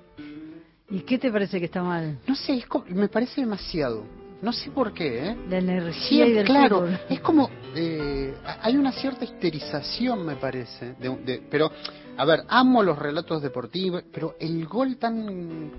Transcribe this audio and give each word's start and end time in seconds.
¿Y 0.88 1.00
qué 1.00 1.18
te 1.18 1.32
parece 1.32 1.58
que 1.58 1.64
está 1.64 1.82
mal? 1.82 2.16
No 2.28 2.36
sé, 2.36 2.58
es 2.58 2.66
me 2.90 3.08
parece 3.08 3.40
demasiado. 3.40 4.04
No 4.42 4.52
sé 4.52 4.70
por 4.70 4.92
qué, 4.92 5.28
¿eh? 5.30 5.36
La 5.48 5.58
energía 5.58 6.24
Sí, 6.26 6.30
y 6.30 6.34
del 6.34 6.44
claro, 6.46 6.80
fútbol. 6.80 6.98
es 7.08 7.20
como 7.20 7.50
eh, 7.74 8.34
hay 8.62 8.76
una 8.76 8.92
cierta 8.92 9.24
histerización, 9.24 10.24
me 10.26 10.36
parece. 10.36 10.94
de- 11.00 11.16
de- 11.24 11.42
pero, 11.50 11.70
a 12.16 12.24
ver, 12.24 12.40
amo 12.48 12.82
los 12.82 12.98
relatos 12.98 13.40
deportivos, 13.42 14.02
pero 14.12 14.34
el 14.38 14.66
gol 14.66 14.96
tan 14.98 15.70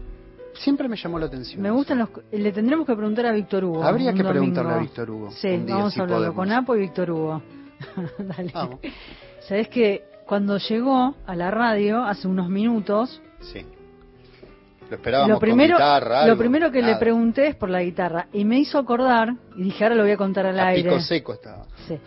siempre 0.53 0.87
me 0.87 0.97
llamó 0.97 1.19
la 1.19 1.27
atención. 1.27 1.61
Me 1.61 1.69
gustan 1.69 1.99
los... 1.99 2.09
Le 2.31 2.51
tendremos 2.51 2.87
que 2.87 2.95
preguntar 2.95 3.27
a 3.27 3.31
Víctor 3.31 3.63
Hugo. 3.63 3.83
Habría 3.83 4.11
que 4.11 4.23
domingo. 4.23 4.31
preguntarle 4.31 4.73
a 4.73 4.77
Víctor 4.79 5.11
Hugo. 5.11 5.31
Sí, 5.31 5.49
día, 5.49 5.75
vamos 5.75 5.93
si 5.93 5.99
a 5.99 6.03
hablarlo 6.03 6.33
podemos. 6.33 6.35
con 6.35 6.51
Apo 6.51 6.75
y 6.75 6.79
Víctor 6.79 7.11
Hugo. 7.11 7.41
Dale. 8.17 8.51
Vamos. 8.55 8.79
Sabes 9.47 9.67
que 9.69 10.03
cuando 10.25 10.57
llegó 10.57 11.15
a 11.27 11.35
la 11.35 11.51
radio 11.51 12.03
hace 12.03 12.27
unos 12.27 12.49
minutos, 12.49 13.21
Sí. 13.39 13.63
Lo 14.89 14.95
esperábamos 14.95 15.31
lo 15.31 15.39
primero, 15.39 15.75
con 15.77 15.85
guitarra, 15.85 16.27
lo 16.27 16.37
primero 16.37 16.71
que 16.71 16.81
le 16.81 16.95
pregunté 16.95 17.47
es 17.47 17.55
por 17.55 17.69
la 17.69 17.81
guitarra 17.83 18.27
y 18.31 18.45
me 18.45 18.57
hizo 18.59 18.77
acordar, 18.77 19.33
y 19.57 19.63
dije 19.63 19.83
ahora 19.83 19.95
lo 19.95 20.03
voy 20.03 20.11
a 20.11 20.17
contar 20.17 20.45
al 20.45 20.59
A 20.59 20.67
aire. 20.67 20.89
pico 20.89 21.01
seco 21.01 21.33
estaba. 21.33 21.65
Sí. 21.87 21.97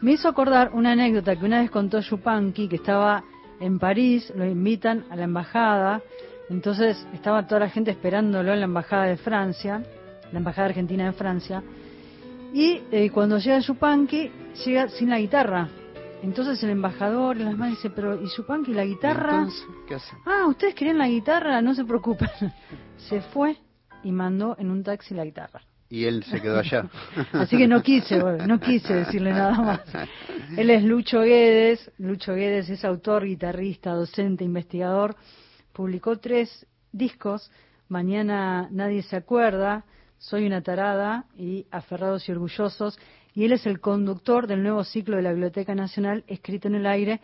Me 0.00 0.12
hizo 0.12 0.28
acordar 0.28 0.70
una 0.74 0.92
anécdota 0.92 1.34
que 1.34 1.44
una 1.44 1.60
vez 1.60 1.70
contó 1.70 1.98
Yupanqui, 1.98 2.68
que 2.68 2.76
estaba 2.76 3.24
en 3.60 3.80
París, 3.80 4.32
lo 4.36 4.44
invitan 4.44 5.04
a 5.10 5.16
la 5.16 5.24
embajada, 5.24 6.00
entonces 6.48 7.04
estaba 7.12 7.46
toda 7.46 7.62
la 7.62 7.70
gente 7.70 7.90
esperándolo 7.90 8.52
en 8.52 8.60
la 8.60 8.66
embajada 8.66 9.06
de 9.06 9.16
Francia, 9.16 9.82
la 10.30 10.38
embajada 10.38 10.68
argentina 10.68 11.06
de 11.06 11.12
Francia, 11.12 11.62
y 12.54 12.80
eh, 12.92 13.10
cuando 13.10 13.38
llega 13.38 13.58
Yupanqui, 13.58 14.30
llega 14.64 14.88
sin 14.88 15.10
la 15.10 15.18
guitarra. 15.18 15.68
Entonces 16.22 16.62
el 16.62 16.70
embajador 16.70 17.36
en 17.36 17.44
las 17.44 17.56
manos 17.56 17.76
dice, 17.76 17.90
pero 17.90 18.20
¿y 18.20 18.28
Yupanqui 18.36 18.74
la 18.74 18.84
guitarra? 18.84 19.38
Entonces, 19.38 19.66
¿qué 19.86 19.94
hace? 19.94 20.16
Ah, 20.26 20.46
ustedes 20.46 20.74
querían 20.74 20.98
la 20.98 21.08
guitarra, 21.08 21.62
no 21.62 21.74
se 21.74 21.84
preocupen. 21.84 22.28
Se 23.08 23.20
fue 23.20 23.56
y 24.02 24.10
mandó 24.10 24.56
en 24.58 24.70
un 24.70 24.82
taxi 24.82 25.14
la 25.14 25.24
guitarra. 25.24 25.62
Y 25.90 26.04
él 26.04 26.22
se 26.24 26.40
quedó 26.42 26.58
allá. 26.58 26.86
Así 27.32 27.56
que 27.56 27.66
no 27.66 27.82
quise, 27.82 28.18
no 28.18 28.60
quise 28.60 28.92
decirle 28.92 29.30
nada 29.30 29.58
más. 29.58 29.80
Él 30.56 30.68
es 30.68 30.82
Lucho 30.82 31.22
Guedes. 31.22 31.90
Lucho 31.98 32.34
Guedes 32.34 32.68
es 32.68 32.84
autor, 32.84 33.24
guitarrista, 33.24 33.92
docente, 33.92 34.44
investigador. 34.44 35.16
Publicó 35.72 36.18
tres 36.18 36.66
discos. 36.92 37.50
Mañana 37.88 38.68
nadie 38.70 39.02
se 39.02 39.16
acuerda. 39.16 39.84
Soy 40.18 40.46
una 40.46 40.60
tarada 40.60 41.24
y 41.38 41.66
Aferrados 41.70 42.28
y 42.28 42.32
Orgullosos. 42.32 42.98
Y 43.38 43.44
él 43.44 43.52
es 43.52 43.66
el 43.66 43.78
conductor 43.78 44.48
del 44.48 44.64
nuevo 44.64 44.82
ciclo 44.82 45.14
de 45.14 45.22
la 45.22 45.30
Biblioteca 45.30 45.72
Nacional, 45.72 46.24
escrito 46.26 46.66
en 46.66 46.74
el 46.74 46.86
aire. 46.86 47.20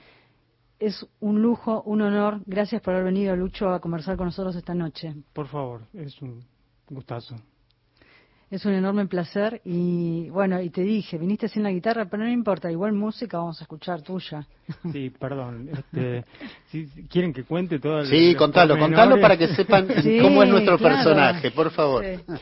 Es 0.78 1.04
un 1.19 1.42
lujo, 1.42 1.82
un 1.86 2.02
honor. 2.02 2.38
Gracias 2.47 2.80
por 2.82 2.94
haber 2.94 3.06
venido, 3.06 3.34
Lucho, 3.34 3.69
a 3.70 3.80
conversar 3.80 4.16
con 4.16 4.26
nosotros 4.26 4.54
esta 4.54 4.75
noche. 4.75 5.12
Por 5.32 5.48
favor, 5.48 5.80
es 5.92 6.22
un 6.22 6.44
gustazo. 6.88 7.34
Es 8.48 8.64
un 8.64 8.75
enorme 8.75 9.06
placer 9.06 9.60
y 9.64 10.28
bueno, 10.30 10.60
y 10.62 10.70
te 10.70 10.82
dije, 10.82 11.19
viniste 11.19 11.48
sin 11.48 11.64
la 11.64 11.72
guitarra, 11.72 12.04
pero 12.04 12.22
no 12.22 12.31
importa, 12.31 12.70
igual 12.70 12.92
música 12.92 13.38
vamos 13.38 13.60
a 13.60 13.64
escuchar 13.64 14.02
tuya. 14.02 14.46
Sí, 14.92 15.10
perdón. 15.10 15.69
Este, 15.72 16.25
si 16.70 16.86
quieren 17.08 17.32
que 17.32 17.42
cuente 17.42 17.81
todo 17.81 18.04
Sí, 18.04 18.36
contalo, 18.36 18.78
contalo 18.78 19.20
para 19.20 19.36
que 19.36 19.48
sepan 19.48 19.88
Sí, 20.04 20.20
cómo 20.20 20.44
es 20.44 20.48
nuestro 20.48 20.78
claro. 20.78 20.94
personaje, 20.94 21.50
por 21.50 21.72
favor. 21.72 22.04
Sí. 22.04 22.34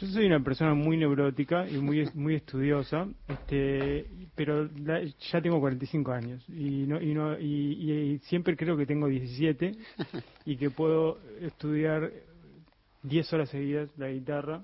Yo 0.00 0.06
soy 0.08 0.26
una 0.26 0.40
persona 0.40 0.74
muy 0.74 0.98
neurótica 0.98 1.66
y 1.70 1.78
muy 1.78 2.10
muy 2.14 2.34
estudiosa, 2.34 3.08
este, 3.28 4.06
pero 4.34 4.68
la- 4.84 5.02
ya 5.02 5.40
tengo 5.40 5.58
45 5.58 6.12
años 6.12 6.44
y 6.50 6.86
no 6.86 7.00
y 7.00 7.14
no 7.14 7.38
y, 7.38 7.44
y 8.14 8.18
siempre 8.24 8.56
creo 8.56 8.76
que 8.76 8.84
tengo 8.84 9.08
17 9.08 9.74
y 10.44 10.56
que 10.56 10.70
puedo 10.70 11.18
estudiar 11.40 12.12
10 13.02 13.32
horas 13.32 13.48
seguidas 13.48 13.88
la 13.96 14.08
guitarra, 14.10 14.62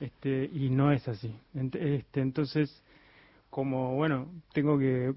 este, 0.00 0.48
y 0.52 0.70
no 0.70 0.90
es 0.92 1.06
así. 1.06 1.34
Este, 1.54 2.20
entonces, 2.20 2.82
como 3.50 3.94
bueno, 3.96 4.28
tengo 4.54 4.78
que 4.78 5.12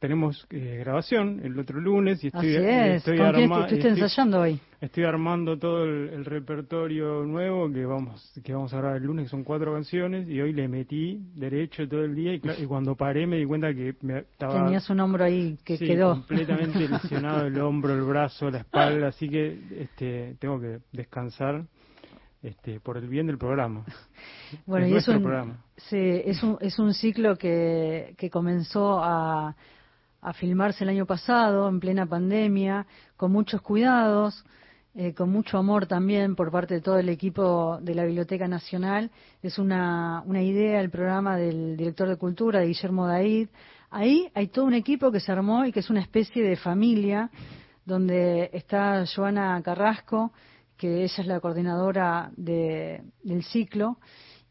tenemos 0.00 0.46
eh, 0.50 0.76
grabación 0.80 1.40
el 1.42 1.58
otro 1.58 1.80
lunes 1.80 2.22
y 2.24 2.28
estoy, 2.28 2.56
Así 2.56 2.64
es. 2.64 2.96
estoy 2.96 3.18
¿Con 3.18 3.32
quién 3.32 3.44
arma- 3.44 3.60
estuviste 3.62 3.88
estoy- 3.88 4.02
ensayando 4.02 4.40
hoy? 4.40 4.60
Estoy 4.80 5.04
armando 5.04 5.58
todo 5.58 5.82
el, 5.84 6.08
el 6.10 6.24
repertorio 6.24 7.24
nuevo 7.24 7.68
que 7.72 7.84
vamos 7.84 8.32
que 8.44 8.52
vamos 8.54 8.72
a 8.72 8.76
grabar 8.78 8.98
el 8.98 9.02
lunes, 9.04 9.24
que 9.24 9.30
son 9.30 9.42
cuatro 9.42 9.72
canciones, 9.72 10.28
y 10.28 10.40
hoy 10.40 10.52
le 10.52 10.68
metí 10.68 11.20
derecho 11.34 11.88
todo 11.88 12.04
el 12.04 12.14
día 12.14 12.34
y, 12.34 12.40
cuando 12.66 12.94
paré 12.94 13.26
me 13.26 13.38
di 13.38 13.44
cuenta 13.44 13.74
que 13.74 13.96
me 14.02 14.18
estaba 14.20 14.62
Tenías 14.64 14.88
un 14.88 15.00
hombro 15.00 15.24
ahí 15.24 15.58
que 15.64 15.78
sí, 15.78 15.86
quedó. 15.86 16.12
completamente 16.12 16.78
lesionado 16.88 17.46
el 17.46 17.58
hombro, 17.60 17.92
el 17.92 18.02
brazo, 18.02 18.50
la 18.50 18.58
espalda, 18.58 19.08
así 19.08 19.28
que 19.28 19.58
este, 19.80 20.36
tengo 20.38 20.60
que 20.60 20.78
descansar 20.92 21.64
este, 22.40 22.78
por 22.78 22.96
el 22.98 23.08
bien 23.08 23.26
del 23.26 23.36
programa. 23.36 23.84
Bueno, 24.64 24.86
es 24.86 24.92
y 24.92 24.96
es 24.96 25.08
un, 25.08 25.56
sí, 25.76 25.96
es 26.24 26.40
un, 26.44 26.56
es 26.60 26.78
un 26.78 26.94
ciclo 26.94 27.36
que, 27.36 28.14
que 28.16 28.30
comenzó 28.30 29.02
a, 29.02 29.56
a 30.20 30.32
filmarse 30.32 30.84
el 30.84 30.90
año 30.90 31.06
pasado, 31.06 31.68
en 31.68 31.80
plena 31.80 32.06
pandemia, 32.06 32.86
con 33.16 33.32
muchos 33.32 33.60
cuidados, 33.62 34.44
eh, 34.94 35.14
con 35.14 35.30
mucho 35.30 35.58
amor 35.58 35.86
también 35.86 36.34
por 36.34 36.50
parte 36.50 36.74
de 36.74 36.80
todo 36.80 36.98
el 36.98 37.08
equipo 37.08 37.78
de 37.80 37.94
la 37.94 38.04
Biblioteca 38.04 38.48
Nacional. 38.48 39.10
Es 39.42 39.58
una, 39.58 40.22
una 40.26 40.42
idea 40.42 40.80
el 40.80 40.90
programa 40.90 41.36
del 41.36 41.76
director 41.76 42.08
de 42.08 42.16
Cultura, 42.16 42.60
de 42.60 42.66
Guillermo 42.66 43.06
Daid. 43.06 43.48
Ahí 43.90 44.28
hay 44.34 44.48
todo 44.48 44.64
un 44.64 44.74
equipo 44.74 45.12
que 45.12 45.20
se 45.20 45.30
armó 45.30 45.64
y 45.64 45.72
que 45.72 45.80
es 45.80 45.90
una 45.90 46.00
especie 46.00 46.42
de 46.42 46.56
familia, 46.56 47.30
donde 47.84 48.50
está 48.52 49.04
Joana 49.06 49.60
Carrasco, 49.62 50.32
que 50.76 51.04
ella 51.04 51.22
es 51.22 51.26
la 51.26 51.40
coordinadora 51.40 52.30
de- 52.36 53.02
del 53.22 53.42
ciclo. 53.44 53.98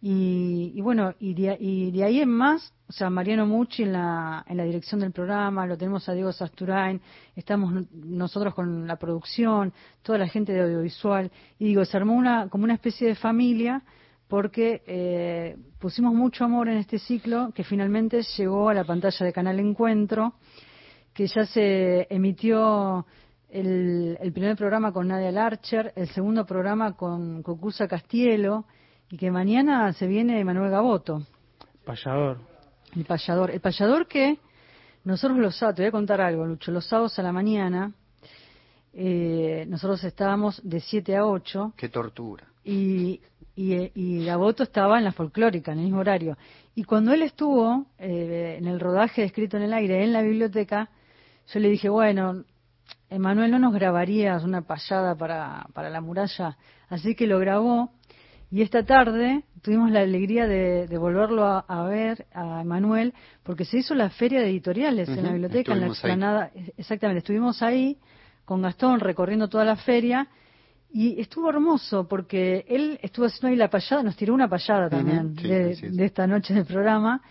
Y, 0.02 0.72
y 0.76 0.82
bueno, 0.82 1.14
y 1.20 1.34
de, 1.34 1.58
y 1.60 1.92
de 1.92 2.04
ahí 2.04 2.22
en 2.22 2.30
más, 2.30 2.74
o 2.90 2.92
sea, 2.94 3.10
Mariano 3.10 3.46
Mucci 3.46 3.84
en 3.84 3.94
la, 3.94 4.46
en 4.48 4.56
la 4.58 4.64
dirección 4.64 5.02
del 5.02 5.12
programa, 5.12 5.66
lo 5.66 5.78
tenemos 5.78 6.08
a 6.08 6.14
Diego 6.14 6.32
Sasturain, 6.32 7.02
estamos 7.36 7.74
no- 7.74 7.86
nosotros 7.92 8.54
con 8.54 8.88
la 8.88 8.96
producción, 8.96 9.74
toda 10.02 10.18
la 10.18 10.28
gente 10.28 10.54
de 10.54 10.62
audiovisual, 10.62 11.30
y 11.60 11.66
digo, 11.66 11.84
se 11.84 11.98
armó 11.98 12.14
una, 12.16 12.48
como 12.50 12.64
una 12.64 12.76
especie 12.76 13.08
de 13.08 13.16
familia 13.16 13.82
porque 14.30 14.84
eh, 14.88 15.58
pusimos 15.80 16.14
mucho 16.14 16.44
amor 16.46 16.68
en 16.70 16.78
este 16.78 17.00
ciclo 17.00 17.52
que 17.54 17.64
finalmente 17.64 18.22
llegó 18.38 18.70
a 18.70 18.74
la 18.74 18.84
pantalla 18.84 19.26
de 19.26 19.34
Canal 19.34 19.60
Encuentro, 19.60 20.34
que 21.14 21.28
ya 21.28 21.46
se 21.46 22.08
emitió 22.10 23.06
el, 23.50 24.18
el 24.22 24.32
primer 24.34 24.56
programa 24.58 24.92
con 24.92 25.08
Nadia 25.08 25.32
Larcher, 25.32 25.94
el 25.96 26.08
segundo 26.10 26.46
programa 26.46 26.94
con 26.94 27.42
Cocusa 27.42 27.88
Castielo, 27.88 28.66
y 29.10 29.18
que 29.18 29.32
mañana 29.32 29.92
se 29.94 30.08
viene 30.08 30.44
Manuel 30.44 30.72
Gaboto. 30.72 31.22
Payador. 31.86 32.57
El 32.96 33.06
payador. 33.06 33.52
El 33.52 33.60
payador 33.60 34.08
que 34.08 34.40
nosotros 35.04 35.38
los 35.38 35.56
sábados, 35.56 35.76
te 35.78 35.84
voy 35.84 35.88
a 35.88 35.92
contar 35.92 36.22
algo, 36.22 36.46
Lucho, 36.46 36.72
los 36.72 36.86
sábados 36.86 37.18
a 37.18 37.24
la 37.24 37.32
mañana, 37.32 37.94
eh, 38.94 39.66
nosotros 39.68 40.04
estábamos 40.04 40.60
de 40.64 40.80
7 40.80 41.16
a 41.16 41.26
8. 41.26 41.74
Qué 41.78 41.90
tortura. 41.90 42.46
Y, 42.64 43.22
y, 43.56 43.92
y 43.96 44.26
Gaboto 44.26 44.64
estaba 44.64 44.98
en 44.98 45.06
la 45.06 45.12
folclórica, 45.12 45.72
en 45.72 45.80
el 45.80 45.86
mismo 45.86 46.00
horario. 46.00 46.38
Y 46.76 46.84
cuando 46.84 47.14
él 47.14 47.22
estuvo 47.22 47.86
eh, 47.98 48.58
en 48.60 48.68
el 48.68 48.80
rodaje 48.80 49.22
de 49.22 49.28
Escrito 49.28 49.58
en 49.58 49.64
el 49.64 49.74
Aire, 49.74 50.04
en 50.04 50.14
la 50.14 50.22
biblioteca, 50.22 50.90
yo 51.54 51.60
le 51.60 51.70
dije, 51.70 51.90
bueno, 51.90 52.44
Emanuel, 53.10 53.52
¿no 53.52 53.60
nos 53.60 53.74
grabarías 53.74 54.44
una 54.44 54.62
payada 54.62 55.16
para, 55.16 55.68
para 55.74 55.90
la 55.90 56.02
muralla? 56.02 56.58
Así 56.90 57.16
que 57.16 57.28
lo 57.28 57.40
grabó 57.40 57.92
y 58.50 58.62
esta 58.62 58.84
tarde 58.84 59.44
tuvimos 59.62 59.92
la 59.92 60.02
alegría 60.02 60.48
de, 60.48 60.88
de 60.88 60.98
volverlo 60.98 61.46
a, 61.46 61.60
a, 61.60 61.84
ver 61.84 62.26
a 62.34 62.62
Emanuel, 62.62 63.14
porque 63.44 63.66
se 63.66 63.80
hizo 63.80 63.94
la 63.94 64.10
feria 64.10 64.40
de 64.40 64.50
editoriales 64.50 65.10
uh 65.10 65.12
-huh. 65.12 65.18
en 65.18 65.24
la 65.24 65.32
biblioteca, 65.32 65.74
en 65.74 65.82
la 65.82 65.88
explanada. 65.88 66.52
Exactamente, 66.78 67.20
estuvimos 67.20 67.62
ahí 67.62 67.98
con 68.46 68.62
Gastón 68.62 69.00
recorriendo 69.02 69.50
toda 69.50 69.66
la 69.66 69.76
feria 69.76 70.28
y 70.94 71.20
estuvo 71.20 71.50
hermoso 71.50 72.08
porque 72.08 72.66
él 72.70 72.98
estuvo 73.02 73.26
haciendo 73.26 73.50
ahí 73.50 73.56
la 73.58 73.70
payada, 73.70 74.04
nos 74.04 74.16
tiró 74.16 74.34
una 74.34 74.48
payada 74.48 74.90
también 74.90 75.26
uh 75.26 75.30
-huh. 75.32 75.42
sí, 75.76 75.82
de, 75.82 75.92
de, 75.98 76.06
esta 76.06 76.26
noche 76.26 76.54
del 76.54 76.66
programa. 76.66 77.22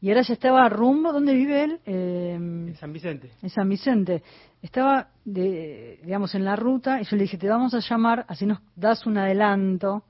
Y 0.00 0.08
ahora 0.08 0.22
ya 0.22 0.34
estaba 0.34 0.68
rumbo, 0.68 1.12
¿dónde 1.12 1.32
vive 1.32 1.64
él? 1.64 1.80
Eh, 1.86 2.34
en 2.34 2.74
San 2.76 2.92
Vicente. 2.92 3.30
En 3.40 3.50
San 3.50 3.68
Vicente. 3.68 4.22
Estaba, 4.60 5.08
de, 5.24 6.00
digamos, 6.02 6.34
en 6.34 6.44
la 6.44 6.56
ruta 6.56 7.00
y 7.00 7.04
yo 7.04 7.16
le 7.16 7.22
dije, 7.22 7.38
te 7.38 7.48
vamos 7.48 7.72
a 7.74 7.78
llamar, 7.78 8.24
así 8.28 8.44
nos 8.44 8.58
das 8.74 9.06
un 9.06 9.16
adelanto 9.16 10.02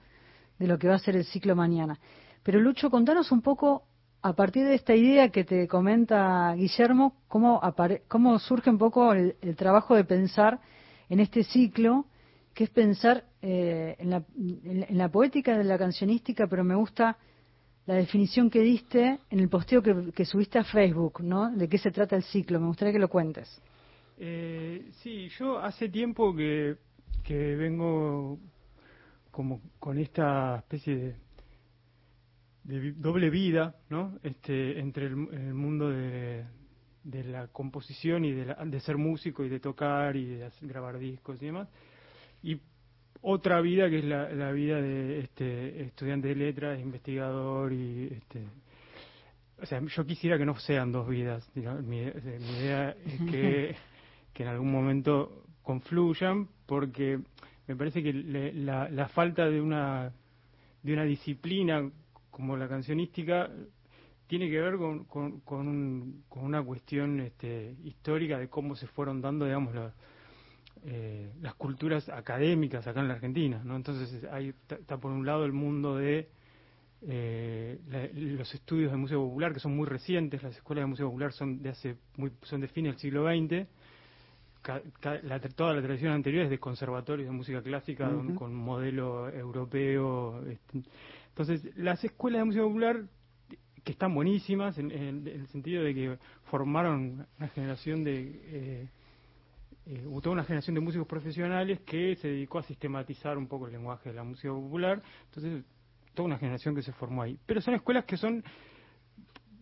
de 0.62 0.68
lo 0.68 0.78
que 0.78 0.86
va 0.86 0.94
a 0.94 0.98
ser 1.00 1.16
el 1.16 1.24
ciclo 1.24 1.56
mañana. 1.56 1.98
Pero 2.44 2.60
Lucho, 2.60 2.88
contanos 2.88 3.32
un 3.32 3.42
poco, 3.42 3.82
a 4.22 4.32
partir 4.34 4.64
de 4.64 4.74
esta 4.74 4.94
idea 4.94 5.28
que 5.30 5.42
te 5.42 5.66
comenta 5.66 6.54
Guillermo, 6.54 7.16
cómo, 7.26 7.60
cómo 8.06 8.38
surge 8.38 8.70
un 8.70 8.78
poco 8.78 9.12
el, 9.12 9.34
trabajo 9.56 9.96
de 9.96 10.04
pensar 10.04 10.60
en 11.08 11.18
este 11.18 11.42
ciclo, 11.42 12.06
que 12.54 12.64
es 12.64 12.70
pensar 12.70 13.24
eh, 13.42 13.96
en, 13.98 14.10
la, 14.10 14.22
en, 14.36 14.96
la, 14.96 15.08
poética 15.08 15.58
de 15.58 15.64
la 15.64 15.76
cancionística, 15.76 16.46
pero 16.46 16.62
me 16.62 16.76
gusta 16.76 17.18
la 17.86 17.94
definición 17.94 18.48
que 18.48 18.60
diste 18.60 19.18
en 19.30 19.40
el 19.40 19.48
posteo 19.48 19.82
que, 19.82 20.12
que 20.14 20.24
subiste 20.24 20.60
a 20.60 20.64
Facebook, 20.64 21.22
¿no? 21.22 21.50
De 21.50 21.68
qué 21.68 21.78
se 21.78 21.90
trata 21.90 22.14
el 22.14 22.22
ciclo. 22.22 22.60
Me 22.60 22.68
gustaría 22.68 22.92
que 22.92 23.00
lo 23.00 23.08
cuentes. 23.08 23.60
Eh, 24.16 24.90
sí, 25.02 25.28
yo 25.40 25.58
hace 25.58 25.88
tiempo 25.88 26.32
que, 26.36 26.76
que 27.24 27.56
vengo 27.56 28.38
como 29.32 29.60
con 29.80 29.98
esta 29.98 30.58
especie 30.58 30.96
de, 30.96 31.16
de 32.64 32.92
doble 32.92 33.30
vida, 33.30 33.74
¿no? 33.88 34.18
Este, 34.22 34.78
entre 34.78 35.06
el, 35.06 35.12
el 35.32 35.54
mundo 35.54 35.88
de, 35.88 36.44
de, 37.02 37.24
la 37.24 37.48
composición 37.48 38.24
y 38.24 38.32
de, 38.32 38.46
la, 38.46 38.54
de, 38.64 38.80
ser 38.80 38.98
músico 38.98 39.42
y 39.42 39.48
de 39.48 39.58
tocar 39.58 40.16
y 40.16 40.26
de 40.26 40.50
grabar 40.60 40.98
discos 40.98 41.42
y 41.42 41.46
demás. 41.46 41.68
Y 42.42 42.60
otra 43.22 43.60
vida 43.60 43.88
que 43.88 44.00
es 44.00 44.04
la, 44.04 44.30
la 44.30 44.52
vida 44.52 44.80
de 44.80 45.20
este 45.20 45.82
estudiante 45.84 46.28
de 46.28 46.34
letras, 46.36 46.78
investigador 46.78 47.72
y 47.72 48.08
este, 48.12 48.44
o 49.62 49.66
sea, 49.66 49.80
yo 49.80 50.04
quisiera 50.04 50.36
que 50.36 50.44
no 50.44 50.58
sean 50.58 50.92
dos 50.92 51.08
vidas. 51.08 51.48
Digamos, 51.54 51.84
mi, 51.84 52.00
mi, 52.00 52.58
idea 52.58 52.90
es 52.90 53.20
que, 53.30 53.76
que 54.34 54.42
en 54.42 54.48
algún 54.50 54.70
momento 54.70 55.44
confluyan 55.62 56.48
porque 56.66 57.20
me 57.66 57.76
parece 57.76 58.02
que 58.02 58.12
le, 58.12 58.52
la, 58.52 58.88
la, 58.88 59.08
falta 59.08 59.48
de 59.48 59.60
una 59.60 60.12
de 60.82 60.92
una 60.92 61.04
disciplina 61.04 61.90
como 62.30 62.56
la 62.56 62.68
cancionística 62.68 63.50
tiene 64.26 64.48
que 64.48 64.60
ver 64.60 64.76
con, 64.76 65.04
con, 65.04 65.40
con, 65.40 65.68
un, 65.68 66.24
con 66.28 66.44
una 66.44 66.62
cuestión 66.62 67.20
este, 67.20 67.76
histórica 67.84 68.38
de 68.38 68.48
cómo 68.48 68.74
se 68.74 68.86
fueron 68.86 69.20
dando, 69.20 69.44
digamos, 69.44 69.74
la, 69.74 69.92
eh, 70.84 71.30
las 71.40 71.54
culturas 71.54 72.08
académicas 72.08 72.86
acá 72.86 73.00
en 73.00 73.08
la 73.08 73.14
Argentina, 73.14 73.62
¿no? 73.64 73.76
Entonces 73.76 74.24
hay, 74.32 74.54
está 74.68 74.96
por 74.96 75.12
un 75.12 75.24
lado 75.24 75.44
el 75.44 75.52
mundo 75.52 75.96
de 75.96 76.28
eh, 77.02 77.78
la, 77.88 78.08
los 78.14 78.52
estudios 78.54 78.90
de 78.90 78.96
música 78.96 79.18
popular 79.18 79.52
que 79.52 79.60
son 79.60 79.76
muy 79.76 79.86
recientes, 79.86 80.42
las 80.42 80.56
escuelas 80.56 80.84
de 80.84 80.86
música 80.86 81.06
popular 81.06 81.32
son 81.32 81.62
de 81.62 81.68
hace 81.68 81.96
muy, 82.16 82.32
son 82.42 82.60
de 82.62 82.68
fines 82.68 82.94
del 82.94 83.00
siglo 83.00 83.26
XX, 83.26 83.68
la, 85.22 85.40
toda 85.40 85.74
la 85.74 85.82
tradición 85.82 86.12
anterior 86.12 86.44
es 86.44 86.50
de 86.50 86.58
conservatorios 86.58 87.28
de 87.28 87.34
música 87.34 87.62
clásica 87.62 88.08
uh 88.08 88.22
-huh. 88.22 88.34
con 88.34 88.54
modelo 88.54 89.28
europeo. 89.28 90.44
Este. 90.46 90.82
Entonces, 91.28 91.76
las 91.76 92.02
escuelas 92.04 92.40
de 92.40 92.44
música 92.44 92.64
popular, 92.64 93.04
que 93.84 93.92
están 93.92 94.14
buenísimas 94.14 94.78
en, 94.78 94.92
en, 94.92 95.26
en 95.26 95.40
el 95.40 95.46
sentido 95.48 95.82
de 95.82 95.94
que 95.94 96.18
formaron 96.44 97.26
una 97.38 97.48
generación 97.48 98.04
de. 98.04 98.40
Eh, 98.44 98.88
eh, 99.84 100.06
toda 100.22 100.30
una 100.30 100.44
generación 100.44 100.74
de 100.74 100.80
músicos 100.80 101.08
profesionales 101.08 101.80
que 101.80 102.14
se 102.16 102.28
dedicó 102.28 102.58
a 102.60 102.62
sistematizar 102.62 103.36
un 103.36 103.48
poco 103.48 103.66
el 103.66 103.72
lenguaje 103.72 104.10
de 104.10 104.14
la 104.14 104.22
música 104.22 104.52
popular. 104.52 105.02
Entonces, 105.24 105.64
toda 106.14 106.26
una 106.26 106.38
generación 106.38 106.74
que 106.74 106.82
se 106.82 106.92
formó 106.92 107.22
ahí. 107.22 107.36
Pero 107.46 107.60
son 107.60 107.74
escuelas 107.74 108.04
que 108.04 108.16
son 108.16 108.44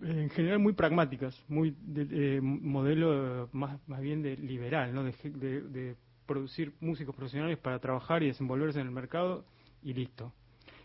en 0.02 0.30
general 0.30 0.58
muy 0.58 0.72
pragmáticas, 0.72 1.38
muy 1.48 1.74
de, 1.80 2.04
de 2.04 2.40
modelo 2.40 3.48
más, 3.52 3.78
más 3.86 4.00
bien 4.00 4.22
de 4.22 4.36
liberal, 4.36 4.94
¿no? 4.94 5.04
De, 5.04 5.12
de, 5.24 5.60
de, 5.62 5.96
producir 6.26 6.72
músicos 6.80 7.14
profesionales 7.16 7.58
para 7.58 7.80
trabajar 7.80 8.22
y 8.22 8.28
desenvolverse 8.28 8.78
en 8.80 8.86
el 8.86 8.92
mercado 8.92 9.44
y 9.82 9.92
listo. 9.94 10.32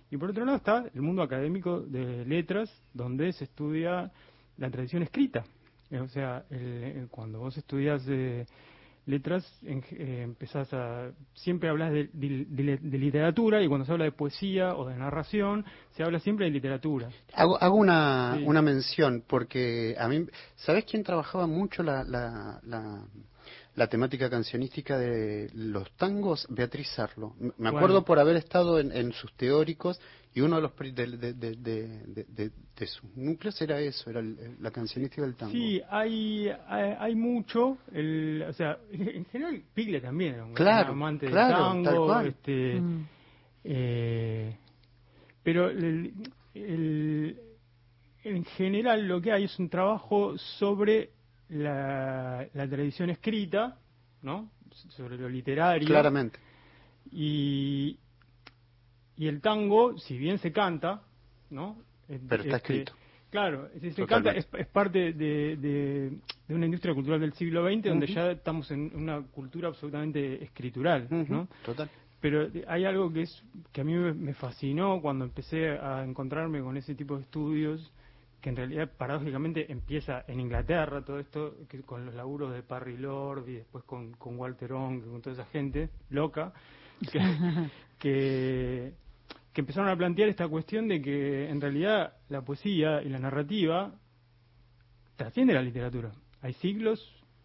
Y 0.09 0.17
por 0.17 0.31
otro 0.31 0.43
lado 0.43 0.57
está 0.57 0.85
el 0.91 1.01
mundo 1.03 1.21
académico 1.21 1.81
de 1.81 2.25
letras, 2.25 2.71
donde 2.93 3.31
se 3.31 3.43
estudia 3.43 4.11
la 4.57 4.71
tradición 4.71 5.03
escrita. 5.03 5.43
O 6.01 6.07
sea, 6.07 6.45
el, 6.49 7.07
cuando 7.11 7.39
vos 7.39 7.55
estudias 7.57 8.03
eh, 8.07 8.47
letras 9.05 9.45
en, 9.63 9.83
eh, 9.91 10.21
empezás 10.23 10.73
a 10.73 11.11
siempre 11.33 11.69
hablas 11.69 11.91
de, 11.91 12.09
de, 12.13 12.45
de, 12.49 12.77
de, 12.77 12.97
literatura 12.97 13.61
y 13.61 13.67
cuando 13.67 13.85
se 13.85 13.91
habla 13.91 14.05
de 14.05 14.11
poesía 14.11 14.75
o 14.75 14.87
de 14.87 14.95
narración 14.95 15.65
se 15.91 16.03
habla 16.03 16.19
siempre 16.19 16.45
de 16.45 16.51
literatura 16.51 17.09
hago, 17.33 17.61
hago 17.61 17.75
una, 17.75 18.35
sí. 18.37 18.43
una 18.45 18.61
mención 18.61 19.23
porque 19.27 19.95
a 19.99 20.07
mí 20.07 20.25
sabes 20.55 20.85
quién 20.85 21.03
trabajaba 21.03 21.45
mucho 21.45 21.83
la, 21.83 22.03
la, 22.03 22.59
la, 22.63 23.05
la 23.75 23.87
temática 23.87 24.29
cancionística 24.29 24.97
de 24.97 25.49
los 25.53 25.91
tangos 25.97 26.47
Beatriz 26.49 26.87
Sarlo 26.95 27.35
me 27.57 27.69
acuerdo 27.69 27.87
bueno. 27.87 28.05
por 28.05 28.19
haber 28.19 28.37
estado 28.37 28.79
en, 28.79 28.91
en 28.91 29.11
sus 29.11 29.33
teóricos 29.33 29.99
y 30.35 30.41
uno 30.41 30.57
de 30.57 30.61
los 30.63 30.75
de, 30.77 30.93
de, 31.17 31.33
de, 31.33 31.55
de, 31.55 32.51
de, 32.75 32.87
sus 32.87 33.15
núcleos 33.15 33.59
era 33.61 33.79
eso, 33.79 34.09
era 34.09 34.19
el, 34.19 34.57
la 34.59 34.69
cancionística 34.69 35.21
del 35.21 35.35
tango. 35.35 35.53
Sí, 35.53 35.81
hay, 35.89 36.49
hay, 36.67 36.93
hay, 36.99 37.15
mucho, 37.15 37.77
el, 37.93 38.43
o 38.45 38.51
sea, 38.51 38.77
en 38.91 39.23
general 39.27 39.63
Pigle 39.73 40.01
también 40.01 40.33
era 40.33 40.43
un 40.43 40.53
claro, 40.53 40.91
amante 40.91 41.27
claro, 41.27 41.73
del 41.73 41.83
tango, 41.85 42.19
este, 42.19 42.81
mm. 42.81 43.07
eh, 43.63 44.57
pero 45.41 45.69
el, 45.69 46.13
el, 46.53 47.39
en 48.25 48.43
general 48.43 49.07
lo 49.07 49.21
que 49.21 49.31
hay 49.31 49.45
es 49.45 49.57
un 49.57 49.69
trabajo 49.69 50.37
sobre 50.37 51.11
la, 51.49 52.47
la 52.53 52.67
tradición 52.67 53.09
escrita, 53.09 53.77
¿no? 54.21 54.51
Sobre 54.89 55.17
lo 55.17 55.29
literario. 55.29 55.87
Claramente. 55.87 56.39
Y, 57.11 57.97
y 59.15 59.27
el 59.27 59.41
tango, 59.41 59.97
si 59.97 60.17
bien 60.17 60.37
se 60.39 60.51
canta, 60.51 61.03
¿no? 61.49 61.77
Pero 62.07 62.43
está 62.43 62.57
este, 62.57 62.73
escrito. 62.73 62.93
Claro, 63.29 63.69
si 63.81 63.91
se 63.91 64.05
canta 64.05 64.31
es, 64.31 64.47
es 64.57 64.67
parte 64.67 65.11
de, 65.13 65.57
de, 65.57 66.11
de, 66.47 66.55
una 66.55 66.65
industria 66.65 66.93
cultural 66.93 67.19
del 67.19 67.33
siglo 67.33 67.65
XX 67.65 67.75
uh 67.75 67.79
-huh. 67.79 67.89
donde 67.89 68.07
ya 68.07 68.31
estamos 68.31 68.71
en 68.71 68.95
una 68.95 69.21
cultura 69.23 69.67
absolutamente 69.67 70.43
escritural, 70.43 71.07
uh 71.09 71.15
-huh. 71.15 71.27
¿no? 71.29 71.47
Total. 71.65 71.89
Pero 72.21 72.47
hay 72.67 72.85
algo 72.85 73.11
que 73.11 73.23
es 73.23 73.43
que 73.71 73.81
a 73.81 73.83
mí 73.83 73.93
me 73.93 74.33
fascinó 74.33 75.01
cuando 75.01 75.25
empecé 75.25 75.77
a 75.77 76.03
encontrarme 76.03 76.61
con 76.61 76.77
ese 76.77 76.95
tipo 76.95 77.17
de 77.17 77.23
estudios 77.23 77.91
que 78.45 78.49
en 78.49 78.57
realidad 78.57 78.91
paradójicamente 78.95 79.71
empieza 79.71 80.23
en 80.27 80.39
Inglaterra 80.39 81.03
todo 81.03 81.17
esto 81.17 81.55
que 81.67 81.81
con 81.81 82.05
los 82.05 82.13
laburos 82.13 82.53
de 82.53 82.61
Parry 82.61 82.95
Lord 82.95 83.49
y 83.49 83.53
después 83.53 83.83
con, 83.85 84.11
con 84.11 84.37
Walter 84.37 84.71
Ong 84.73 85.01
con 85.01 85.19
toda 85.19 85.33
esa 85.33 85.45
gente 85.45 85.89
loca 86.11 86.53
que, 87.11 87.19
que 87.97 88.93
que 89.51 89.61
empezaron 89.61 89.89
a 89.89 89.97
plantear 89.97 90.29
esta 90.29 90.47
cuestión 90.47 90.87
de 90.87 91.01
que 91.01 91.49
en 91.49 91.59
realidad 91.59 92.13
la 92.29 92.43
poesía 92.43 93.01
y 93.01 93.09
la 93.09 93.17
narrativa 93.17 93.95
trasciende 95.15 95.55
la 95.55 95.63
literatura. 95.63 96.11
Hay 96.43 96.53
siglos 96.53 96.99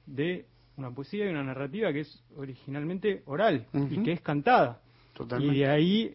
de 0.05 0.45
una 0.77 0.91
poesía 0.91 1.25
y 1.25 1.31
una 1.31 1.45
narrativa 1.45 1.91
que 1.95 2.01
es 2.01 2.25
originalmente 2.37 3.23
oral 3.25 3.67
uh 3.73 3.79
-huh. 3.79 4.01
y 4.01 4.03
que 4.03 4.13
es 4.13 4.21
cantada. 4.21 4.83
Totalmente. 5.15 5.57
Y 5.57 5.61
de 5.61 5.67
ahí, 5.67 6.15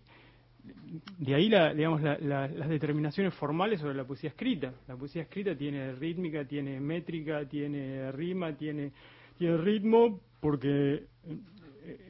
de 1.17 1.35
ahí 1.35 1.49
la, 1.49 1.73
digamos, 1.73 2.01
la, 2.01 2.17
la, 2.19 2.47
las 2.47 2.69
determinaciones 2.69 3.33
formales 3.33 3.79
sobre 3.79 3.95
la 3.95 4.05
poesía 4.05 4.29
escrita. 4.29 4.73
La 4.87 4.95
poesía 4.95 5.23
escrita 5.23 5.55
tiene 5.55 5.93
rítmica, 5.93 6.45
tiene 6.45 6.79
métrica, 6.79 7.47
tiene 7.47 8.11
rima, 8.11 8.55
tiene 8.55 8.91
el 9.39 9.63
ritmo, 9.63 10.21
porque 10.39 11.05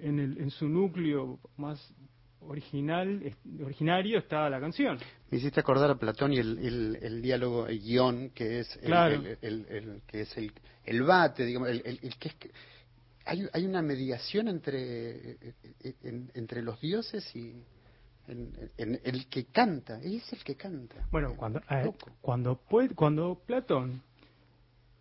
en, 0.01 0.19
el, 0.19 0.37
en 0.39 0.49
su 0.51 0.67
núcleo 0.67 1.39
más 1.57 1.93
original, 2.41 3.21
originario 3.63 4.19
está 4.19 4.49
la 4.49 4.59
canción. 4.59 4.97
Me 5.31 5.39
hiciste 5.39 5.59
acordar 5.59 5.89
a 5.89 5.95
Platón 5.95 6.33
y 6.33 6.37
el, 6.37 6.99
el, 7.01 7.21
diálogo, 7.21 7.67
el 7.67 7.79
guion, 7.79 8.29
que 8.29 8.59
es 8.59 8.79
el, 8.83 9.37
el, 9.41 10.01
que 10.05 10.21
es 10.21 10.37
el, 10.37 10.51
el 10.83 11.01
bate, 11.03 11.45
digamos, 11.45 11.69
el, 11.69 11.81
que 12.19 12.27
es 12.27 12.35
hay, 13.27 13.43
hay 13.53 13.65
una 13.65 13.81
mediación 13.81 14.47
entre 14.47 15.37
entre 16.35 16.61
los 16.61 16.79
dioses 16.79 17.35
y 17.35 17.55
en, 18.27 19.01
el 19.03 19.27
que 19.27 19.45
canta, 19.45 19.99
es 20.01 20.31
el 20.33 20.43
que 20.43 20.55
canta. 20.55 21.07
Bueno, 21.11 21.35
cuando 21.35 21.61
eh, 21.69 21.91
cuando 22.21 22.59
cuando 22.95 23.41
Platón 23.45 24.01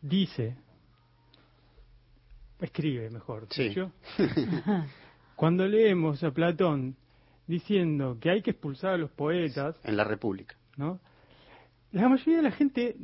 dice 0.02 0.56
escribe 2.60 3.10
mejor, 3.10 3.46
sí. 3.50 3.74
cuando 5.36 5.66
leemos 5.66 6.22
a 6.22 6.30
Platón 6.30 6.96
diciendo 7.46 8.18
que 8.20 8.30
hay 8.30 8.42
que 8.42 8.52
expulsar 8.52 8.94
a 8.94 8.98
los 8.98 9.10
poetas. 9.10 9.76
En 9.84 9.96
la 9.96 10.04
República. 10.04 10.56
¿no? 10.76 11.00
La 11.92 12.08
mayoría 12.08 12.38
de 12.38 12.42
la 12.42 12.50
gente 12.50 12.96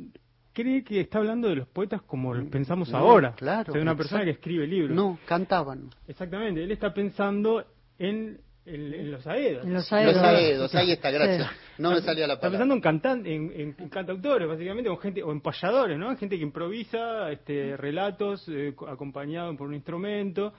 cree 0.53 0.83
que 0.83 0.99
está 1.01 1.19
hablando 1.19 1.47
de 1.47 1.55
los 1.55 1.67
poetas 1.67 2.01
como 2.01 2.33
lo 2.33 2.49
pensamos 2.49 2.93
ahora. 2.93 3.33
Claro. 3.33 3.71
O 3.71 3.73
sea, 3.73 3.81
una 3.81 3.95
persona 3.95 4.23
que 4.23 4.31
escribe 4.31 4.67
libros. 4.67 4.95
No, 4.95 5.17
cantaban. 5.25 5.89
Exactamente. 6.07 6.63
Él 6.63 6.71
está 6.71 6.93
pensando 6.93 7.65
en, 7.97 8.41
los 8.65 9.25
aedos. 9.27 9.65
En 9.65 9.73
los 9.73 9.91
aedos. 9.91 10.75
ahí 10.75 10.91
está, 10.91 11.09
gracias. 11.09 11.49
No 11.77 11.91
me 11.91 12.01
salía 12.01 12.27
la 12.27 12.39
palabra. 12.39 12.47
Está 12.47 12.49
pensando 12.49 12.75
en, 12.75 12.81
cantan, 12.81 13.25
en, 13.25 13.73
cantautores, 13.89 14.47
básicamente, 14.47 14.89
o, 14.89 14.97
gente, 14.97 15.23
o 15.23 15.31
en 15.31 15.41
payadores, 15.41 15.97
¿no? 15.97 16.15
Gente 16.15 16.37
que 16.37 16.43
improvisa 16.43 17.31
este, 17.31 17.75
relatos 17.75 18.47
eh, 18.49 18.75
acompañados 18.87 19.55
por 19.57 19.67
un 19.67 19.73
instrumento. 19.73 20.53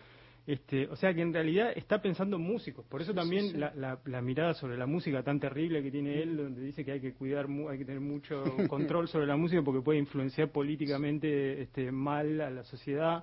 Este, 0.45 0.89
o 0.89 0.97
sea 0.97 1.15
que 1.15 1.23
en 1.23 1.33
realidad 1.33 1.71
está 1.77 2.03
pensando 2.03 2.35
en 2.35 2.43
músicos, 2.43 2.85
por 2.87 3.01
eso 3.01 3.15
también 3.15 3.61
La, 3.61 4.23
mirada 4.23 4.55
sobre 4.55 4.77
la 4.77 4.87
música 4.87 5.23
tan 5.23 5.39
terrible 5.39 5.85
que 5.85 5.93
tiene 5.93 6.21
él, 6.21 6.37
donde 6.37 6.63
dice 6.63 6.85
que 6.85 6.91
hay 6.91 7.01
que 7.01 7.15
cuidar, 7.15 7.47
hay 7.71 7.79
que 7.79 7.85
tener 7.85 8.01
mucho 8.01 8.43
control 8.69 9.07
sobre 9.07 9.27
la 9.27 9.37
música 9.37 9.63
porque 9.63 9.81
puede 9.83 10.01
influenciar 10.01 10.51
políticamente 10.51 11.63
este, 11.63 11.93
mal 11.93 12.41
a 12.41 12.51
la 12.51 12.65
sociedad. 12.65 13.23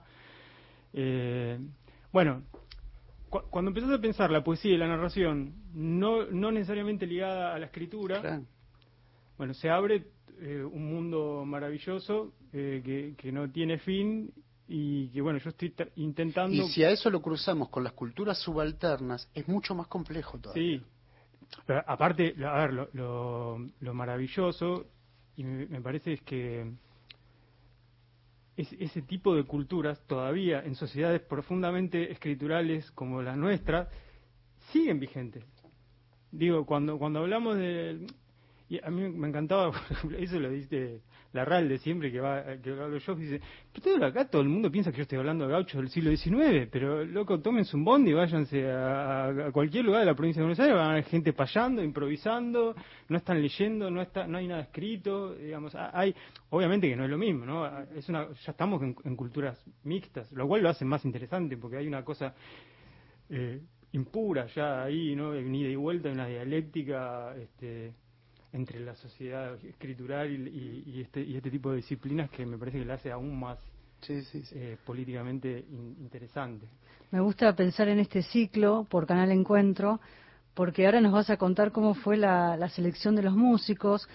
Eh, 0.93 1.59
bueno, 2.13 2.43
cuando 3.29 3.69
empezás 3.69 3.91
a 3.91 4.01
pensar 4.01 4.31
la 4.31 4.43
poesía 4.43 4.73
y 4.73 4.77
la 4.77 4.87
narración, 4.87 5.53
no, 5.73 6.25
no 6.25 6.51
necesariamente 6.51 7.05
ligada 7.05 7.55
a 7.55 7.59
la 7.59 7.67
escritura, 7.67 8.41
bueno, 9.37 9.53
se 9.53 9.69
abre 9.69 10.07
eh, 10.39 10.63
un 10.63 10.93
mundo 10.93 11.43
maravilloso 11.45 12.33
eh, 12.51 12.81
que, 12.83 13.15
que 13.17 13.31
no 13.31 13.49
tiene 13.51 13.77
fin 13.77 14.31
y 14.67 15.09
que 15.09 15.21
bueno, 15.21 15.39
yo 15.39 15.49
estoy 15.49 15.73
intentando... 15.95 16.55
Y 16.55 16.67
si 16.69 16.83
a 16.83 16.91
eso 16.91 17.09
lo 17.09 17.21
cruzamos 17.21 17.69
con 17.69 17.83
las 17.83 17.93
culturas 17.93 18.37
subalternas, 18.37 19.29
es 19.33 19.47
mucho 19.47 19.73
más 19.73 19.87
complejo 19.87 20.37
todavía. 20.37 20.79
Sí, 20.79 20.85
pero 21.65 21.83
aparte, 21.87 22.35
a 22.45 22.67
ver, 22.67 22.73
lo, 22.93 23.57
lo, 23.79 23.93
maravilloso, 23.93 24.85
y 25.35 25.43
me, 25.43 25.81
parece 25.81 26.13
es 26.13 26.21
que 26.21 26.71
es, 28.59 28.73
ese 28.73 29.01
tipo 29.01 29.35
de 29.35 29.43
culturas 29.43 29.99
todavía 30.05 30.61
en 30.63 30.75
sociedades 30.75 31.21
profundamente 31.21 32.11
escriturales 32.11 32.91
como 32.91 33.21
la 33.21 33.35
nuestra, 33.35 33.89
siguen 34.71 34.99
vigentes. 34.99 35.45
Digo, 36.31 36.65
cuando, 36.65 36.97
cuando 36.97 37.19
hablamos 37.19 37.57
de... 37.57 38.05
Y 38.67 38.83
a 38.83 38.89
mí 38.91 39.09
me 39.09 39.29
encantaba, 39.29 39.71
eso 40.19 40.39
lo 40.39 40.49
dice 40.49 41.01
la 41.33 41.45
RAL 41.45 41.69
de 41.69 41.77
siempre 41.77 42.11
que 42.11 42.19
va 42.19 42.43
que 42.57 42.71
hablo 42.71 42.97
yo, 42.97 43.15
dice, 43.15 43.39
pero 43.71 43.83
todo 43.83 44.05
acá 44.05 44.27
todo 44.27 44.41
el 44.41 44.49
mundo 44.49 44.71
piensa 44.71 44.91
que 44.91 44.97
yo 44.97 45.03
estoy 45.03 45.19
hablando 45.19 45.45
de 45.45 45.51
gauchos 45.51 45.79
del 45.79 45.89
siglo 45.89 46.15
XIX, 46.15 46.67
pero 46.71 47.05
loco, 47.05 47.39
tómense 47.39 47.75
un 47.75 47.83
bond 47.83 48.07
y 48.07 48.13
váyanse 48.13 48.67
a, 48.71 49.49
cualquier 49.51 49.85
lugar 49.85 50.01
de 50.01 50.07
la 50.07 50.15
provincia 50.15 50.41
de 50.41 50.45
Buenos 50.45 50.59
Aires, 50.59 50.75
van 50.75 50.87
a 50.87 50.91
haber 50.91 51.03
gente 51.05 51.33
payando, 51.33 51.83
improvisando, 51.83 52.75
no 53.07 53.17
están 53.17 53.41
leyendo, 53.41 53.91
no 53.91 54.01
está, 54.01 54.25
no 54.25 54.37
hay 54.37 54.47
nada 54.47 54.61
escrito, 54.61 55.35
digamos, 55.35 55.75
hay, 55.75 56.15
obviamente 56.49 56.89
que 56.89 56.95
no 56.95 57.03
es 57.03 57.09
lo 57.09 57.17
mismo, 57.17 57.45
¿no? 57.45 57.67
Es 57.95 58.09
una, 58.09 58.27
ya 58.27 58.51
estamos 58.51 58.81
en, 58.81 59.15
culturas 59.15 59.63
mixtas, 59.83 60.31
lo 60.31 60.47
cual 60.47 60.63
lo 60.63 60.69
hace 60.69 60.85
más 60.85 61.05
interesante 61.05 61.57
porque 61.57 61.77
hay 61.77 61.87
una 61.87 62.03
cosa 62.03 62.33
eh, 63.29 63.61
impura 63.91 64.47
ya 64.47 64.83
ahí, 64.83 65.15
¿no? 65.15 65.33
Ni 65.33 65.63
de 65.63 65.75
vuelta, 65.75 66.09
una 66.09 66.27
dialéctica, 66.27 67.35
este 67.35 67.93
entre 68.53 68.79
la 68.79 68.95
sociedad 68.95 69.53
escritural 69.63 70.29
y, 70.31 71.01
este, 71.01 71.21
y 71.21 71.37
este 71.37 71.51
tipo 71.51 71.69
de 71.71 71.77
disciplinas 71.77 72.29
que 72.31 72.45
me 72.45 72.57
parece 72.57 72.79
que 72.79 72.85
le 72.85 72.93
hace 72.93 73.11
aún 73.11 73.39
más 73.39 73.59
eh, 74.07 74.77
políticamente 74.85 75.65
interesante. 75.99 76.65
Me 77.11 77.19
gusta 77.19 77.55
pensar 77.55 77.87
en 77.89 77.99
este 77.99 78.23
ciclo 78.23 78.87
por 78.89 79.05
Canal 79.05 79.31
Encuentro, 79.31 79.99
porque 80.53 80.85
ahora 80.85 81.01
nos 81.01 81.11
vas 81.11 81.29
a 81.29 81.37
contar 81.37 81.71
cómo 81.71 81.93
fue 81.93 82.17
la, 82.17 82.69
selección 82.69 83.15
de 83.15 83.23
los 83.23 83.35
músicos. 83.35 84.07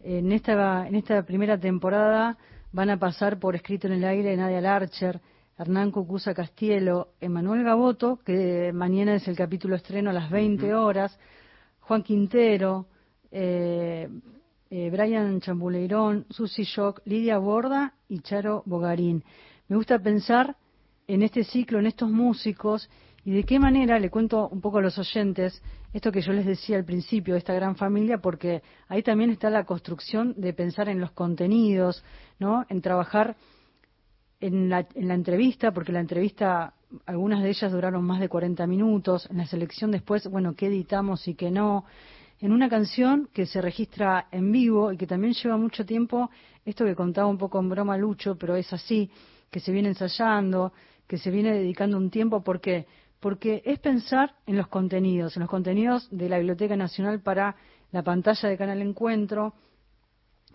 En 0.00 0.32
esta, 0.32 0.86
en 0.86 0.94
esta 0.94 1.22
primera 1.22 1.58
temporada 1.58 2.36
van 2.72 2.90
a 2.90 2.98
pasar 2.98 3.38
por 3.38 3.54
Escrito 3.54 3.86
en 3.86 3.94
el 3.94 4.04
Aire 4.04 4.36
Nadia 4.36 4.60
Larcher, 4.60 5.20
Hernán 5.58 5.90
Cucuza 5.90 6.34
Castielo, 6.34 7.08
Emanuel 7.20 7.62
Gaboto, 7.62 8.20
que 8.24 8.72
mañana 8.72 9.14
es 9.14 9.28
el 9.28 9.36
capítulo 9.36 9.76
estreno 9.76 10.10
a 10.10 10.14
las 10.14 10.30
20 10.30 10.74
horas, 10.74 11.18
Juan 11.80 12.02
Quintero, 12.02 12.86
eh, 13.32 14.08
eh, 14.70 14.90
Brian 14.90 15.40
Chambuleirón, 15.40 16.26
Susi 16.30 16.64
Shock, 16.64 17.02
Lidia 17.04 17.38
Borda 17.38 17.94
y 18.08 18.20
Charo 18.20 18.62
Bogarín. 18.66 19.24
Me 19.68 19.76
gusta 19.76 19.98
pensar 19.98 20.56
en 21.06 21.22
este 21.22 21.44
ciclo, 21.44 21.78
en 21.78 21.86
estos 21.86 22.10
músicos 22.10 22.88
y 23.24 23.32
de 23.32 23.44
qué 23.44 23.58
manera, 23.58 23.98
le 23.98 24.10
cuento 24.10 24.48
un 24.48 24.60
poco 24.60 24.78
a 24.78 24.82
los 24.82 24.98
oyentes, 24.98 25.62
esto 25.92 26.10
que 26.10 26.22
yo 26.22 26.32
les 26.32 26.44
decía 26.44 26.76
al 26.76 26.84
principio, 26.84 27.36
esta 27.36 27.54
gran 27.54 27.76
familia, 27.76 28.18
porque 28.18 28.62
ahí 28.88 29.02
también 29.02 29.30
está 29.30 29.48
la 29.48 29.64
construcción 29.64 30.34
de 30.36 30.52
pensar 30.52 30.88
en 30.88 31.00
los 31.00 31.12
contenidos, 31.12 32.04
¿no? 32.40 32.66
En 32.68 32.80
trabajar 32.80 33.36
en 34.40 34.68
la, 34.68 34.88
en 34.94 35.06
la 35.06 35.14
entrevista, 35.14 35.72
porque 35.72 35.92
la 35.92 36.00
entrevista, 36.00 36.74
algunas 37.06 37.42
de 37.44 37.50
ellas 37.50 37.70
duraron 37.70 38.04
más 38.04 38.18
de 38.20 38.28
40 38.28 38.66
minutos, 38.66 39.28
en 39.30 39.36
la 39.36 39.46
selección 39.46 39.92
después, 39.92 40.26
bueno, 40.28 40.54
qué 40.56 40.66
editamos 40.66 41.28
y 41.28 41.34
qué 41.34 41.52
no, 41.52 41.84
en 42.42 42.50
una 42.50 42.68
canción 42.68 43.28
que 43.32 43.46
se 43.46 43.62
registra 43.62 44.26
en 44.32 44.50
vivo 44.50 44.92
y 44.92 44.96
que 44.96 45.06
también 45.06 45.32
lleva 45.32 45.56
mucho 45.56 45.86
tiempo, 45.86 46.28
esto 46.64 46.84
que 46.84 46.96
contaba 46.96 47.28
un 47.28 47.38
poco 47.38 47.60
en 47.60 47.68
broma 47.68 47.96
Lucho, 47.96 48.36
pero 48.36 48.56
es 48.56 48.72
así, 48.72 49.08
que 49.48 49.60
se 49.60 49.70
viene 49.70 49.90
ensayando, 49.90 50.72
que 51.06 51.18
se 51.18 51.30
viene 51.30 51.52
dedicando 51.52 51.96
un 51.96 52.10
tiempo, 52.10 52.42
¿por 52.42 52.60
qué? 52.60 52.86
Porque 53.20 53.62
es 53.64 53.78
pensar 53.78 54.34
en 54.44 54.56
los 54.56 54.66
contenidos, 54.66 55.36
en 55.36 55.40
los 55.42 55.48
contenidos 55.48 56.08
de 56.10 56.28
la 56.28 56.38
Biblioteca 56.38 56.74
Nacional 56.74 57.20
para 57.20 57.54
la 57.92 58.02
pantalla 58.02 58.48
de 58.48 58.58
Canal 58.58 58.82
Encuentro. 58.82 59.54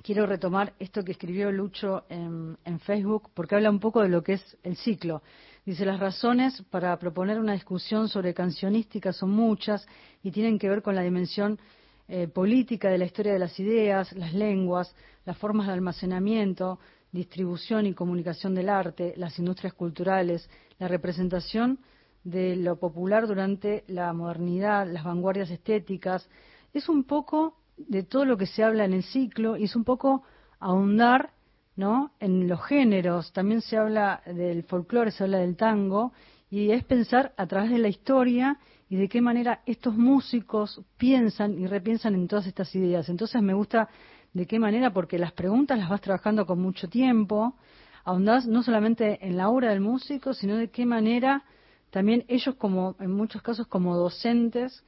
Quiero 0.03 0.25
retomar 0.25 0.74
esto 0.79 1.06
que 1.06 1.13
escribió 1.13 1.50
Lucho 1.53 2.03
en, 2.10 2.58
en 2.65 2.79
Facebook, 2.82 3.29
porque 3.34 3.56
habla 3.56 3.70
un 3.70 3.79
poco 3.79 4.01
de 4.01 4.10
lo 4.10 4.24
que 4.24 4.34
es 4.34 4.58
el 4.62 4.75
ciclo. 4.75 5.22
Dice, 5.65 5.86
las 5.86 6.01
razones 6.01 6.62
para 6.70 6.98
proponer 7.00 7.39
una 7.39 7.53
discusión 7.53 8.10
sobre 8.10 8.34
cancionística 8.34 9.13
son 9.13 9.32
muchas 9.32 9.88
y 10.22 10.32
tienen 10.32 10.60
que 10.60 10.70
ver 10.70 10.82
con 10.82 10.96
la 10.96 11.01
dimensión 11.01 11.60
eh, 12.07 12.27
política 12.27 12.89
de 12.89 12.97
la 12.97 13.05
historia 13.05 13.33
de 13.33 13.39
las 13.39 13.59
ideas, 13.59 14.11
las 14.13 14.33
lenguas, 14.33 14.95
las 15.25 15.37
formas 15.37 15.67
de 15.67 15.73
almacenamiento, 15.73 16.79
distribución 17.11 17.85
y 17.85 17.93
comunicación 17.93 18.55
del 18.55 18.69
arte, 18.69 19.13
las 19.17 19.37
industrias 19.39 19.73
culturales, 19.73 20.49
la 20.79 20.87
representación 20.87 21.79
de 22.23 22.55
lo 22.55 22.77
popular 22.77 23.27
durante 23.27 23.83
la 23.87 24.11
modernidad, 24.13 24.87
las 24.87 25.03
vanguardias 25.03 25.49
estéticas. 25.49 26.29
Es 26.73 26.89
un 26.89 27.03
poco 27.03 27.57
de 27.77 28.03
todo 28.03 28.25
lo 28.25 28.37
que 28.37 28.47
se 28.47 28.63
habla 28.63 28.85
en 28.85 28.93
el 28.93 29.03
ciclo 29.03 29.55
y 29.57 29.65
es 29.65 29.75
un 29.75 29.83
poco 29.83 30.23
ahondar 30.59 31.31
¿no? 31.77 32.11
En 32.19 32.47
los 32.47 32.61
géneros 32.65 33.31
también 33.31 33.61
se 33.61 33.77
habla 33.77 34.21
del 34.25 34.63
folclore, 34.63 35.11
se 35.11 35.23
habla 35.23 35.37
del 35.37 35.55
tango, 35.55 36.11
y 36.49 36.71
es 36.71 36.83
pensar 36.83 37.33
a 37.37 37.45
través 37.45 37.69
de 37.69 37.77
la 37.77 37.87
historia 37.87 38.57
y 38.89 38.96
de 38.96 39.10
qué 39.10 39.22
manera 39.22 39.62
estos 39.65 39.96
músicos 39.96 40.82
piensan 40.98 41.60
y 41.60 41.67
repiensan 41.67 42.15
en 42.15 42.27
todas 42.27 42.48
estas 42.48 42.74
ideas. 42.75 43.10
Entonces 43.10 43.41
me 43.41 43.53
gusta 43.53 43.89
de 44.34 44.46
qué 44.46 44.60
manera, 44.60 44.91
porque 44.91 45.17
las 45.17 45.34
preguntas 45.34 45.77
las 45.77 45.89
vas 45.89 46.01
trabajando 46.01 46.46
con 46.46 46.62
mucho 46.62 46.88
tiempo, 46.88 47.56
ahondás 48.03 48.48
no 48.48 48.63
solamente 48.63 49.25
en 49.25 49.38
la 49.38 49.50
obra 49.50 49.72
del 49.72 49.82
músico, 49.82 50.34
sino 50.34 50.56
de 50.56 50.70
qué 50.70 50.86
manera 50.86 51.44
también 51.89 52.25
ellos, 52.27 52.56
como 52.56 52.96
en 53.00 53.12
muchos 53.12 53.41
casos 53.41 53.67
como 53.67 53.96
docentes, 53.96 54.84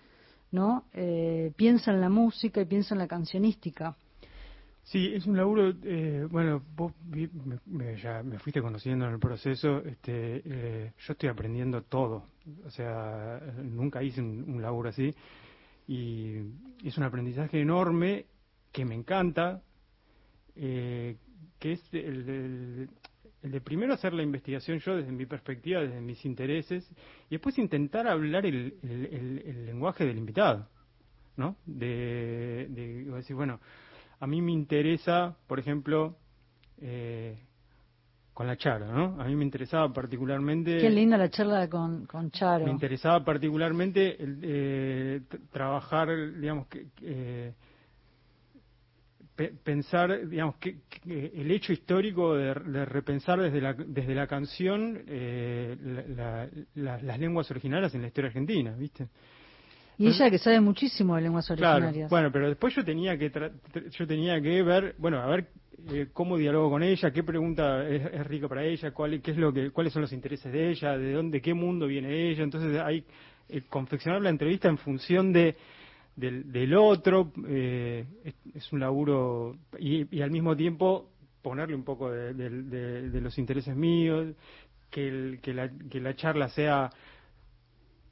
¿no? 0.51 0.84
Eh, 0.94 1.53
piensan 1.56 2.01
la 2.01 2.10
música 2.10 2.62
y 2.62 2.65
piensan 2.65 2.98
la 2.98 3.08
cancionística. 3.08 3.96
Sí, 4.83 5.12
es 5.13 5.27
un 5.27 5.38
laburo, 5.38 5.74
eh, 5.83 6.27
bueno, 6.29 6.63
vos 6.75 6.93
me, 7.65 7.95
ya 7.98 8.24
me 8.24 8.39
fuiste 8.39 8.62
conociendo 8.62 9.05
en 9.05 9.13
el 9.13 9.19
proceso, 9.19 9.83
este, 9.86 10.41
eh, 10.43 10.93
yo 10.98 11.13
estoy 11.13 11.29
aprendiendo 11.29 11.83
todo, 11.83 12.25
o 12.65 12.71
sea, 12.71 13.39
nunca 13.63 14.01
hice 14.01 14.21
un, 14.21 14.59
laburo 14.62 14.89
así, 14.89 15.13
y 15.88 16.38
es 16.83 16.98
un 16.98 17.03
aprendizaje 17.03 17.62
enorme 17.62 18.25
que 18.71 18.83
me 18.83 18.95
encanta, 18.95 19.62
eh, 20.55 21.17
que 21.59 21.74
es 21.74 21.93
el, 21.93 22.89
el 23.41 23.51
de 23.51 23.62
primero 23.62 23.93
hacer 23.93 24.13
la 24.13 24.24
investigación 24.24 24.79
yo 24.79 24.95
desde 24.98 25.12
mi 25.12 25.25
perspectiva, 25.25 25.81
desde 25.81 26.01
mis 26.01 26.24
intereses, 26.25 26.89
y 27.29 27.36
después 27.36 27.57
intentar 27.57 28.07
hablar 28.07 28.45
el, 28.45 28.77
el, 28.83 29.65
lenguaje 29.65 30.05
del 30.05 30.17
invitado, 30.17 30.67
¿no? 31.38 31.55
De, 31.65 32.67
de, 32.69 33.05
decir, 33.05 33.36
bueno, 33.36 33.59
a 34.19 34.27
mí 34.27 34.41
me 34.41 34.51
interesa, 34.51 35.35
por 35.47 35.59
ejemplo, 35.59 36.15
eh, 36.81 37.38
con 38.33 38.47
la 38.47 38.57
Charo, 38.57 38.91
¿no? 38.91 39.21
A 39.21 39.25
mí 39.25 39.35
me 39.35 39.43
interesaba 39.43 39.91
particularmente... 39.91 40.77
Qué 40.77 40.89
linda 40.89 41.17
la 41.17 41.29
charla 41.29 41.69
con, 41.69 42.05
con 42.05 42.31
Charo. 42.31 42.65
Me 42.65 42.71
interesaba 42.71 43.23
particularmente 43.23 44.15
eh, 44.19 45.21
trabajar, 45.51 46.09
digamos, 46.39 46.67
que... 46.67 46.88
Eh, 47.01 47.53
pensar, 49.63 50.27
digamos, 50.27 50.55
que, 50.57 50.79
el 51.05 51.49
hecho 51.51 51.71
histórico 51.71 52.35
de, 52.35 52.53
repensar 52.85 53.39
desde 53.39 53.61
la, 53.61 53.73
desde 53.73 54.13
la 54.13 54.27
canción 54.27 55.01
eh, 55.07 55.77
las 56.75 57.19
lenguas 57.19 57.49
originarias 57.49 57.95
en 57.95 58.01
la 58.01 58.07
historia 58.07 58.27
argentina, 58.27 58.71
¿viste? 58.71 59.07
Y 60.00 60.08
ella 60.08 60.32
que 60.32 60.38
sabe 60.38 60.62
muchísimo 60.62 61.18
de 61.18 61.24
lenguas 61.24 61.51
originarias. 61.51 62.10
bueno, 62.10 62.32
pero 62.32 62.48
después 62.48 62.74
yo 62.74 62.86
tenía 62.86 63.18
que 63.18 63.29
yo 63.91 64.08
tenía 64.08 64.41
que 64.41 64.63
ver, 64.63 64.96
bueno, 64.98 65.20
a 65.20 65.27
ver 65.27 65.50
eh, 65.91 66.08
cómo 66.13 66.38
dialogo 66.38 66.70
con 66.70 66.84
ella, 66.84 67.12
qué 67.12 67.22
pregunta 67.22 67.86
es, 67.86 68.25
rica 68.25 68.48
para 68.48 68.63
ella, 68.63 68.91
cuál, 68.91 69.22
qué 69.22 69.32
es 69.32 69.38
lo 69.38 69.51
que, 69.51 69.72
cuáles 69.72 69.91
son 69.91 70.01
los 70.01 70.13
intereses 70.13 70.51
de 70.53 70.70
ella, 70.70 70.98
de 70.98 71.12
dónde, 71.12 71.41
qué 71.41 71.53
mundo 71.53 71.86
viene 71.86 72.29
ella. 72.32 72.44
Entonces 72.44 72.79
hay 72.79 73.03
eh, 73.50 73.63
confeccionar 73.70 74.22
la 74.22 74.29
entrevista 74.29 74.70
en 74.70 74.77
función 74.77 75.34
de 75.34 75.58
del, 76.15 76.51
del 76.51 76.75
otro, 76.75 77.32
eh, 77.48 78.06
es, 78.53 78.72
un 78.74 78.79
laburo 78.82 79.56
y, 79.79 80.22
al 80.22 80.32
mismo 80.32 80.56
tiempo 80.56 81.10
ponerle 81.41 81.75
un 81.75 81.84
poco 81.84 82.10
de, 82.12 83.22
los 83.22 83.38
intereses 83.38 83.75
míos, 83.75 84.34
que, 84.89 85.39
que, 85.41 85.53
la, 85.53 85.70
que 85.70 86.01
la 86.01 86.15
charla 86.15 86.50
sea 86.50 86.89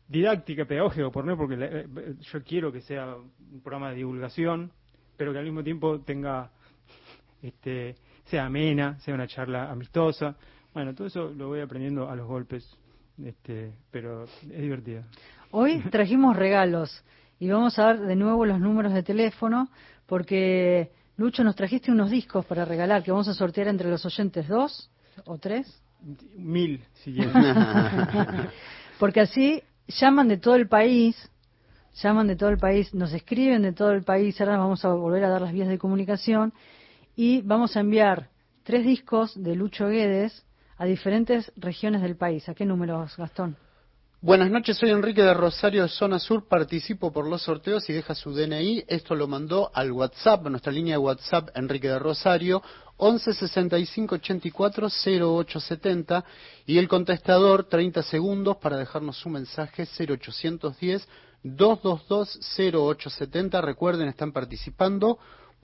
didáctica, 0.08 0.66
pedagógica, 0.66 1.10
por 1.10 1.26
no, 1.26 1.38
porque 1.38 1.58
eh, 1.60 2.16
yo 2.22 2.44
quiero 2.44 2.72
que 2.72 2.82
sea 2.82 3.16
un 3.16 3.62
programa 3.62 3.90
de 3.90 3.98
divulgación, 3.98 4.72
pero 5.18 5.34
que 5.34 5.40
al 5.40 5.46
mismo 5.46 5.64
tiempo 5.64 6.00
tenga, 6.00 6.52
este, 7.42 7.96
sea 8.26 8.46
amena, 8.46 9.00
sea 9.00 9.14
una 9.14 9.28
charla 9.28 9.70
amistosa. 9.70 10.36
Bueno, 10.74 10.94
todo 10.94 11.08
eso 11.08 11.34
lo 11.36 11.48
voy 11.48 11.62
aprendiendo 11.62 12.10
a 12.10 12.16
los 12.16 12.28
golpes, 12.28 12.78
este, 13.24 13.74
pero 13.92 14.24
es 14.24 14.62
divertido. 14.62 15.04
Hoy 15.52 15.80
trajimos 15.92 16.36
regalos. 16.36 17.04
Y 17.40 17.50
vamos 17.50 17.78
a 17.78 17.84
dar 17.84 18.00
de 18.00 18.16
nuevo 18.16 18.46
los 18.46 18.60
números 18.60 18.94
de 18.94 19.04
teléfono, 19.04 19.70
porque 20.08 20.92
Lucho 21.18 21.44
nos 21.44 21.56
trajiste 21.56 21.92
unos 21.92 22.10
discos 22.10 22.46
para 22.46 22.66
regalar, 22.66 23.04
que 23.04 23.12
vamos 23.12 23.28
a 23.28 23.34
sortear 23.34 23.68
entre 23.68 23.90
los 23.90 24.04
oyentes, 24.06 24.48
dos 24.48 24.90
o 25.26 25.38
tres. 25.38 25.82
Mil, 26.36 26.84
si 26.94 27.16
porque 29.00 29.22
así 29.22 29.62
llaman 29.88 30.28
de 30.28 30.38
todo 30.38 30.56
el 30.56 30.68
país, 30.68 31.32
llaman 32.02 32.28
de 32.28 32.36
todo 32.36 32.50
el 32.50 32.58
país, 32.58 32.94
nos 32.94 33.14
escriben 33.14 33.62
de 33.62 33.74
todo 33.74 33.92
el 33.92 34.04
país, 34.04 34.40
ahora 34.40 34.58
vamos 34.58 34.84
a 34.86 34.90
volver 34.90 35.24
a 35.24 35.30
dar 35.30 35.42
las 35.42 35.54
vías 35.54 35.68
de 35.68 35.78
comunicación 35.78 36.54
y 37.16 37.42
vamos 37.42 37.76
a 37.76 37.80
enviar 37.80 38.30
tres 38.64 38.86
discos 38.86 39.42
de 39.42 39.56
Lucho 39.56 39.88
Guedes 39.88 40.46
a 40.78 40.86
diferentes 40.86 41.52
regiones 41.56 42.02
del 42.02 42.16
país. 42.16 42.48
¿A 42.50 42.54
qué 42.54 42.66
números, 42.66 43.16
Gastón? 43.18 43.58
Buenas 44.20 44.50
noches, 44.50 44.78
soy 44.78 44.90
Enrique 44.90 45.22
de 45.22 45.36
Rosario 45.36 45.84
de 45.84 45.90
Zona 45.90 46.18
Sur, 46.18 46.48
participo 46.48 47.14
por 47.14 47.28
los 47.28 47.44
sorteos 47.44 47.88
y 47.88 47.94
deja 47.94 48.16
su 48.16 48.34
DNI. 48.34 48.86
Esto 48.88 49.14
lo 49.14 49.28
mandó 49.28 49.70
al 49.76 49.92
WhatsApp, 49.92 50.48
a 50.48 50.50
nuestra 50.50 50.72
línea 50.72 50.96
de 50.96 50.98
WhatsApp 50.98 51.50
Enrique 51.56 51.88
de 51.88 52.00
Rosario, 52.00 52.64
11 52.98 53.32
65 53.32 54.16
84 54.16 54.88
0870 54.88 56.26
y 56.66 56.80
el 56.80 56.88
contestador 56.88 57.66
30 57.66 58.02
segundos 58.02 58.58
para 58.58 58.78
dejarnos 58.78 59.18
su 59.18 59.30
mensaje 59.30 59.84
0810 59.84 61.08
222 61.44 62.40
0870. 62.58 63.62
Recuerden, 63.62 64.08
están 64.08 64.32
participando 64.32 65.20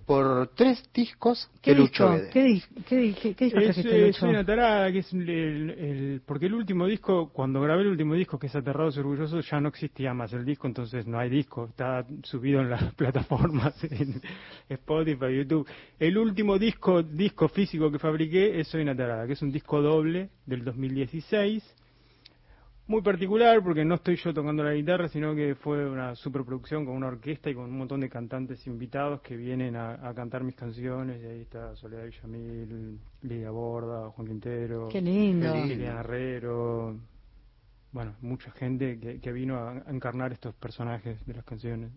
por 0.06 0.50
tres 0.56 0.84
discos 0.94 1.50
¿Qué 1.62 1.74
Lucho 1.74 2.12
disco? 2.12 2.30
¿Qué, 2.34 2.62
qué, 2.86 3.14
qué, 3.14 3.36
qué 3.36 3.46
disco 3.46 3.60
es, 3.60 3.78
es 3.78 4.22
una 4.22 4.46
tarada, 4.46 4.92
que 4.92 5.00
es 5.00 5.14
el, 5.14 6.22
porque 6.26 6.48
el 6.48 6.54
último 6.54 6.86
disco, 6.88 7.30
cuando 7.30 7.62
grabé 7.62 7.84
el 7.84 7.90
último 7.90 8.14
disco, 8.16 8.38
que 8.38 8.48
es 8.48 8.56
Aterrados 8.56 8.98
y 8.98 9.00
Orgullosos, 9.00 9.50
ya 9.50 9.62
no 9.62 9.70
existía 9.70 10.14
más 10.14 10.34
el 10.34 10.44
disco, 10.44 10.68
entonces 10.68 11.08
no 11.08 11.20
hay 11.20 11.30
disco, 11.30 11.68
está 11.70 12.06
subido 12.24 12.62
en 12.62 12.70
las 12.70 12.94
plataformas, 12.96 13.82
en 13.86 14.22
Spotify, 14.70 15.38
YouTube. 15.38 15.68
El 16.00 16.18
último 16.18 16.60
disco, 16.60 17.02
disco 17.02 17.48
físico 17.48 17.92
que 17.92 18.00
fabriqué 18.00 18.60
es 18.60 18.68
Soy 18.68 18.82
una 18.82 18.96
tarada, 18.96 19.26
que 19.26 19.34
es 19.34 19.42
un 19.42 19.52
disco 19.52 19.82
doble 19.82 20.30
del 20.46 20.64
2016 20.66 21.64
muy 22.88 23.02
particular 23.02 23.64
porque 23.64 23.86
no 23.86 23.96
estoy 23.96 24.18
yo 24.18 24.34
tocando 24.34 24.64
la 24.64 24.74
guitarra, 24.74 25.08
sino 25.08 25.34
que 25.34 25.56
fue 25.56 25.90
una 25.90 26.16
superproducción 26.16 26.86
con 26.86 26.96
una 26.96 27.08
orquesta 27.08 27.50
y 27.50 27.56
con 27.56 27.66
un 27.66 27.78
montón 27.78 28.02
de 28.02 28.10
cantantes 28.10 28.66
invitados 28.68 29.22
que 29.22 29.38
vienen 29.38 29.76
a, 29.76 30.14
cantar 30.14 30.44
mis 30.44 30.56
canciones. 30.56 31.22
Y 31.24 31.26
ahí 31.26 31.42
está 31.42 31.76
Soledad 31.76 32.06
Villamil, 32.06 33.00
Lidia 33.22 33.52
Borda, 33.52 34.10
Juan 34.10 34.28
Quintero, 34.28 34.90
Qué 34.90 35.02
lindo. 35.02 35.54
Liliana 35.56 36.02
Herrero. 36.02 36.98
Bueno, 37.92 38.16
mucha 38.22 38.52
gente 38.52 39.20
que, 39.22 39.32
vino 39.32 39.58
a, 39.58 39.84
encarnar 39.88 40.34
estos 40.34 40.54
personajes 40.56 41.26
de 41.26 41.34
las 41.34 41.46
canciones. 41.46 41.92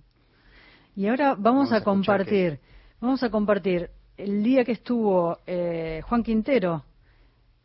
Y 0.94 1.09
ahora 1.09 1.35
vamos, 1.37 1.72
a, 1.72 1.83
compartir, 1.83 2.61
vamos 3.01 3.22
a 3.22 3.31
compartir 3.31 3.90
el 4.16 4.42
día 4.42 4.64
que 4.64 4.72
estuvo 4.72 5.38
eh, 5.46 6.01
Juan 6.07 6.22
Quintero 6.22 6.85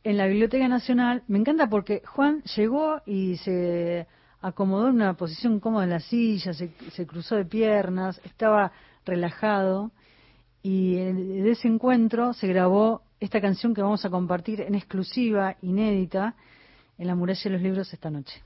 en 0.03 0.17
la 0.17 0.25
Biblioteca 0.27 0.67
Nacional, 0.67 1.23
me 1.27 1.37
encanta 1.39 1.67
porque 1.67 2.01
Juan 2.05 2.41
llegó 2.55 3.01
y 3.05 3.37
se 3.37 4.07
acomodó 4.41 4.87
en 4.87 4.95
una 4.95 5.13
posición 5.13 5.59
cómoda 5.59 5.83
en 5.83 5.91
la 5.91 5.99
silla, 5.99 6.53
se, 6.53 6.71
cruzó 7.05 7.35
de 7.35 7.45
piernas, 7.45 8.19
estaba 8.23 8.71
relajado 9.05 9.91
y 10.63 10.95
de 10.95 11.51
ese 11.51 11.67
encuentro 11.67 12.33
se 12.33 12.47
grabó 12.47 13.03
esta 13.19 13.39
canción 13.39 13.73
que 13.73 13.81
vamos 13.81 14.03
a 14.03 14.09
compartir 14.09 14.61
en 14.61 14.73
exclusiva, 14.73 15.55
inédita, 15.61 16.35
en 16.97 17.07
la 17.07 17.15
muralla 17.15 17.41
de 17.43 17.49
los 17.51 17.61
libros 17.61 17.93
esta 17.93 18.09
noche. 18.09 18.41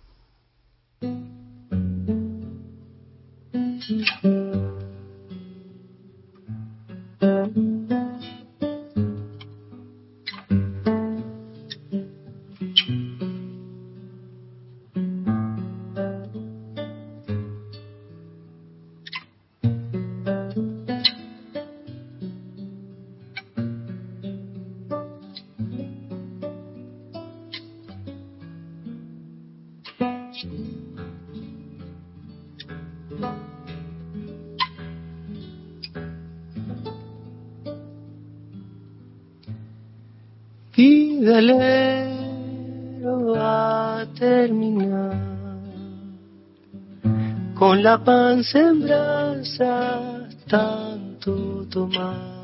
Velero 41.25 43.13
va 43.33 44.01
a 44.01 44.05
terminar. 44.13 45.15
Con 47.55 47.81
la 47.81 48.03
panza 48.03 48.59
en 48.59 48.81
brasa 48.81 50.27
tanto 50.47 51.65
tomar. 51.69 52.35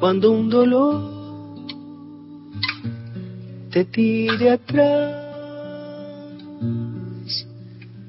Cuando 0.00 0.32
un 0.32 0.50
dolor 0.50 1.00
te 3.70 3.84
tire 3.84 4.50
atrás 4.50 5.20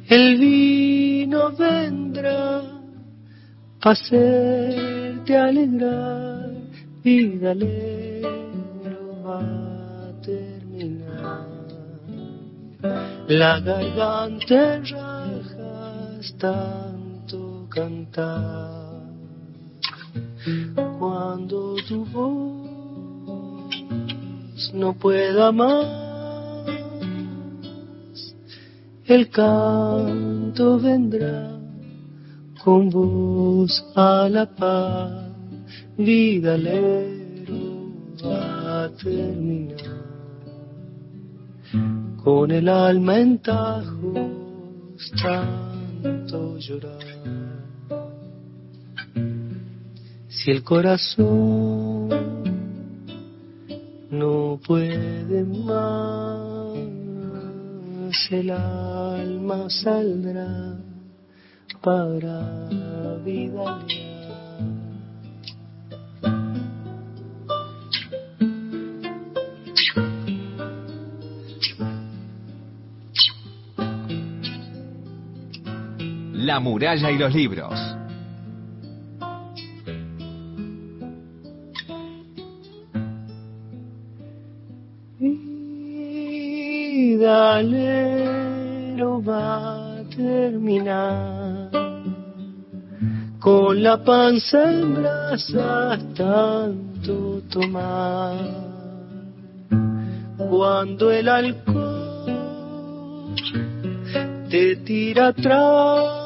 el 0.07 0.37
vino 0.39 1.51
vendrá 1.51 2.61
para 3.79 3.93
hacerte 3.93 5.37
alegrar 5.37 6.49
y 7.03 7.37
la 13.27 13.59
garganta 13.59 14.75
en 14.75 14.85
rajas 14.85 16.35
tanto 16.37 17.67
cantar. 17.69 18.81
Cuando 20.99 21.75
tu 21.87 22.05
voz 22.05 22.69
no 24.73 24.93
pueda 24.93 25.51
más, 25.51 25.85
el 29.05 29.29
canto 29.29 30.79
vendrá 30.79 31.51
con 32.63 32.89
voz 32.89 33.83
a 33.95 34.29
la 34.29 34.45
paz, 34.45 35.11
vida 35.97 36.57
lero 36.57 37.01
terminar. 38.97 40.01
Con 42.23 42.51
el 42.51 42.69
alma 42.69 43.17
en 43.17 43.39
tajos, 43.39 45.11
tanto 45.21 46.57
llorar. 46.59 47.21
Si 50.29 50.51
el 50.51 50.63
corazón 50.63 52.09
no 54.11 54.59
puede 54.65 55.43
más, 55.45 56.51
el 58.31 58.51
alma 58.51 59.69
saldrá 59.69 60.77
para 61.81 63.17
vida. 63.25 64.10
La 76.51 76.59
muralla 76.59 77.09
y 77.09 77.17
los 77.17 77.33
libros. 77.33 77.79
Y 85.17 87.15
dale, 87.15 88.97
lo 88.97 89.23
va 89.23 89.99
a 89.99 90.03
terminar. 90.13 91.71
Con 93.39 93.81
la 93.81 94.03
panza 94.03 94.73
en 94.73 94.95
brasas 94.95 96.03
tanto 96.15 97.43
tomar. 97.49 98.35
Cuando 100.37 101.11
el 101.11 101.29
alcohol 101.29 102.35
te 104.49 104.75
tira 104.75 105.27
atrás 105.27 106.20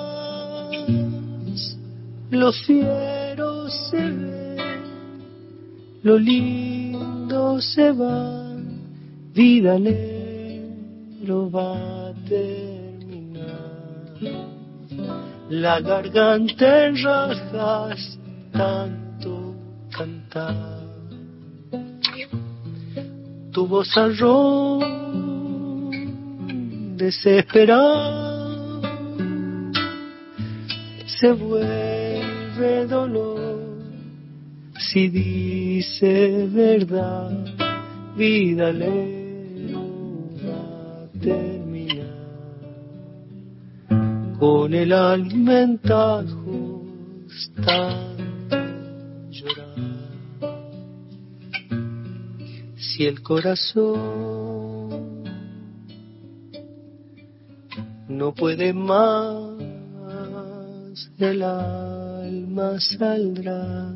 los 2.31 2.61
fieros 2.65 3.73
se 3.89 3.97
ven, 3.97 4.83
lo 6.03 6.17
lindo 6.17 7.61
se 7.61 7.91
va, 7.91 8.55
vida 9.33 9.77
lo 11.23 11.49
va 11.49 12.09
a 12.09 12.13
terminar. 12.27 13.45
La 15.49 15.79
garganta 15.79 16.87
en 16.87 17.03
rajas, 17.03 18.19
tanto 18.51 19.55
cantar. 19.91 20.75
Tu 23.51 23.67
voz 23.67 23.95
arroz 23.95 24.83
desesperada 26.97 28.24
se 31.19 31.31
vuelve 31.31 32.87
dolor. 32.87 33.55
Si 34.77 35.07
dice 35.09 36.47
verdad, 36.47 37.31
vida 38.17 38.71
le 38.71 40.35
va 40.43 41.03
a 41.03 41.07
terminar. 41.19 42.15
Con 44.39 44.73
el 44.73 44.91
alma 44.91 45.61
en 45.61 45.77
llorar. 49.31 49.75
Si 52.75 53.05
el 53.05 53.21
corazón 53.21 53.95
no 58.09 58.33
puede 58.33 58.73
más 58.73 59.54
del 61.17 61.41
alma 61.43 62.79
saldrá 62.79 63.93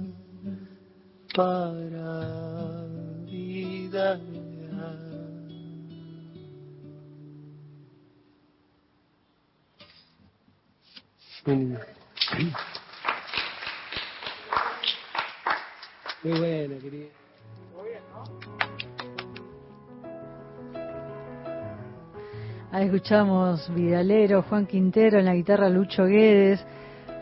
para 1.36 2.86
vida. 3.26 4.20
Muy 16.24 16.40
buena, 16.40 16.78
querida. 16.78 17.08
Ahí 22.72 22.86
escuchamos 22.86 23.74
Vidalero, 23.74 24.44
Juan 24.44 24.68
Quintero 24.68 25.18
en 25.18 25.26
la 25.26 25.34
guitarra, 25.34 25.70
Lucho 25.70 26.06
Guedes, 26.06 26.64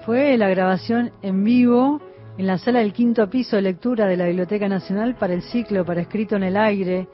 fue 0.07 0.37
la 0.37 0.47
grabación 0.47 1.11
en 1.21 1.43
vivo 1.43 1.99
en 2.37 2.47
la 2.47 2.57
sala 2.57 2.79
del 2.79 2.93
quinto 2.93 3.29
piso 3.29 3.57
de 3.57 3.61
lectura 3.61 4.05
de 4.07 4.15
la 4.15 4.27
Biblioteca 4.27 4.69
Nacional 4.69 5.15
para 5.15 5.33
el 5.33 5.41
ciclo, 5.41 5.83
para 5.83 5.99
escrito 5.99 6.37
en 6.37 6.43
el 6.43 6.55
aire. 6.55 7.09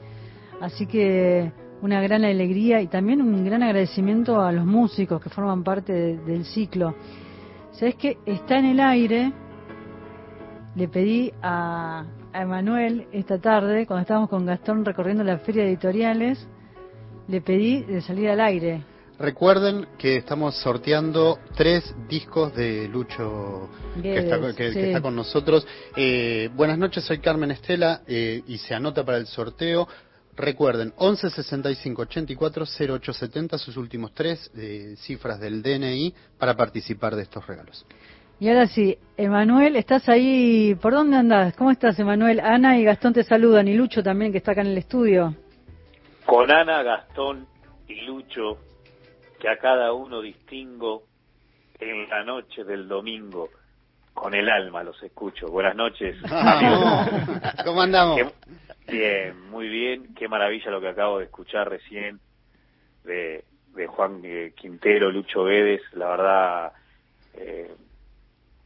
Así 0.60 0.86
que 0.86 1.50
una 1.82 2.00
gran 2.00 2.24
alegría 2.24 2.80
y 2.82 2.86
también 2.86 3.20
un 3.20 3.44
gran 3.44 3.64
agradecimiento 3.64 4.40
a 4.40 4.52
los 4.52 4.64
músicos 4.64 5.20
que 5.20 5.28
forman 5.28 5.64
parte 5.64 5.92
del 6.18 6.44
ciclo. 6.44 6.94
¿Sabes 7.72 7.96
que 7.96 8.18
Está 8.26 8.58
en 8.58 8.66
el 8.66 8.78
aire. 8.78 9.32
Le 10.76 10.86
pedí 10.86 11.32
a, 11.42 12.04
a 12.32 12.42
Emanuel 12.42 13.08
esta 13.10 13.40
tarde, 13.40 13.86
cuando 13.88 14.02
estábamos 14.02 14.30
con 14.30 14.46
Gastón 14.46 14.84
recorriendo 14.84 15.24
la 15.24 15.38
feria 15.38 15.64
de 15.64 15.70
editoriales, 15.70 16.46
le 17.26 17.40
pedí 17.40 17.82
de 17.82 18.00
salir 18.02 18.30
al 18.30 18.40
aire 18.40 18.93
Recuerden 19.18 19.86
que 19.96 20.16
estamos 20.16 20.56
sorteando 20.56 21.38
tres 21.54 21.94
discos 22.08 22.54
de 22.56 22.88
Lucho 22.88 23.68
que, 24.02 24.18
está, 24.18 25.00
con 25.00 25.14
nosotros. 25.14 25.64
Eh, 25.96 26.50
buenas 26.54 26.78
noches, 26.78 27.04
soy 27.04 27.18
Carmen 27.18 27.52
Estela 27.52 28.00
eh, 28.08 28.42
y 28.48 28.58
se 28.58 28.74
anota 28.74 29.04
para 29.04 29.18
el 29.18 29.26
sorteo. 29.26 29.86
Recuerden, 30.36 30.92
11 30.96 31.30
65 31.30 32.02
84 32.02 32.64
0870, 32.64 33.56
sus 33.56 33.76
últimos 33.76 34.12
tres 34.14 34.50
eh, 34.56 34.96
cifras 34.96 35.38
del 35.38 35.62
DNI 35.62 36.12
para 36.36 36.56
participar 36.56 37.14
de 37.14 37.22
estos 37.22 37.46
regalos. 37.46 37.86
Y 38.40 38.48
ahora 38.48 38.66
sí, 38.66 38.98
Emanuel, 39.16 39.76
¿estás 39.76 40.08
ahí? 40.08 40.74
¿Por 40.74 40.92
dónde 40.92 41.18
andas? 41.18 41.54
¿Cómo 41.54 41.70
estás, 41.70 41.96
Emanuel? 42.00 42.40
Ana 42.40 42.76
y 42.80 42.84
Gastón 42.84 43.12
te 43.12 43.22
saludan, 43.22 43.68
y 43.68 43.74
Lucho 43.74 44.02
también, 44.02 44.32
que 44.32 44.38
está 44.38 44.52
acá 44.52 44.62
en 44.62 44.68
el 44.68 44.78
estudio. 44.78 45.36
Con 46.26 46.50
Ana, 46.50 46.82
Gastón 46.82 47.46
y 47.86 48.00
Lucho 48.00 48.58
que 49.44 49.50
a 49.50 49.58
cada 49.58 49.92
uno 49.92 50.22
distingo 50.22 51.02
en 51.78 52.08
la 52.08 52.24
noche 52.24 52.64
del 52.64 52.88
domingo. 52.88 53.50
Con 54.14 54.32
el 54.32 54.48
alma 54.48 54.82
los 54.82 55.02
escucho. 55.02 55.48
Buenas 55.48 55.76
noches. 55.76 56.16
¿Cómo 57.66 57.82
andamos? 57.82 58.22
bien, 58.88 59.50
muy 59.50 59.68
bien. 59.68 60.14
Qué 60.14 60.28
maravilla 60.28 60.70
lo 60.70 60.80
que 60.80 60.88
acabo 60.88 61.18
de 61.18 61.26
escuchar 61.26 61.68
recién 61.68 62.20
de, 63.04 63.44
de 63.74 63.86
Juan 63.86 64.22
eh, 64.24 64.54
Quintero, 64.56 65.10
Lucho 65.10 65.44
Guedes. 65.44 65.82
La 65.92 66.08
verdad 66.08 66.72
eh, 67.34 67.70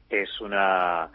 es 0.08 0.40
una... 0.40 1.08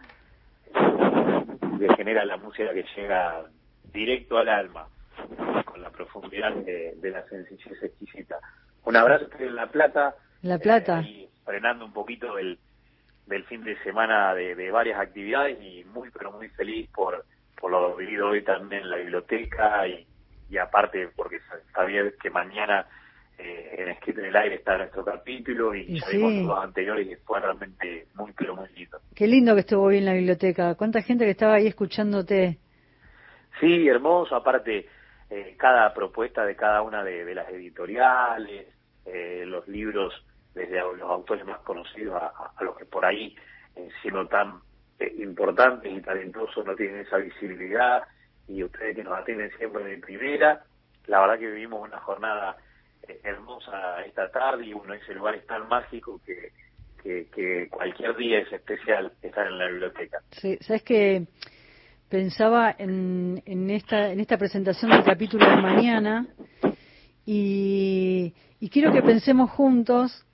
genera 1.95 2.26
la 2.26 2.36
música 2.36 2.73
que 2.73 2.84
llega 2.97 3.45
directo 3.93 4.38
al 4.38 4.49
alma, 4.49 4.88
con 5.63 5.82
la 5.82 5.89
profundidad 5.89 6.52
de, 6.54 6.95
de 6.97 7.12
la 7.12 7.23
sencillez 7.30 7.82
exquisita 7.82 8.41
un 8.94 8.98
abrazo 8.98 9.26
en 9.40 9.56
La 9.56 9.68
Plata. 9.68 10.16
La 10.42 10.60
Plata. 10.60 11.02
Eh, 11.02 11.30
frenando 11.46 11.86
un 11.86 11.94
poquito 11.94 12.36
del, 12.36 12.60
del 13.26 13.44
fin 13.46 13.64
de 13.64 13.82
semana 13.84 14.34
de, 14.34 14.72
varias 14.72 15.00
actividades 15.00 15.58
y 15.62 15.84
muy, 15.86 16.10
pero 16.12 16.32
muy 16.32 16.50
feliz 16.50 16.90
por, 16.94 17.26
por 17.60 17.72
lo 17.72 17.96
vivido 17.96 18.30
hoy 18.30 18.44
también 18.44 18.84
en 18.84 18.90
la 18.90 18.98
biblioteca 18.98 19.88
y, 19.88 20.06
y 20.50 20.58
aparte 20.58 21.10
porque 21.16 21.40
sabía 21.74 22.04
que 22.22 22.30
mañana 22.30 22.86
eh, 23.38 23.76
en 23.80 23.90
Escrito 23.90 24.20
en 24.20 24.28
el 24.28 24.36
Aire 24.36 24.56
está 24.56 24.78
nuestro 24.78 25.04
capítulo 25.04 25.74
y, 25.74 26.00
ya 26.00 26.08
vimos 26.12 26.34
los 26.34 26.64
anteriores 26.64 27.08
y 27.08 27.16
fue 27.16 27.40
realmente 27.40 28.08
muy, 28.14 28.32
pero 28.34 28.56
muy 28.56 28.70
lindo. 28.76 29.00
Qué 29.16 29.28
lindo 29.28 29.56
que 29.56 29.62
estuvo 29.62 29.84
hoy 29.84 29.98
en 29.98 30.06
la 30.06 30.14
biblioteca. 30.14 30.76
¿Cuánta 30.76 31.02
gente 31.02 31.26
que 31.26 31.32
estaba 31.32 31.56
ahí 31.56 31.68
escuchándote? 31.68 32.60
Sí, 33.60 33.88
hermoso. 33.88 34.36
Aparte, 34.36 34.88
eh, 35.30 35.56
cada 35.58 35.94
propuesta 35.94 36.46
de 36.46 36.56
cada 36.56 36.84
una 36.84 37.04
de, 37.04 37.34
las 37.34 37.50
editoriales, 37.50 38.68
eh, 39.06 39.44
los 39.46 39.68
libros 39.68 40.13
desde 40.54 40.80
los 40.80 41.02
autores 41.02 41.46
más 41.46 41.60
conocidos 41.60 42.22
a, 42.22 42.63
los 42.63 42.78
que 42.78 42.86
por 42.86 43.06
ahí, 43.06 43.36
eh, 43.76 43.89
siendo 44.02 44.28
tan 44.28 44.60
importantes 45.18 45.92
y 45.92 46.02
talentosos, 46.02 46.66
no 46.66 46.76
tienen 46.76 47.02
esa 47.02 47.18
visibilidad, 47.18 48.04
y 48.48 48.63
ustedes 48.63 48.96
que 48.96 49.04
nos 49.04 49.18
atienden 49.18 49.52
siempre 49.58 49.84
de 49.84 49.98
primera, 49.98 50.63
la 51.08 51.22
verdad 51.22 51.39
que 51.39 51.50
vivimos 51.50 51.82
una 51.82 52.00
jornada 52.00 52.56
hermosa 53.24 54.02
esta 54.06 54.32
tarde 54.32 54.66
y 54.66 54.74
uno 54.74 54.94
ese 54.94 55.13
lugar 55.13 55.36
es 55.36 55.46
tan 55.46 55.68
mágico 55.68 56.22
que, 56.26 56.52
que, 57.02 57.28
que 57.36 57.68
cualquier 57.70 58.16
día 58.16 58.39
es 58.39 58.52
especial 58.52 59.12
estar 59.22 59.48
en 59.48 59.58
la 59.58 59.68
biblioteca. 59.68 60.20
Sí, 60.32 60.58
sabes 60.62 60.84
que 60.84 61.28
pensaba 62.10 62.76
en, 62.78 63.42
en, 63.46 63.70
esta, 63.70 64.12
en 64.12 64.20
esta 64.20 64.38
presentación 64.38 64.92
del 64.92 65.04
capítulo 65.04 65.50
de 65.50 65.58
mañana 65.58 66.28
y, 67.26 68.34
y 68.63 68.69
quiero 68.69 68.93
que 68.93 69.02
pensemos 69.02 69.52
juntos 69.52 70.26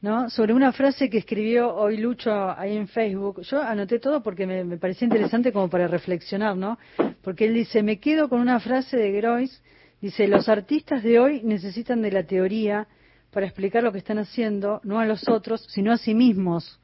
¿no? 0.00 0.30
sobre 0.30 0.54
una 0.54 0.70
frase 0.70 1.10
que 1.10 1.18
escribió 1.18 1.74
hoy 1.74 1.96
Lucho 1.96 2.30
ahí 2.56 2.76
en 2.76 2.86
Facebook. 2.86 3.42
Yo 3.42 3.60
anoté 3.60 3.98
todo 3.98 4.22
porque 4.22 4.46
me, 4.46 4.62
me, 4.62 4.76
parecía 4.76 5.06
interesante 5.06 5.50
como 5.52 5.68
para 5.68 5.88
reflexionar, 5.88 6.56
¿no? 6.56 6.78
Porque 7.20 7.46
él 7.46 7.54
dice, 7.54 7.82
me 7.82 7.98
quedo 7.98 8.28
con 8.28 8.40
una 8.40 8.60
frase 8.60 8.96
de 8.96 9.10
Groys, 9.10 9.60
dice, 10.00 10.28
los 10.28 10.48
artistas 10.48 11.02
de 11.02 11.18
hoy 11.18 11.40
necesitan 11.42 12.00
de 12.00 12.12
la 12.12 12.22
teoría 12.22 12.86
para 13.32 13.46
explicar 13.46 13.82
lo 13.82 13.90
que 13.90 13.98
están 13.98 14.18
haciendo, 14.20 14.80
no 14.84 15.00
a 15.00 15.04
los 15.04 15.28
otros, 15.28 15.66
sino 15.68 15.90
a 15.90 15.98
sí 15.98 16.14
mismos, 16.14 16.78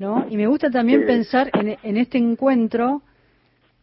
¿no? 0.00 0.26
Y 0.28 0.36
me 0.36 0.48
gusta 0.48 0.68
también 0.68 1.06
pensar 1.06 1.48
en, 1.54 1.76
en 1.80 1.96
este 1.96 2.18
encuentro 2.18 3.02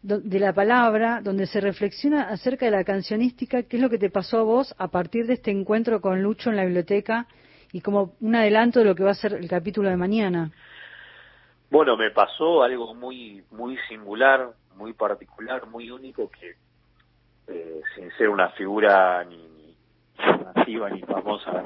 de 0.01 0.39
la 0.39 0.53
palabra, 0.53 1.19
donde 1.21 1.45
se 1.45 1.59
reflexiona 1.59 2.29
acerca 2.29 2.65
de 2.65 2.71
la 2.71 2.83
cancionística, 2.83 3.63
qué 3.63 3.77
es 3.77 3.81
lo 3.81 3.89
que 3.89 3.97
te 3.97 4.09
pasó 4.09 4.39
a 4.39 4.43
vos 4.43 4.73
a 4.77 4.87
partir 4.87 5.27
de 5.27 5.33
este 5.33 5.51
encuentro 5.51 5.99
con 5.99 6.23
Lucho 6.23 6.49
en 6.49 6.55
la 6.55 6.63
biblioteca 6.63 7.27
y 7.73 7.81
como 7.81 8.15
un 8.21 8.35
adelanto 8.35 8.79
de 8.79 8.85
lo 8.85 8.95
que 8.95 9.03
va 9.03 9.11
a 9.11 9.15
ser 9.15 9.33
el 9.33 9.49
capítulo 9.49 9.89
de 9.89 9.97
mañana. 9.97 10.51
Bueno, 11.69 11.97
me 11.97 12.11
pasó 12.11 12.63
algo 12.63 12.95
muy 12.95 13.43
muy 13.51 13.77
singular, 13.89 14.53
muy 14.75 14.93
particular, 14.93 15.67
muy 15.67 15.91
único 15.91 16.29
que 16.31 16.55
eh, 17.47 17.81
sin 17.95 18.09
ser 18.11 18.29
una 18.29 18.49
figura 18.49 19.23
ni, 19.25 19.37
ni 19.37 19.75
masiva 20.55 20.89
ni 20.89 21.01
famosa, 21.01 21.63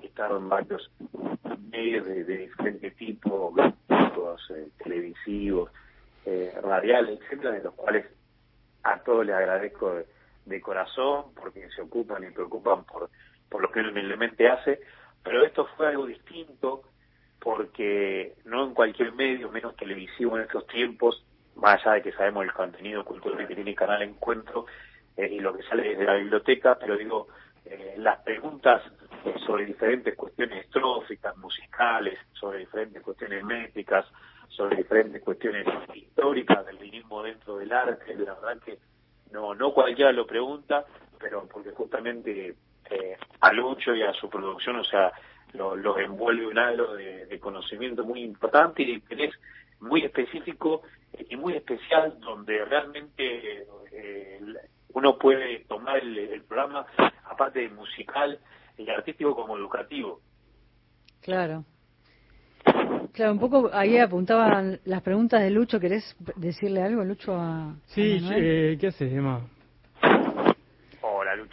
ni 0.00 0.10
en 0.16 0.48
varios 0.48 0.90
medios 1.70 2.06
de, 2.06 2.24
diferente 2.24 2.90
tipo, 2.92 3.52
eh, 3.58 4.68
televisivos, 4.82 5.70
radiales, 6.64 7.20
etcétera, 7.20 7.52
de 7.52 7.62
los 7.62 7.74
cuales 7.74 8.06
a 8.82 8.98
todos 9.00 9.24
les 9.24 9.34
agradezco 9.34 9.94
de, 9.94 10.06
de 10.46 10.60
corazón 10.60 11.34
porque 11.34 11.68
se 11.70 11.82
ocupan 11.82 12.24
y 12.24 12.30
preocupan 12.30 12.84
por 12.84 13.10
por 13.54 13.62
lo 13.62 13.70
que 13.70 13.78
él 13.78 13.90
humildemente 13.90 14.48
hace, 14.48 14.80
pero 15.22 15.44
esto 15.44 15.68
fue 15.76 15.86
algo 15.86 16.06
distinto 16.06 16.82
porque 17.38 18.34
no 18.46 18.64
en 18.64 18.74
cualquier 18.74 19.12
medio, 19.12 19.48
menos 19.48 19.76
televisivo 19.76 20.36
en 20.36 20.42
estos 20.42 20.66
tiempos, 20.66 21.24
más 21.54 21.80
allá 21.86 21.94
de 21.94 22.02
que 22.02 22.12
sabemos 22.12 22.44
el 22.44 22.52
contenido 22.52 23.04
cultural 23.04 23.46
que 23.46 23.54
tiene 23.54 23.70
el 23.70 23.76
canal 23.76 24.02
Encuentro 24.02 24.66
eh, 25.16 25.28
y 25.30 25.38
lo 25.38 25.56
que 25.56 25.62
sale 25.62 25.90
desde 25.90 26.04
la 26.04 26.14
biblioteca, 26.14 26.76
pero 26.80 26.96
digo, 26.96 27.28
eh, 27.64 27.94
las 27.98 28.22
preguntas 28.22 28.82
sobre 29.46 29.66
diferentes 29.66 30.16
cuestiones 30.16 30.64
estróficas, 30.64 31.36
musicales, 31.36 32.18
sobre 32.32 32.58
diferentes 32.58 33.00
cuestiones 33.02 33.44
métricas, 33.44 34.04
sobre 34.56 34.76
diferentes 34.76 35.22
cuestiones 35.22 35.66
históricas 35.94 36.64
del 36.66 36.78
linismo 36.78 37.22
dentro 37.22 37.58
del 37.58 37.72
arte, 37.72 38.14
la 38.14 38.34
verdad 38.34 38.62
que 38.64 38.78
no, 39.32 39.54
no 39.54 39.72
cualquiera 39.72 40.12
lo 40.12 40.26
pregunta, 40.26 40.84
pero 41.18 41.46
porque 41.48 41.70
justamente 41.70 42.54
eh, 42.90 43.16
a 43.40 43.52
Lucho 43.52 43.94
y 43.94 44.02
a 44.02 44.12
su 44.12 44.28
producción, 44.30 44.76
o 44.76 44.84
sea, 44.84 45.12
los 45.52 45.78
lo 45.78 45.98
envuelve 45.98 46.46
un 46.46 46.58
halo 46.58 46.94
de, 46.94 47.26
de, 47.26 47.40
conocimiento 47.40 48.04
muy 48.04 48.22
importante 48.22 48.82
y 48.82 48.86
de 48.86 48.92
interés 48.92 49.34
muy 49.80 50.04
específico 50.04 50.82
y 51.28 51.36
muy 51.36 51.54
especial, 51.54 52.18
donde 52.20 52.64
realmente 52.64 53.66
eh, 53.92 54.40
uno 54.92 55.18
puede 55.18 55.60
tomar 55.60 55.98
el, 55.98 56.16
el, 56.18 56.42
programa, 56.42 56.86
aparte 57.24 57.60
de 57.60 57.68
musical 57.70 58.38
y 58.78 58.88
artístico, 58.88 59.34
como 59.34 59.56
educativo. 59.56 60.20
Claro. 61.20 61.64
Claro, 63.14 63.32
un 63.32 63.38
poco 63.38 63.70
ahí 63.72 63.96
apuntaban 63.98 64.80
las 64.84 65.00
preguntas 65.00 65.40
de 65.40 65.48
Lucho. 65.48 65.78
¿Querés 65.78 66.16
decirle 66.34 66.82
algo, 66.82 67.04
Lucho? 67.04 67.36
A, 67.36 67.76
sí, 67.86 68.20
a 68.28 68.36
eh, 68.36 68.76
¿qué 68.78 68.88
haces, 68.88 69.12
Emma? 69.12 69.40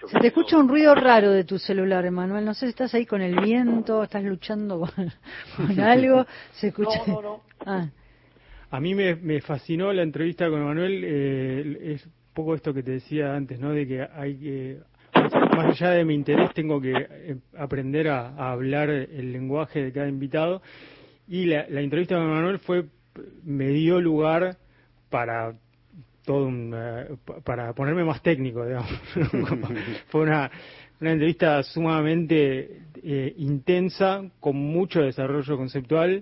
Se 0.07 0.19
te 0.19 0.27
escucha 0.27 0.57
un 0.57 0.67
ruido 0.67 0.95
raro 0.95 1.31
de 1.31 1.43
tu 1.43 1.59
celular, 1.59 2.03
Emanuel. 2.05 2.43
No 2.43 2.55
sé 2.55 2.65
si 2.65 2.69
estás 2.71 2.93
ahí 2.95 3.05
con 3.05 3.21
el 3.21 3.39
viento, 3.39 4.01
estás 4.01 4.23
luchando 4.23 4.79
con, 4.79 5.11
con 5.67 5.79
algo. 5.79 6.25
Se 6.53 6.69
escucha. 6.69 6.99
No, 7.05 7.13
no, 7.13 7.21
no. 7.21 7.41
Ah. 7.63 7.87
A 8.71 8.79
mí 8.79 8.95
me, 8.95 9.15
me, 9.15 9.39
fascinó 9.41 9.93
la 9.93 10.01
entrevista 10.01 10.49
con 10.49 10.61
Emanuel. 10.61 11.03
Eh, 11.03 11.93
es 11.93 12.09
poco 12.33 12.55
esto 12.55 12.73
que 12.73 12.81
te 12.81 12.91
decía 12.91 13.35
antes, 13.35 13.59
¿no? 13.59 13.71
De 13.71 13.87
que 13.87 14.01
hay 14.01 14.35
que. 14.37 14.79
Más 15.13 15.79
allá 15.79 15.91
de 15.91 16.05
mi 16.05 16.15
interés, 16.15 16.53
tengo 16.55 16.81
que 16.81 16.93
eh, 16.95 17.37
aprender 17.55 18.07
a, 18.07 18.29
a 18.29 18.51
hablar 18.51 18.89
el 18.89 19.31
lenguaje 19.31 19.83
de 19.83 19.91
cada 19.91 20.07
invitado. 20.07 20.63
Y 21.31 21.45
la, 21.45 21.65
la 21.69 21.79
entrevista 21.79 22.15
con 22.15 22.25
Emanuel 22.25 22.59
fue. 22.59 22.83
me 23.45 23.69
dio 23.69 24.01
lugar 24.01 24.57
para 25.09 25.53
todo 26.25 26.45
un, 26.45 26.73
uh, 26.73 27.41
para 27.41 27.71
ponerme 27.71 28.03
más 28.03 28.21
técnico, 28.21 28.65
digamos. 28.65 28.91
Fue 30.07 30.23
una, 30.23 30.51
una 30.99 31.11
entrevista 31.13 31.63
sumamente 31.63 32.81
eh, 33.01 33.33
intensa, 33.37 34.29
con 34.41 34.57
mucho 34.57 35.03
desarrollo 35.03 35.55
conceptual 35.55 36.21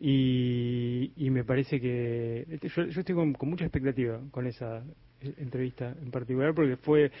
y, 0.00 1.12
y 1.14 1.28
me 1.28 1.44
parece 1.44 1.78
que 1.78 2.58
yo, 2.74 2.84
yo 2.86 3.00
estoy 3.00 3.14
con, 3.14 3.34
con, 3.34 3.50
mucha 3.50 3.66
expectativa 3.66 4.18
con 4.30 4.46
esa 4.46 4.82
eh, 5.20 5.34
entrevista 5.36 5.94
en 6.00 6.10
particular 6.10 6.54
porque 6.54 6.78
fue 6.78 7.12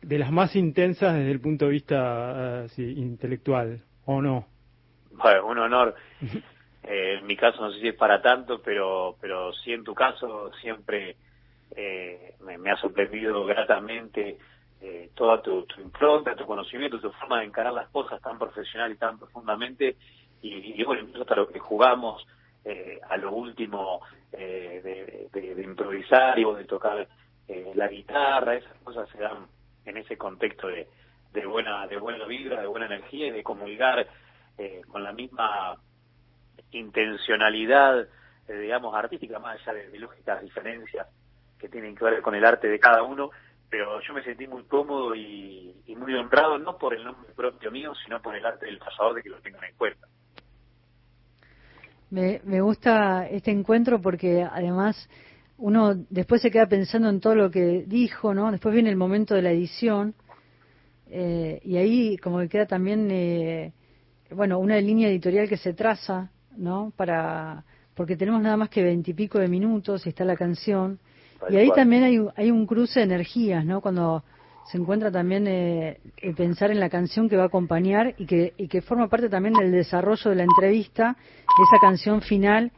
de 0.00 0.18
las 0.18 0.30
más 0.30 0.54
intensas 0.54 1.16
desde 1.16 1.32
el 1.32 1.40
punto 1.40 1.64
de 1.64 1.72
vista 1.72 2.66
uh, 2.66 2.68
sí, 2.68 2.84
intelectual, 2.84 3.82
¿o 4.04 4.22
no? 4.22 4.46
Bueno, 5.10 5.46
un 5.48 5.58
honor. 5.58 5.96
eh, 6.82 7.18
en 7.20 7.26
mi 7.26 7.36
caso 7.36 7.60
no 7.62 7.72
sé 7.72 7.80
si 7.80 7.88
es 7.88 7.94
para 7.94 8.20
tanto, 8.20 8.60
pero, 8.62 9.16
pero 9.20 9.52
sí 9.52 9.72
en 9.72 9.84
tu 9.84 9.94
caso 9.94 10.50
siempre 10.60 11.16
eh, 11.76 12.34
me, 12.40 12.70
ha 12.70 12.76
sorprendido 12.76 13.44
gratamente 13.44 14.38
eh, 14.80 15.10
toda 15.14 15.40
tu, 15.40 15.62
tu, 15.64 15.80
impronta, 15.80 16.34
tu 16.34 16.44
conocimiento, 16.44 17.00
tu 17.00 17.10
forma 17.12 17.40
de 17.40 17.46
encarar 17.46 17.72
las 17.72 17.88
cosas 17.88 18.20
tan 18.20 18.38
profesional 18.38 18.90
y 18.92 18.96
tan 18.96 19.18
profundamente, 19.18 19.96
y, 20.44 20.82
bueno, 20.82 21.02
incluso 21.02 21.22
hasta 21.22 21.36
lo 21.36 21.48
que 21.48 21.60
jugamos 21.60 22.26
eh, 22.64 22.98
a 23.08 23.16
lo 23.16 23.30
último 23.30 24.00
eh, 24.32 24.80
de, 24.82 25.40
de, 25.40 25.54
de, 25.54 25.62
improvisar 25.62 26.36
y 26.36 26.44
de 26.44 26.64
tocar 26.64 27.06
eh, 27.46 27.72
la 27.76 27.86
guitarra, 27.86 28.56
esas 28.56 28.76
cosas 28.82 29.08
se 29.10 29.18
dan 29.18 29.46
en 29.84 29.96
ese 29.98 30.16
contexto 30.16 30.66
de, 30.66 30.88
de 31.32 31.46
buena 31.46 31.86
de 31.86 31.96
buena 31.96 32.24
vibra, 32.26 32.60
de 32.60 32.66
buena 32.66 32.86
energía 32.86 33.28
y 33.28 33.30
de 33.30 33.42
comulgar 33.42 34.06
eh, 34.58 34.82
con 34.88 35.02
la 35.02 35.12
misma 35.12 35.76
intencionalidad, 36.72 38.08
digamos, 38.48 38.94
artística, 38.94 39.38
más 39.38 39.60
allá 39.60 39.74
de, 39.74 39.90
de 39.90 39.98
lógicas 39.98 40.42
diferencias 40.42 41.06
que 41.58 41.68
tienen 41.68 41.94
que 41.94 42.04
ver 42.04 42.22
con 42.22 42.34
el 42.34 42.44
arte 42.44 42.68
de 42.68 42.80
cada 42.80 43.02
uno, 43.02 43.30
pero 43.70 44.00
yo 44.00 44.12
me 44.12 44.22
sentí 44.22 44.46
muy 44.46 44.64
cómodo 44.64 45.14
y, 45.14 45.74
y, 45.86 45.96
muy 45.96 46.12
honrado, 46.14 46.58
no 46.58 46.76
por 46.76 46.92
el 46.92 47.04
nombre 47.04 47.32
propio 47.34 47.70
mío, 47.70 47.94
sino 48.04 48.20
por 48.20 48.36
el 48.36 48.44
arte 48.44 48.66
del 48.66 48.78
pasador 48.78 49.14
de 49.14 49.22
que 49.22 49.30
lo 49.30 49.40
tengan 49.40 49.64
en 49.64 49.74
cuenta. 49.76 50.06
Me, 52.10 52.42
me 52.44 52.60
gusta 52.60 53.26
este 53.28 53.50
encuentro 53.50 54.02
porque 54.02 54.42
además 54.42 55.08
uno 55.56 55.94
después 56.10 56.42
se 56.42 56.50
queda 56.50 56.66
pensando 56.66 57.08
en 57.08 57.20
todo 57.20 57.34
lo 57.34 57.50
que 57.50 57.84
dijo, 57.86 58.34
¿no? 58.34 58.50
Después 58.50 58.74
viene 58.74 58.90
el 58.90 58.96
momento 58.96 59.34
de 59.34 59.42
la 59.42 59.52
edición 59.52 60.14
eh, 61.08 61.60
y 61.64 61.76
ahí 61.76 62.18
como 62.18 62.40
que 62.40 62.48
queda 62.48 62.66
también, 62.66 63.08
eh, 63.10 63.72
bueno, 64.32 64.58
una 64.58 64.76
línea 64.78 65.08
editorial 65.08 65.48
que 65.48 65.56
se 65.56 65.72
traza, 65.72 66.30
¿no? 66.56 66.92
Para 66.96 67.64
porque 67.94 68.16
tenemos 68.16 68.40
nada 68.40 68.56
más 68.56 68.70
que 68.70 68.82
veintipico 68.82 69.38
de 69.38 69.48
minutos 69.48 70.06
y 70.06 70.08
está 70.08 70.24
la 70.24 70.36
canción 70.36 70.98
y 71.50 71.56
ahí 71.56 71.70
también 71.74 72.04
hay, 72.04 72.18
hay 72.36 72.50
un 72.50 72.66
cruce 72.66 73.00
de 73.00 73.04
energías, 73.04 73.64
¿no? 73.64 73.80
Cuando 73.80 74.22
se 74.66 74.78
encuentra 74.78 75.10
también 75.10 75.46
eh, 75.46 75.98
el 76.18 76.34
pensar 76.34 76.70
en 76.70 76.80
la 76.80 76.88
canción 76.88 77.28
que 77.28 77.36
va 77.36 77.44
a 77.44 77.46
acompañar 77.46 78.14
y 78.16 78.26
que, 78.26 78.54
y 78.56 78.68
que 78.68 78.80
forma 78.80 79.08
parte 79.08 79.28
también 79.28 79.54
del 79.54 79.72
desarrollo 79.72 80.30
de 80.30 80.36
la 80.36 80.44
entrevista, 80.44 81.16
esa 81.40 81.80
canción 81.80 82.22
final 82.22 82.70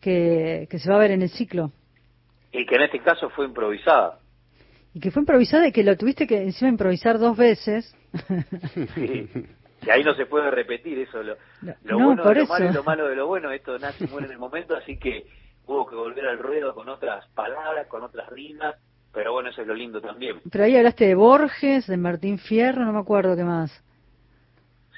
que, 0.00 0.68
que 0.70 0.78
se 0.78 0.88
va 0.90 0.96
a 0.96 1.00
ver 1.00 1.10
en 1.10 1.22
el 1.22 1.30
ciclo. 1.30 1.72
Y 2.52 2.64
que 2.66 2.76
en 2.76 2.82
este 2.82 3.00
caso 3.00 3.30
fue 3.30 3.46
improvisada. 3.46 4.20
Y 4.92 5.00
que 5.00 5.10
fue 5.10 5.22
improvisada 5.22 5.66
y 5.66 5.72
que 5.72 5.82
lo 5.82 5.96
tuviste 5.96 6.26
que 6.26 6.40
encima 6.40 6.70
improvisar 6.70 7.18
dos 7.18 7.36
veces. 7.36 7.94
Sí. 8.94 9.28
Y 9.86 9.90
ahí 9.90 10.02
no 10.04 10.14
se 10.14 10.26
puede 10.26 10.50
repetir 10.50 10.98
eso, 10.98 11.22
lo, 11.22 11.36
lo 11.62 11.98
no, 11.98 12.04
bueno 12.06 12.24
de 12.24 12.34
lo 12.34 12.40
eso. 12.42 12.52
malo 12.52 12.70
y 12.70 12.72
lo 12.72 12.84
malo 12.84 13.08
de 13.08 13.16
lo 13.16 13.26
bueno, 13.26 13.50
esto 13.50 13.78
nace 13.78 14.04
y 14.04 14.08
muere 14.08 14.26
en 14.26 14.32
el 14.32 14.38
momento, 14.38 14.76
así 14.76 14.98
que 14.98 15.26
hubo 15.66 15.86
que 15.86 15.94
volver 15.96 16.26
al 16.26 16.38
ruedo 16.38 16.74
con 16.74 16.88
otras 16.88 17.26
palabras, 17.34 17.86
con 17.88 18.02
otras 18.02 18.28
rimas, 18.30 18.76
pero 19.12 19.32
bueno, 19.32 19.50
eso 19.50 19.62
es 19.62 19.66
lo 19.68 19.74
lindo 19.74 20.00
también. 20.00 20.40
Pero 20.50 20.64
ahí 20.64 20.76
hablaste 20.76 21.06
de 21.06 21.14
Borges, 21.14 21.86
de 21.86 21.96
Martín 21.96 22.38
Fierro, 22.38 22.84
no 22.84 22.92
me 22.92 22.98
acuerdo 23.00 23.36
qué 23.36 23.44
más. 23.44 23.82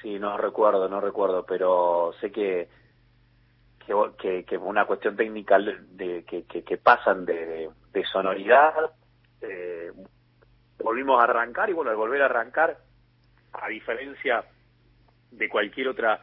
Sí, 0.01 0.19
no 0.19 0.37
recuerdo, 0.37 0.87
no 0.87 1.01
recuerdo, 1.01 1.45
pero 1.45 2.13
sé 2.21 2.31
que 2.31 2.69
que, 3.85 3.93
que, 4.19 4.43
que 4.43 4.57
una 4.57 4.85
cuestión 4.85 5.15
técnica 5.15 5.57
de, 5.59 6.23
que, 6.25 6.43
que, 6.43 6.63
que 6.63 6.77
pasan 6.77 7.25
de, 7.25 7.45
de, 7.45 7.69
de 7.93 8.05
sonoridad, 8.05 8.73
eh, 9.41 9.91
volvimos 10.83 11.19
a 11.19 11.23
arrancar 11.23 11.69
y 11.69 11.73
bueno, 11.73 11.91
al 11.91 11.97
volver 11.97 12.21
a 12.21 12.25
arrancar, 12.25 12.77
a 13.53 13.67
diferencia 13.69 14.43
de 15.31 15.49
cualquier 15.49 15.89
otra 15.89 16.21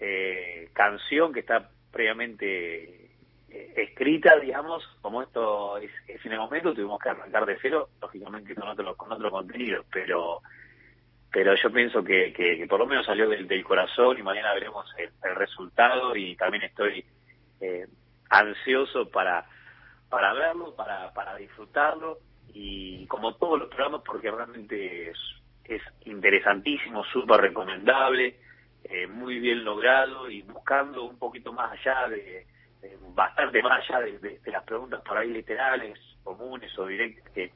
eh, 0.00 0.70
canción 0.72 1.32
que 1.32 1.40
está 1.40 1.70
previamente 1.90 3.10
eh, 3.48 3.74
escrita, 3.76 4.38
digamos, 4.38 4.84
como 5.00 5.22
esto 5.22 5.76
es, 5.78 5.90
en 6.06 6.32
el 6.32 6.38
momento, 6.38 6.72
tuvimos 6.72 6.98
que 6.98 7.10
arrancar 7.10 7.46
de 7.46 7.58
cero, 7.60 7.90
lógicamente 8.00 8.54
con 8.54 8.68
otro, 8.68 8.96
con 8.96 9.12
otro 9.12 9.30
contenido, 9.30 9.84
pero 9.92 10.40
pero 11.32 11.54
yo 11.54 11.72
pienso 11.72 12.04
que, 12.04 12.30
que, 12.34 12.66
por 12.68 12.78
lo 12.78 12.86
menos 12.86 13.06
salió 13.06 13.26
del, 13.26 13.48
del, 13.48 13.64
corazón 13.64 14.18
y 14.18 14.22
mañana 14.22 14.52
veremos 14.52 14.86
el, 14.98 15.34
resultado 15.34 16.14
y 16.14 16.36
también 16.36 16.64
estoy 16.64 17.06
eh, 17.60 17.86
ansioso 18.28 19.08
para 19.08 19.46
para 20.10 20.34
verlo, 20.34 20.74
para, 20.76 21.10
para 21.14 21.36
disfrutarlo 21.36 22.18
y 22.52 23.06
como 23.06 23.34
todos 23.36 23.60
los 23.60 23.68
programas 23.68 24.02
porque 24.04 24.30
realmente 24.30 25.08
es, 25.08 25.18
es 25.64 25.82
interesantísimo, 26.04 27.04
súper 27.04 27.40
recomendable, 27.40 28.36
eh, 28.84 29.06
muy 29.06 29.38
bien 29.38 29.64
logrado 29.64 30.28
y 30.28 30.42
buscando 30.42 31.04
un 31.04 31.18
poquito 31.18 31.52
más 31.52 31.72
allá 31.72 32.08
de, 32.08 32.46
bastante 33.14 33.62
más 33.62 33.88
allá 33.88 34.00
de, 34.00 34.40
las 34.46 34.64
preguntas 34.64 35.00
por 35.02 35.16
ahí 35.16 35.30
literales, 35.30 35.98
comunes 36.24 36.76
o 36.78 36.86
directas 36.86 37.32
que, 37.32 37.52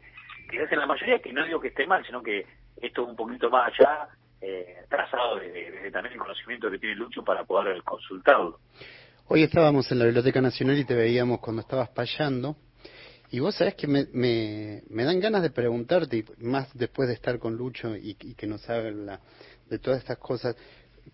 que 0.48 0.62
hacen 0.62 0.78
la 0.78 0.86
mayoría, 0.86 1.18
que 1.18 1.32
no 1.32 1.44
digo 1.44 1.60
que 1.60 1.68
esté 1.68 1.86
mal, 1.86 2.04
sino 2.06 2.22
que 2.22 2.46
esto 2.80 3.02
es 3.02 3.08
un 3.08 3.16
poquito 3.16 3.50
más 3.50 3.72
allá, 3.72 4.08
eh, 4.40 4.84
trazado 4.88 5.36
desde, 5.36 5.90
también 5.90 6.12
el 6.12 6.20
conocimiento 6.20 6.70
que 6.70 6.78
tiene 6.78 6.94
Lucho 6.94 7.24
para 7.24 7.44
poder 7.44 7.82
consultarlo. 7.82 8.60
Hoy 9.28 9.42
estábamos 9.42 9.90
en 9.90 9.98
la 9.98 10.04
Biblioteca 10.04 10.40
Nacional 10.40 10.78
y 10.78 10.84
te 10.84 10.94
veíamos 10.94 11.40
cuando 11.40 11.62
estabas 11.62 11.88
payando. 11.88 12.56
Y 13.30 13.40
vos 13.40 13.56
sabés 13.56 13.74
que 13.74 13.86
me, 13.88 14.06
me, 14.12 15.04
dan 15.04 15.20
ganas 15.20 15.42
de 15.42 15.50
preguntarte, 15.50 16.24
más 16.38 16.72
después 16.76 17.08
de 17.08 17.14
estar 17.14 17.38
con 17.38 17.56
Lucho 17.56 17.96
y, 17.96 18.14
que 18.14 18.46
nos 18.46 18.68
habla 18.70 19.20
de 19.68 19.78
todas 19.78 19.98
estas 19.98 20.18
cosas, 20.18 20.56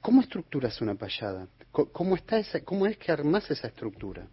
¿cómo 0.00 0.20
estructuras 0.20 0.80
una 0.82 0.94
payada? 0.94 1.48
¿Cómo, 1.70 2.16
está 2.16 2.38
esa, 2.38 2.62
¿Cómo 2.64 2.86
es 2.86 2.98
que 2.98 3.12
armás 3.12 3.50
esa 3.50 3.68
estructura? 3.68 4.26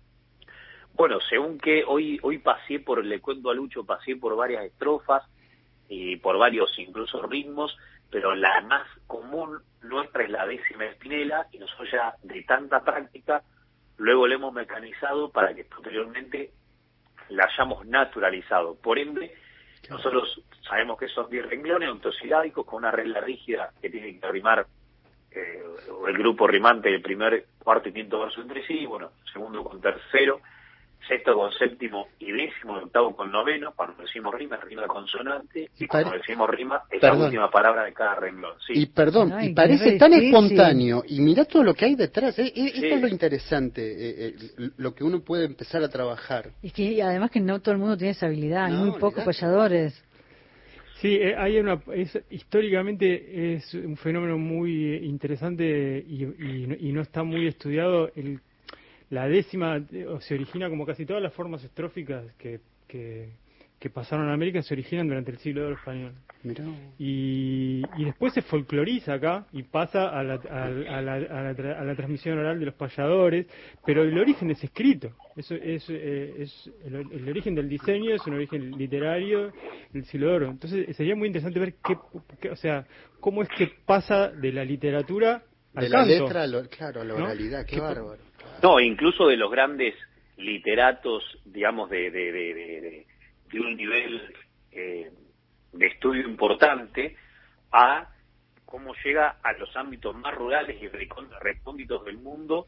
Bueno, 0.94 1.20
según 1.30 1.58
que 1.58 1.84
hoy, 1.88 2.20
hoy 2.22 2.40
pasé 2.40 2.80
por, 2.80 3.06
le 3.06 3.22
cuento 3.22 3.50
a 3.50 3.54
Lucho, 3.54 3.86
pasé 3.86 4.18
por 4.18 4.36
varias 4.36 4.66
estrofas 4.66 5.24
y 5.88 6.18
por 6.18 6.38
varios 6.38 6.78
incluso 6.78 7.22
ritmos, 7.26 7.78
pero 8.12 8.36
la 8.36 8.60
más 8.62 8.86
común 9.08 9.60
nuestra 9.82 10.26
es 10.26 10.30
la 10.30 10.46
décima 10.46 10.86
espinela 10.86 11.48
y 11.54 11.60
nosotros 11.60 11.88
ya 11.94 12.14
de 12.24 12.44
tanta 12.44 12.84
práctica 12.84 13.44
luego 13.96 14.28
la 14.28 14.36
hemos 14.36 14.54
mecanizado 14.54 15.32
para 15.32 15.54
que 15.54 15.64
posteriormente 15.64 16.52
la 17.30 17.46
hayamos 17.46 17.86
naturalizado. 17.86 18.76
Por 18.76 19.00
ende, 19.00 19.36
nosotros 19.90 20.42
sabemos 20.68 20.98
que 20.98 21.08
son 21.08 21.30
10 21.30 21.50
renglones 21.50 21.90
autosilábicos 21.90 22.66
con 22.66 22.80
una 22.80 22.92
regla 22.92 23.22
rígida 23.22 23.72
que 23.82 23.90
tiene 23.90 24.20
que 24.20 24.32
rimar 24.32 24.66
eh, 25.32 25.64
el 26.08 26.18
grupo 26.18 26.48
rimante 26.48 26.90
del 26.90 27.02
primer, 27.02 27.46
cuarto 27.64 27.90
y 27.90 27.94
quinto 27.94 28.20
verso 28.20 28.42
entre 28.42 28.66
sí, 28.66 28.86
bueno, 28.86 29.12
segundo 29.32 29.64
con 29.64 29.80
tercero, 29.80 30.42
sexto 31.08 31.34
con 31.36 31.52
séptimo 31.54 32.08
y 32.20 32.32
décimo, 32.32 32.78
octavo 32.78 33.16
con 33.16 33.32
noveno, 33.32 33.74
cuando 33.76 34.04
decimos 34.04 34.34
rima, 34.36 34.58
rima 34.58 34.88
consonante, 34.88 35.70
y, 35.78 35.88
cuando 35.88 36.12
decimos 36.12 36.50
rima, 36.50 36.84
es 36.90 37.02
la 37.02 37.14
última 37.14 37.50
palabra 37.50 37.86
de 37.86 37.94
cada 37.94 38.16
renglón. 38.16 38.54
Y 38.70 38.86
perdón, 38.88 39.34
y 39.42 39.54
parece 39.54 39.98
tan 39.98 40.14
espontáneo, 40.14 41.04
y 41.08 41.20
mira 41.22 41.46
todo 41.46 41.64
lo 41.64 41.74
que 41.74 41.86
hay 41.86 41.96
detrás, 41.96 42.38
¿eh? 42.40 42.52
E-, 42.56 42.66
esto 42.68 42.96
es 42.96 43.02
lo 43.02 43.08
interesante, 43.08 43.82
eh, 43.82 44.36
eh, 44.38 44.70
lo 44.78 44.94
que 44.94 45.04
uno 45.04 45.22
puede 45.22 45.46
empezar 45.46 45.84
a 45.84 45.90
trabajar. 45.90 46.52
Y 46.62 46.72
que 46.72 47.02
además 47.02 47.32
que 47.32 47.40
no 47.40 47.60
todo 47.60 47.74
el 47.74 47.80
mundo 47.80 47.98
tiene 47.98 48.12
esa 48.12 48.28
habilidad, 48.28 48.66
hay 48.66 48.74
muy 48.74 49.00
pocos 49.00 49.24
payadores. 49.24 50.04
Sí, 51.02 51.18
hay 51.18 51.58
una, 51.60 51.82
es, 51.94 52.20
históricamente 52.30 53.56
es 53.56 53.74
un 53.74 53.96
fenómeno 53.96 54.38
muy 54.38 54.98
interesante 54.98 56.04
y, 56.06 56.26
y 56.26 56.92
no 56.92 57.02
está 57.02 57.24
muy 57.24 57.48
estudiado 57.48 58.12
el 58.16 58.42
la 59.10 59.28
décima 59.28 59.82
se 60.20 60.36
origina 60.36 60.70
como 60.70 60.86
casi 60.86 61.06
todas 61.06 61.22
las 61.22 61.34
formas 61.34 61.64
estróficas 61.64 62.26
que, 62.38 62.60
que, 62.88 63.90
pasaron 63.94 64.28
en 64.28 64.34
América 64.34 64.62
se 64.62 64.74
originan 64.74 65.08
durante 65.08 65.32
el 65.32 65.38
siglo 65.40 65.68
de 65.68 65.74
español. 65.74 66.14
Y, 66.98 67.82
y 67.98 68.06
después 68.06 68.34
se 68.34 68.42
folcloriza 68.42 69.14
acá 69.14 69.46
y 69.52 69.64
pasa 69.64 70.10
a 70.10 70.24
la, 70.24 70.36
a, 70.36 71.02
la, 71.02 71.14
a, 71.16 71.84
la, 71.84 71.96
transmisión 71.96 72.38
oral 72.38 72.60
de 72.60 72.68
los 72.68 72.76
payadores, 72.76 73.48
pero 73.86 74.04
el 74.04 74.18
origen 74.18 74.52
es 74.52 74.64
escrito. 74.64 75.12
Eso 75.36 75.56
es, 75.56 75.86
eh, 75.90 76.36
es 76.38 76.72
el, 76.86 77.28
origen 77.28 77.56
del 77.56 77.68
diseño 77.68 78.14
es 78.14 78.26
un 78.28 78.36
origen 78.36 78.72
literario 78.78 79.52
del 79.92 80.06
siglo 80.06 80.28
de 80.28 80.34
oro. 80.34 80.52
Entonces 80.52 80.96
sería 80.96 81.16
muy 81.16 81.28
interesante 81.28 81.60
ver 81.60 81.74
qué, 81.84 82.50
o 82.50 82.56
sea, 82.56 82.86
cómo 83.20 83.42
es 83.42 83.50
que 83.50 83.72
pasa 83.86 84.30
de 84.30 84.54
la 84.54 84.64
literatura 84.64 85.44
al 85.74 85.84
de 85.84 85.90
la 85.90 86.06
letra, 86.06 86.48
claro, 86.70 87.02
a 87.02 87.04
la 87.04 87.16
oralidad, 87.16 87.66
qué 87.66 87.80
bárbaro. 87.80 88.29
No, 88.62 88.80
incluso 88.80 89.28
de 89.28 89.38
los 89.38 89.50
grandes 89.50 89.96
literatos, 90.38 91.24
digamos, 91.46 91.90
de, 91.90 92.12
de, 92.12 92.32
de, 92.32 93.06
de 93.52 93.60
un 93.60 93.76
nivel 93.76 94.36
eh, 94.72 95.12
de 95.74 95.88
estudio 95.88 96.28
importante, 96.28 97.16
a 97.72 98.10
cómo 98.66 98.94
llega 99.04 99.38
a 99.42 99.54
los 99.54 99.76
ámbitos 99.76 100.16
más 100.16 100.36
rurales 100.36 100.82
y 100.82 100.88
recónditos 100.88 102.06
del 102.06 102.18
mundo, 102.18 102.68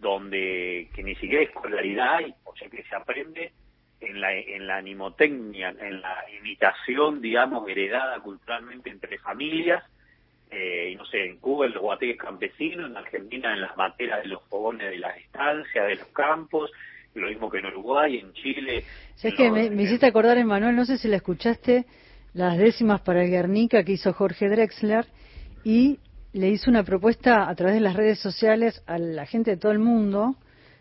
donde 0.00 0.88
que 0.94 1.02
ni 1.02 1.14
siquiera 1.16 1.44
escolaridad 1.44 2.14
hay, 2.16 2.34
o 2.44 2.54
sea 2.56 2.68
que 2.68 2.82
se 2.84 2.94
aprende 2.94 3.52
en 4.00 4.20
la, 4.20 4.34
en 4.34 4.66
la 4.66 4.76
animotecnia, 4.76 5.74
en 5.78 6.00
la 6.00 6.24
imitación, 6.38 7.20
digamos, 7.20 7.68
heredada 7.68 8.20
culturalmente 8.20 8.90
entre 8.90 9.18
familias, 9.18 9.84
eh, 10.50 10.90
y 10.92 10.96
no 10.96 11.04
sé, 11.06 11.24
en 11.24 11.38
Cuba 11.38 11.66
en 11.66 11.72
los 11.72 11.82
guateques 11.82 12.18
campesinos, 12.18 12.90
en 12.90 12.96
Argentina 12.96 13.52
en 13.52 13.60
las 13.60 13.76
materas 13.76 14.22
de 14.22 14.28
los 14.28 14.42
fogones 14.44 14.90
de 14.90 14.98
las 14.98 15.16
estancias, 15.16 15.86
de 15.86 15.96
los 15.96 16.08
campos, 16.08 16.70
lo 17.14 17.28
mismo 17.28 17.50
que 17.50 17.58
en 17.58 17.66
Uruguay, 17.66 18.18
en 18.18 18.32
Chile. 18.32 18.84
es 19.22 19.34
que 19.34 19.50
me, 19.50 19.82
hiciste 19.82 20.06
acordar, 20.06 20.38
Emanuel, 20.38 20.74
no 20.74 20.84
sé 20.84 20.98
si 20.98 21.08
la 21.08 21.16
escuchaste, 21.16 21.86
las 22.32 22.58
décimas 22.58 23.00
para 23.02 23.22
el 23.22 23.30
Guernica 23.30 23.84
que 23.84 23.92
hizo 23.92 24.12
Jorge 24.12 24.48
Drexler 24.48 25.06
y 25.62 26.00
le 26.32 26.48
hizo 26.48 26.70
una 26.70 26.82
propuesta 26.82 27.48
a 27.48 27.54
través 27.54 27.76
de 27.76 27.80
las 27.80 27.94
redes 27.94 28.18
sociales 28.18 28.82
a 28.86 28.98
la 28.98 29.24
gente 29.26 29.52
de 29.52 29.56
todo 29.56 29.70
el 29.70 29.78
mundo, 29.78 30.34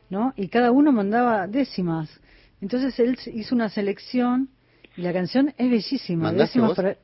¿no? 0.10 0.34
Y 0.36 0.48
cada 0.48 0.72
uno 0.72 0.92
mandaba 0.92 1.46
décimas. 1.48 2.20
Entonces 2.60 3.00
él 3.00 3.18
hizo 3.34 3.54
una 3.54 3.70
selección 3.70 4.50
y 4.98 5.02
la 5.04 5.14
canción 5.14 5.54
es 5.58 5.70
bellísima. 5.70 6.34
Décimas 6.34 6.74
para 6.74 6.98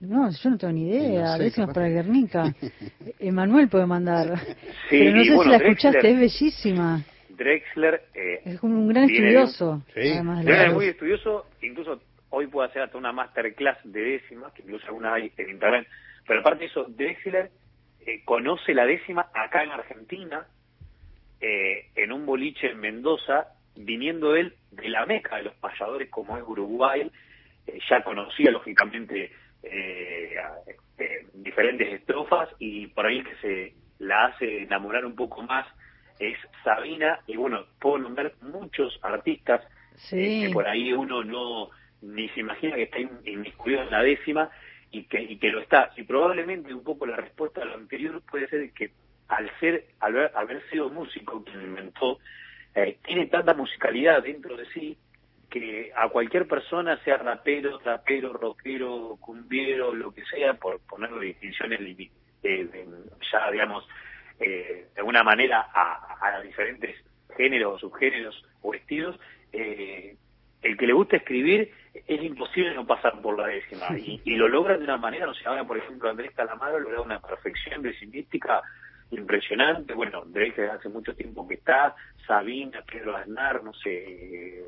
no, 0.00 0.30
yo 0.30 0.50
no 0.50 0.58
tengo 0.58 0.72
ni 0.72 0.88
idea. 0.88 1.36
No 1.36 1.38
Décimas 1.38 1.74
para 1.74 1.88
Guernica. 1.88 2.54
Emanuel 3.18 3.68
puede 3.68 3.86
mandar. 3.86 4.38
Pero 4.90 5.16
no 5.16 5.24
sé 5.24 5.38
si 5.42 5.48
la 5.48 5.56
escuchaste, 5.56 6.10
es 6.10 6.18
bellísima. 6.18 7.04
Drexler 7.30 8.02
eh, 8.14 8.42
es 8.44 8.60
como 8.60 8.78
un 8.78 8.88
gran 8.88 9.04
estudioso. 9.04 9.82
Sí. 9.94 10.00
es 10.00 10.72
muy 10.72 10.86
estudioso. 10.86 11.46
Incluso 11.62 12.00
hoy 12.30 12.46
puede 12.46 12.68
hacer 12.68 12.82
hasta 12.82 12.98
una 12.98 13.12
masterclass 13.12 13.78
de 13.84 14.00
décimas, 14.00 14.52
que 14.52 14.62
incluso 14.62 14.86
alguna 14.86 15.14
hay 15.14 15.32
en 15.36 15.50
internet. 15.50 15.86
Pero 16.26 16.40
aparte 16.40 16.60
de 16.60 16.66
eso, 16.66 16.84
Drexler 16.84 17.50
eh, 18.06 18.22
conoce 18.24 18.74
la 18.74 18.86
décima 18.86 19.28
acá 19.34 19.64
en 19.64 19.70
Argentina, 19.70 20.46
eh, 21.40 21.86
en 21.94 22.12
un 22.12 22.26
boliche 22.26 22.70
en 22.70 22.80
Mendoza, 22.80 23.48
viniendo 23.76 24.34
él 24.34 24.54
de 24.70 24.88
la 24.88 25.06
meca 25.06 25.36
de 25.36 25.44
los 25.44 25.54
payadores 25.54 26.10
como 26.10 26.36
es 26.36 26.44
Uruguay. 26.46 27.10
Eh, 27.66 27.78
ya 27.88 28.02
conocía, 28.02 28.50
lógicamente, 28.50 29.30
eh, 29.62 30.34
eh, 30.98 31.26
diferentes 31.34 31.92
estrofas 31.94 32.48
y 32.58 32.86
por 32.88 33.06
ahí 33.06 33.22
que 33.22 33.34
se 33.36 33.74
la 33.98 34.26
hace 34.26 34.62
enamorar 34.62 35.04
un 35.04 35.16
poco 35.16 35.42
más 35.42 35.66
es 36.18 36.36
Sabina 36.64 37.20
y 37.26 37.36
bueno, 37.36 37.64
puedo 37.80 37.98
nombrar 37.98 38.32
muchos 38.42 38.98
artistas 39.02 39.62
eh, 40.12 40.46
que 40.46 40.50
por 40.52 40.66
ahí 40.66 40.92
uno 40.92 41.22
no 41.22 41.70
ni 42.02 42.28
se 42.30 42.40
imagina 42.40 42.76
que 42.76 42.84
está 42.84 42.98
inmiscuido 43.00 43.82
en 43.82 43.90
la 43.90 44.02
décima 44.02 44.50
y 44.90 45.04
que, 45.04 45.20
y 45.20 45.36
que 45.38 45.50
lo 45.50 45.60
está. 45.60 45.90
Y 45.96 46.04
probablemente 46.04 46.72
un 46.72 46.84
poco 46.84 47.06
la 47.06 47.16
respuesta 47.16 47.62
a 47.62 47.64
lo 47.64 47.74
anterior 47.74 48.22
puede 48.30 48.48
ser 48.48 48.72
que 48.72 48.92
al 49.28 49.50
ser, 49.58 49.86
al 50.00 50.16
haber, 50.16 50.32
haber 50.34 50.70
sido 50.70 50.88
músico 50.90 51.42
quien 51.44 51.60
inventó, 51.60 52.18
eh, 52.74 52.98
tiene 53.04 53.26
tanta 53.26 53.54
musicalidad 53.54 54.22
dentro 54.22 54.56
de 54.56 54.64
sí 54.66 54.96
que 55.50 55.92
a 55.96 56.08
cualquier 56.08 56.46
persona, 56.46 57.02
sea 57.04 57.16
rapero, 57.16 57.78
trapero, 57.78 58.32
rockero, 58.32 59.16
cumbiero, 59.20 59.94
lo 59.94 60.12
que 60.12 60.24
sea, 60.26 60.54
por 60.54 60.80
ponerle 60.80 61.26
distinciones 61.26 61.80
eh, 62.42 62.86
ya, 63.32 63.50
digamos, 63.50 63.86
eh, 64.38 64.88
de 64.94 65.00
alguna 65.00 65.22
manera 65.22 65.66
a, 65.74 66.18
a, 66.20 66.40
diferentes 66.42 66.96
géneros 67.36 67.74
o 67.74 67.88
subgéneros 67.88 68.44
o 68.62 68.74
estilos, 68.74 69.18
eh, 69.52 70.16
el 70.62 70.76
que 70.76 70.86
le 70.86 70.92
gusta 70.92 71.16
escribir 71.16 71.72
es 72.06 72.22
imposible 72.22 72.74
no 72.74 72.86
pasar 72.86 73.20
por 73.20 73.38
la 73.38 73.46
décima. 73.46 73.86
Y, 73.96 74.36
lo 74.36 74.48
logra 74.48 74.76
de 74.76 74.84
una 74.84 74.96
manera, 74.96 75.26
no 75.26 75.34
sé, 75.34 75.46
ahora 75.46 75.64
por 75.64 75.78
ejemplo 75.78 76.10
Andrés 76.10 76.32
Calamaro 76.34 76.78
logra 76.78 77.00
una 77.00 77.20
perfección 77.20 77.82
decimística 77.82 78.62
impresionante, 79.10 79.94
bueno, 79.94 80.22
Andrés 80.22 80.54
hace 80.58 80.88
mucho 80.88 81.14
tiempo 81.14 81.48
que 81.48 81.54
está, 81.54 81.94
Sabina, 82.26 82.82
Pedro 82.82 83.16
Aznar, 83.16 83.64
no 83.64 83.72
sé, 83.72 84.64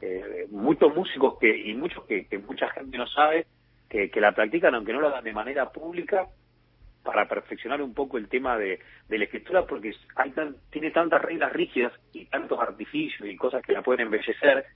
eh, 0.00 0.46
muchos 0.50 0.94
músicos 0.94 1.38
que 1.38 1.56
y 1.56 1.74
muchos 1.74 2.04
que, 2.04 2.26
mucha 2.46 2.68
gente 2.70 2.96
no 2.96 3.06
sabe 3.06 3.46
que, 3.88 4.10
la 4.20 4.32
practican 4.32 4.74
aunque 4.74 4.92
no 4.92 5.00
lo 5.00 5.08
hagan 5.08 5.24
de 5.24 5.32
manera 5.32 5.70
pública 5.70 6.26
para 7.02 7.26
perfeccionar 7.28 7.82
un 7.82 7.94
poco 7.94 8.18
el 8.18 8.28
tema 8.28 8.56
de, 8.58 8.78
la 9.08 9.24
escritura 9.24 9.66
porque 9.66 9.92
hay 10.16 10.32
tiene 10.70 10.90
tantas 10.90 11.22
reglas 11.22 11.52
rígidas 11.52 11.92
y 12.12 12.26
tantos 12.26 12.58
artificios 12.60 13.28
y 13.28 13.36
cosas 13.36 13.62
que 13.62 13.72
la 13.72 13.82
pueden 13.82 14.06
embellecer 14.06 14.66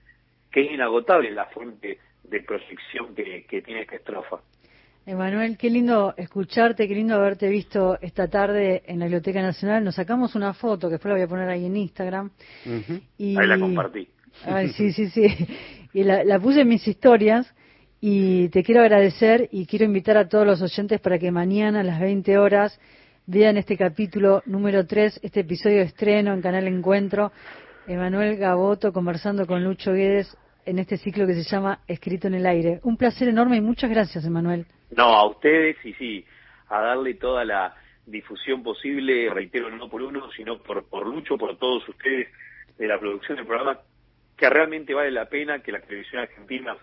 que 0.51 0.63
es 0.63 0.73
inagotable 0.73 1.31
la 1.31 1.47
fuente 1.47 1.99
de 2.23 2.41
proyección 2.41 3.15
que, 3.15 3.45
que 3.45 3.63
tiene 3.63 3.83
esta 3.83 3.97
estrofa. 3.97 4.41
Emanuel, 5.07 5.59
qué 5.59 5.69
lindo 5.69 6.15
escucharte, 6.17 6.89
qué 6.89 6.95
lindo 6.95 7.15
haberte 7.15 7.49
visto 7.51 7.99
esta 8.01 8.29
tarde 8.29 8.83
en 8.87 8.99
la 8.99 9.05
Biblioteca 9.05 9.43
Nacional. 9.43 9.85
Nos 9.85 9.97
sacamos 9.97 10.35
una 10.35 10.55
foto, 10.55 10.89
que 10.89 10.93
después 10.93 11.11
la 11.11 11.17
voy 11.17 11.25
a 11.25 11.29
poner 11.29 11.49
ahí 11.49 11.67
en 11.67 11.77
Instagram. 11.77 12.31
y... 13.19 13.37
Ahí 13.37 13.47
la 13.47 13.59
compartí. 13.59 14.09
Ay, 14.45 14.69
sí, 14.69 14.93
sí, 14.93 15.09
sí. 15.09 15.27
Y 15.93 16.03
la, 16.03 16.25
la 16.25 16.41
puse 16.41 16.63
en 16.63 16.69
mis 16.69 16.87
historias 16.89 17.55
y 18.01 18.49
te 18.51 18.63
quiero 18.63 18.81
agradecer 18.81 19.49
y 19.53 19.67
quiero 19.67 19.85
invitar 19.85 20.17
a 20.17 20.29
todos 20.29 20.47
los 20.47 20.61
oyentes 20.61 21.01
para 21.01 21.19
que 21.19 21.31
mañana 21.31 21.81
a 21.81 21.85
las 21.85 22.01
20 22.01 22.37
horas 22.39 22.79
vean 23.27 23.57
este 23.57 23.77
capítulo 23.77 24.43
número 24.47 24.87
3, 24.87 25.21
este 25.23 25.41
episodio 25.41 25.79
de 25.79 25.85
estreno 25.85 26.35
en 26.35 26.43
Canal 26.43 26.67
Encuentro. 26.67 27.33
Emanuel 27.87 28.37
Gaboto 28.37 28.93
conversando 28.93 29.47
con 29.47 29.63
Lucho 29.63 29.93
Guedes 29.93 30.37
en 30.67 30.79
este 30.79 30.97
ciclo 30.97 31.27
que 31.27 31.35
se 31.35 31.43
llama 31.43 31.81
Escrito 31.87 32.29
en 32.29 32.35
el 32.35 32.47
Aire. 32.47 32.81
Un 32.83 32.97
placer 32.97 33.29
enorme 33.29 33.57
y 33.57 33.61
muchas 33.61 33.91
gracias, 33.91 34.25
Emanuel. 34.25 34.67
No, 34.97 35.05
a 35.05 35.27
ustedes 35.27 35.77
y 35.85 35.93
sí, 35.95 36.25
a 36.69 36.81
darle 36.81 37.15
toda 37.15 37.45
la 37.45 37.75
difusión 38.07 38.63
posible, 38.63 39.31
reitero, 39.31 39.71
no 39.71 39.89
por 39.89 40.03
uno, 40.03 40.31
sino 40.33 40.59
por, 40.59 40.89
por 40.89 41.07
Lucho, 41.07 41.37
por 41.37 41.57
todos 41.59 41.89
ustedes 41.89 42.29
de 42.79 42.87
la 42.87 42.99
producción 42.99 43.37
del 43.37 43.47
programa, 43.47 43.81
que 44.37 44.51
realmente 44.51 44.95
vale 44.95 45.11
la 45.11 45.27
pena, 45.27 45.61
que 45.61 45.73
la 45.73 45.81
televisión 45.81 46.23
argentina 46.23 46.77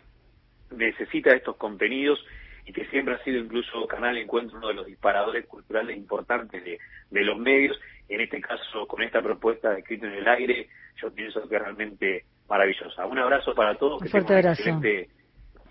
necesita 0.71 1.33
estos 1.33 1.57
contenidos 1.57 2.23
y 2.65 2.73
que 2.73 2.85
siempre 2.85 3.15
ha 3.15 3.23
sido 3.23 3.39
incluso 3.39 3.87
Canal 3.87 4.17
Encuentro 4.17 4.57
uno 4.57 4.67
de 4.69 4.73
los 4.75 4.85
disparadores 4.85 5.45
culturales 5.47 5.97
importantes 5.97 6.63
de, 6.63 6.79
de 7.09 7.21
los 7.23 7.37
medios. 7.37 7.77
En 8.07 8.21
este 8.21 8.39
caso, 8.41 8.87
con 8.87 9.01
esta 9.01 9.21
propuesta 9.21 9.71
de 9.71 9.79
escrito 9.79 10.05
en 10.05 10.13
el 10.13 10.27
aire, 10.27 10.69
yo 11.01 11.11
pienso 11.13 11.47
que 11.47 11.55
es 11.55 11.61
realmente 11.61 12.25
maravillosa. 12.47 13.05
Un 13.05 13.17
abrazo 13.17 13.53
para 13.55 13.75
todos, 13.75 14.01
que 14.01 14.09
tengan 14.09 14.45
un 14.45 14.51
excelente 14.51 15.09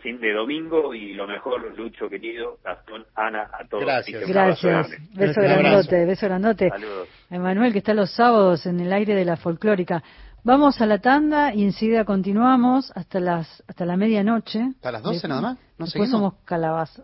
fin 0.01 0.19
de 0.19 0.33
domingo 0.33 0.95
y 0.95 1.13
lo 1.15 1.27
mejor, 1.27 1.77
Lucho 1.77 2.09
querido, 2.09 2.59
Gastón, 2.65 3.05
Ana, 3.15 3.51
a 3.53 3.67
todos. 3.67 3.85
Gracias. 3.85 4.27
Gracias. 4.27 4.89
Beso 5.15 5.41
grandote, 5.41 6.07
beso 6.07 6.27
grandote. 6.27 6.69
Saludos. 6.71 7.09
Emanuel, 7.31 7.73
que 7.73 7.79
está 7.79 7.95
los 7.95 8.11
sábados 8.15 8.67
en 8.67 8.81
el 8.81 8.93
aire 8.93 9.15
de 9.15 9.25
la 9.25 9.37
folclórica. 9.37 10.03
Vamos 10.43 10.81
a 10.81 10.87
la 10.87 10.99
tanda 10.99 11.55
y 11.55 11.65
enseguida 11.65 12.07
continuamos 12.07 12.91
hasta 12.95 13.21
las 13.21 13.63
hasta 13.69 13.85
la 13.85 13.97
medianoche. 13.99 14.61
¿Hasta 14.77 14.93
las 14.93 15.03
12 15.03 15.29
nada 15.29 15.41
más? 15.43 15.59
¿No 15.77 15.85
Después 15.85 16.11
somos 16.11 16.35
calabaza. 16.47 17.03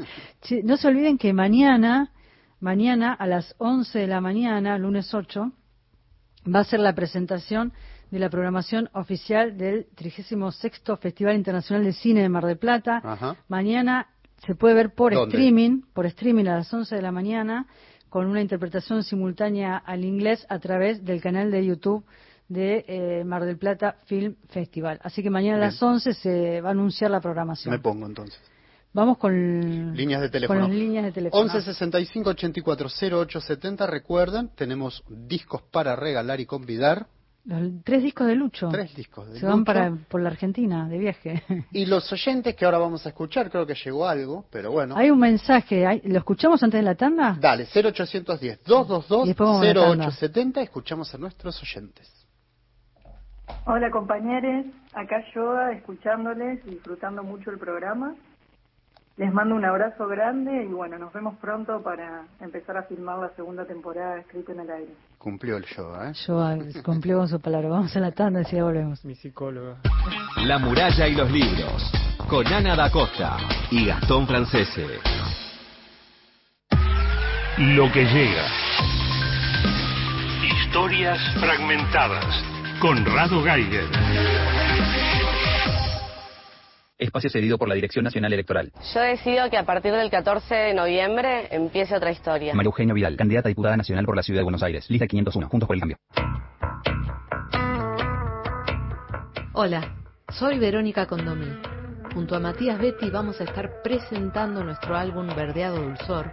no 0.62 0.76
se 0.76 0.88
olviden 0.88 1.18
que 1.18 1.32
mañana, 1.32 2.12
mañana 2.60 3.12
a 3.14 3.26
las 3.26 3.56
11 3.58 3.98
de 3.98 4.06
la 4.06 4.20
mañana, 4.20 4.78
lunes 4.78 5.12
8, 5.12 5.50
va 6.54 6.60
a 6.60 6.64
ser 6.64 6.78
la 6.78 6.94
presentación 6.94 7.72
de 8.12 8.20
la 8.20 8.30
programación 8.30 8.88
oficial 8.92 9.58
del 9.58 9.86
36 9.96 10.40
Festival 11.00 11.34
Internacional 11.34 11.84
de 11.84 11.92
Cine 11.92 12.22
de 12.22 12.28
Mar 12.28 12.46
del 12.46 12.58
Plata. 12.58 13.36
Mañana 13.48 14.06
se 14.46 14.54
puede 14.54 14.74
ver 14.74 14.94
por 14.94 15.12
streaming, 15.12 15.82
por 15.92 16.06
streaming 16.06 16.46
a 16.46 16.58
las 16.58 16.72
11 16.72 16.94
de 16.94 17.02
la 17.02 17.10
mañana, 17.10 17.66
con 18.08 18.26
una 18.26 18.40
interpretación 18.40 19.02
simultánea 19.02 19.76
al 19.76 20.04
inglés 20.04 20.46
a 20.48 20.60
través 20.60 21.04
del 21.04 21.20
canal 21.20 21.50
de 21.50 21.66
YouTube 21.66 22.04
de 22.48 22.84
eh, 22.88 23.24
Mar 23.24 23.44
del 23.44 23.58
Plata 23.58 23.96
Film 24.06 24.36
Festival. 24.48 24.98
Así 25.02 25.22
que 25.22 25.30
mañana 25.30 25.56
a 25.56 25.60
las 25.60 25.82
11 25.82 26.14
se 26.14 26.60
va 26.60 26.70
a 26.70 26.72
anunciar 26.72 27.10
la 27.10 27.20
programación. 27.20 27.72
Me 27.72 27.78
pongo 27.78 28.06
entonces. 28.06 28.40
Vamos 28.92 29.18
con 29.18 29.94
líneas 29.94 30.22
de 30.22 30.30
teléfono. 30.30 30.62
Con 30.62 30.76
líneas 30.76 31.04
de 31.04 31.12
teléfono. 31.12 31.42
11 31.42 31.62
65 31.62 32.30
84 32.30 32.88
0870. 32.88 33.86
Recuerden, 33.86 34.48
tenemos 34.54 35.04
discos 35.08 35.62
para 35.70 35.94
regalar 35.94 36.40
y 36.40 36.46
convidar. 36.46 37.06
Los 37.44 37.82
tres 37.84 38.02
discos 38.02 38.26
de 38.26 38.34
Lucho. 38.34 38.68
Tres 38.68 38.94
discos 38.94 39.30
de 39.30 39.40
Se 39.40 39.46
van 39.46 39.64
para, 39.64 39.96
por 40.08 40.20
la 40.20 40.28
Argentina, 40.28 40.88
de 40.88 40.98
viaje. 40.98 41.42
Y 41.72 41.86
los 41.86 42.10
oyentes 42.12 42.54
que 42.54 42.64
ahora 42.64 42.78
vamos 42.78 43.06
a 43.06 43.10
escuchar, 43.10 43.50
creo 43.50 43.66
que 43.66 43.74
llegó 43.74 44.06
algo, 44.06 44.44
pero 44.50 44.70
bueno. 44.70 44.96
Hay 44.96 45.10
un 45.10 45.18
mensaje, 45.18 46.02
¿lo 46.04 46.18
escuchamos 46.18 46.62
antes 46.62 46.78
de 46.78 46.82
la 46.82 46.94
tanda? 46.94 47.38
Dale, 47.40 47.64
0810 47.64 48.64
222 48.64 49.28
0870, 49.36 50.60
escuchamos 50.60 51.14
a 51.14 51.18
nuestros 51.18 51.62
oyentes. 51.62 52.27
Hola 53.64 53.90
compañeros, 53.90 54.66
acá 54.94 55.22
yo 55.34 55.60
escuchándoles, 55.68 56.64
disfrutando 56.64 57.22
mucho 57.22 57.50
el 57.50 57.58
programa. 57.58 58.14
Les 59.18 59.32
mando 59.32 59.56
un 59.56 59.64
abrazo 59.64 60.06
grande 60.06 60.64
y 60.64 60.68
bueno, 60.68 60.96
nos 60.96 61.12
vemos 61.12 61.36
pronto 61.38 61.82
para 61.82 62.22
empezar 62.40 62.76
a 62.76 62.84
filmar 62.84 63.18
la 63.18 63.30
segunda 63.30 63.64
temporada 63.66 64.14
de 64.14 64.20
Escrito 64.20 64.52
en 64.52 64.60
el 64.60 64.70
Aire. 64.70 64.94
Cumplió 65.18 65.56
el 65.56 65.64
show, 65.64 65.92
¿eh? 66.00 66.12
Yo 66.14 66.82
cumplió 66.84 67.18
con 67.18 67.28
su 67.28 67.40
palabra. 67.40 67.68
Vamos 67.68 67.96
a 67.96 68.00
la 68.00 68.12
tanda 68.12 68.42
y 68.42 68.44
ya 68.44 68.62
volvemos. 68.62 69.04
Mi 69.04 69.16
psicóloga. 69.16 69.78
La 70.36 70.58
muralla 70.58 71.08
y 71.08 71.16
los 71.16 71.30
libros. 71.32 71.92
Con 72.30 72.46
Ana 72.46 72.76
da 72.76 72.92
Costa 72.92 73.38
y 73.72 73.86
Gastón 73.86 74.24
Francese. 74.28 74.86
Lo 77.58 77.90
que 77.90 78.04
llega. 78.04 78.44
Historias 80.44 81.18
fragmentadas. 81.40 82.57
Conrado 82.80 83.42
Geiger. 83.42 83.84
Espacio 86.96 87.30
cedido 87.30 87.58
por 87.58 87.68
la 87.68 87.74
Dirección 87.74 88.04
Nacional 88.04 88.32
Electoral. 88.32 88.72
Yo 88.94 89.00
decido 89.00 89.50
que 89.50 89.56
a 89.56 89.64
partir 89.64 89.92
del 89.92 90.10
14 90.10 90.54
de 90.54 90.74
noviembre 90.74 91.48
empiece 91.50 91.96
otra 91.96 92.10
historia. 92.10 92.54
María 92.54 92.68
Eugenia 92.68 92.94
Vidal, 92.94 93.16
candidata 93.16 93.48
a 93.48 93.50
diputada 93.50 93.76
nacional 93.76 94.04
por 94.04 94.16
la 94.16 94.22
Ciudad 94.22 94.40
de 94.40 94.44
Buenos 94.44 94.62
Aires. 94.62 94.88
Lista 94.88 95.06
501, 95.06 95.48
Juntos 95.48 95.66
por 95.66 95.74
el 95.76 95.80
Cambio. 95.80 95.96
Hola, 99.54 99.94
soy 100.28 100.58
Verónica 100.58 101.06
Condomí. 101.06 101.48
Junto 102.14 102.36
a 102.36 102.40
Matías 102.40 102.78
Betty 102.78 103.10
vamos 103.10 103.40
a 103.40 103.44
estar 103.44 103.82
presentando 103.82 104.62
nuestro 104.62 104.96
álbum 104.96 105.26
Verdeado 105.34 105.82
Dulzor 105.82 106.32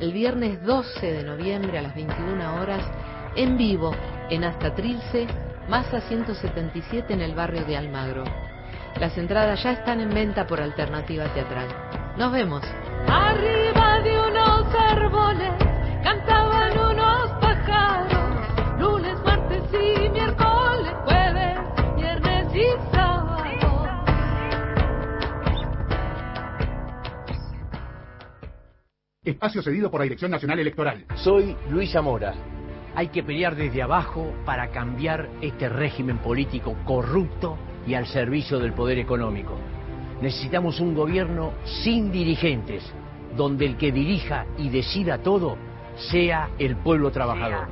el 0.00 0.12
viernes 0.12 0.62
12 0.64 1.04
de 1.04 1.24
noviembre 1.24 1.78
a 1.78 1.82
las 1.82 1.94
21 1.94 2.60
horas 2.60 2.84
en 3.36 3.56
vivo 3.56 3.94
en 4.30 4.44
Hasta 4.44 4.74
Trilce, 4.74 5.26
Masa 5.70 6.00
177 6.00 7.14
en 7.14 7.20
el 7.20 7.32
barrio 7.32 7.64
de 7.64 7.76
Almagro. 7.76 8.24
Las 8.98 9.16
entradas 9.16 9.62
ya 9.62 9.70
están 9.70 10.00
en 10.00 10.10
venta 10.10 10.44
por 10.44 10.60
alternativa 10.60 11.32
teatral. 11.32 11.68
Nos 12.18 12.32
vemos. 12.32 12.64
Arriba 13.06 14.00
de 14.00 14.20
unos 14.20 14.74
árboles 14.74 15.52
cantaban 16.02 16.72
unos 16.76 17.30
pájaros. 17.40 18.80
Lunes, 18.80 19.16
martes 19.24 19.62
y 19.72 20.08
miércoles, 20.08 20.92
jueves, 21.04 21.58
viernes 21.94 22.46
y 22.52 22.92
sábado. 22.92 23.88
Espacio 29.22 29.62
cedido 29.62 29.88
por 29.88 30.00
la 30.00 30.04
Dirección 30.04 30.32
Nacional 30.32 30.58
Electoral. 30.58 31.06
Soy 31.14 31.56
Luisa 31.68 32.02
Mora. 32.02 32.59
Hay 32.94 33.08
que 33.08 33.22
pelear 33.22 33.56
desde 33.56 33.82
abajo 33.82 34.32
para 34.44 34.68
cambiar 34.70 35.28
este 35.40 35.68
régimen 35.68 36.18
político 36.18 36.76
corrupto 36.84 37.56
y 37.86 37.94
al 37.94 38.06
servicio 38.06 38.58
del 38.58 38.72
poder 38.72 38.98
económico. 38.98 39.54
Necesitamos 40.20 40.80
un 40.80 40.94
gobierno 40.94 41.52
sin 41.82 42.12
dirigentes, 42.12 42.82
donde 43.36 43.66
el 43.66 43.76
que 43.76 43.92
dirija 43.92 44.46
y 44.58 44.68
decida 44.68 45.18
todo 45.18 45.56
sea 46.10 46.50
el 46.58 46.76
pueblo 46.76 47.10
trabajador. 47.10 47.68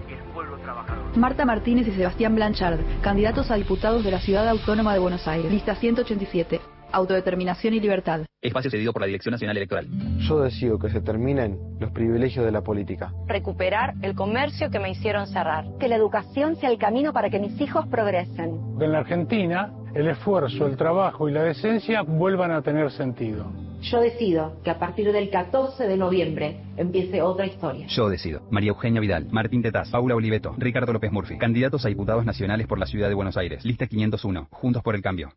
Marta 1.17 1.45
Martínez 1.45 1.89
y 1.89 1.93
Sebastián 1.93 2.35
Blanchard, 2.35 2.79
candidatos 3.03 3.51
a 3.51 3.57
diputados 3.57 4.05
de 4.05 4.11
la 4.11 4.21
Ciudad 4.21 4.49
Autónoma 4.49 4.93
de 4.93 5.01
Buenos 5.01 5.27
Aires, 5.27 5.51
lista 5.51 5.75
187. 5.75 6.61
Autodeterminación 6.93 7.75
y 7.75 7.81
libertad. 7.81 8.28
Espacio 8.41 8.71
cedido 8.71 8.93
por 8.93 9.03
la 9.03 9.07
Dirección 9.07 9.33
Nacional 9.33 9.57
Electoral. 9.57 9.89
Yo 10.21 10.41
decido 10.41 10.79
que 10.79 10.91
se 10.91 11.01
terminen 11.01 11.59
los 11.81 11.91
privilegios 11.91 12.45
de 12.45 12.53
la 12.53 12.63
política. 12.63 13.13
Recuperar 13.27 13.95
el 14.01 14.15
comercio 14.15 14.71
que 14.71 14.79
me 14.79 14.91
hicieron 14.91 15.27
cerrar. 15.27 15.65
Que 15.81 15.89
la 15.89 15.97
educación 15.97 16.55
sea 16.55 16.71
el 16.71 16.79
camino 16.79 17.13
para 17.13 17.31
que 17.31 17.41
mis 17.41 17.61
hijos 17.61 17.89
progresen. 17.89 18.61
En 18.81 18.93
la 18.93 18.99
Argentina, 18.99 19.73
el 19.93 20.07
esfuerzo, 20.07 20.69
el 20.69 20.77
trabajo 20.77 21.29
y 21.29 21.33
la 21.33 21.43
decencia 21.43 22.03
vuelvan 22.03 22.53
a 22.53 22.63
tener 22.63 22.93
sentido. 22.93 23.51
Yo 23.81 24.01
decido 24.01 24.61
que 24.63 24.71
a 24.71 24.79
partir 24.79 25.11
del 25.11 25.31
14 25.31 25.89
de 25.89 25.97
noviembre 25.97 26.61
empiece 26.77 27.21
otra 27.23 27.47
historia. 27.47 27.89
Yo 27.89 28.09
decido. 28.09 28.43
María 28.53 28.69
Eugenia 28.69 29.01
Vidal, 29.01 29.27
Martín 29.33 29.63
Tetaz, 29.63 29.91
Paula 29.91 30.15
Oliveto, 30.15 30.55
Ricardo 30.59 30.93
López 30.93 31.11
Murphy. 31.11 31.39
Candidatos 31.39 31.85
a 31.85 31.89
diputados 31.89 32.25
nacionales 32.25 32.69
por 32.69 32.79
la 32.79 32.87
Ciudad 32.87 33.09
de 33.09 33.15
Buenos 33.15 33.37
Aires. 33.37 33.65
Lista 33.65 33.89
501. 33.89 34.47
Juntos 34.53 34.83
por 34.85 34.95
el 34.95 35.03
Cambio. 35.03 35.31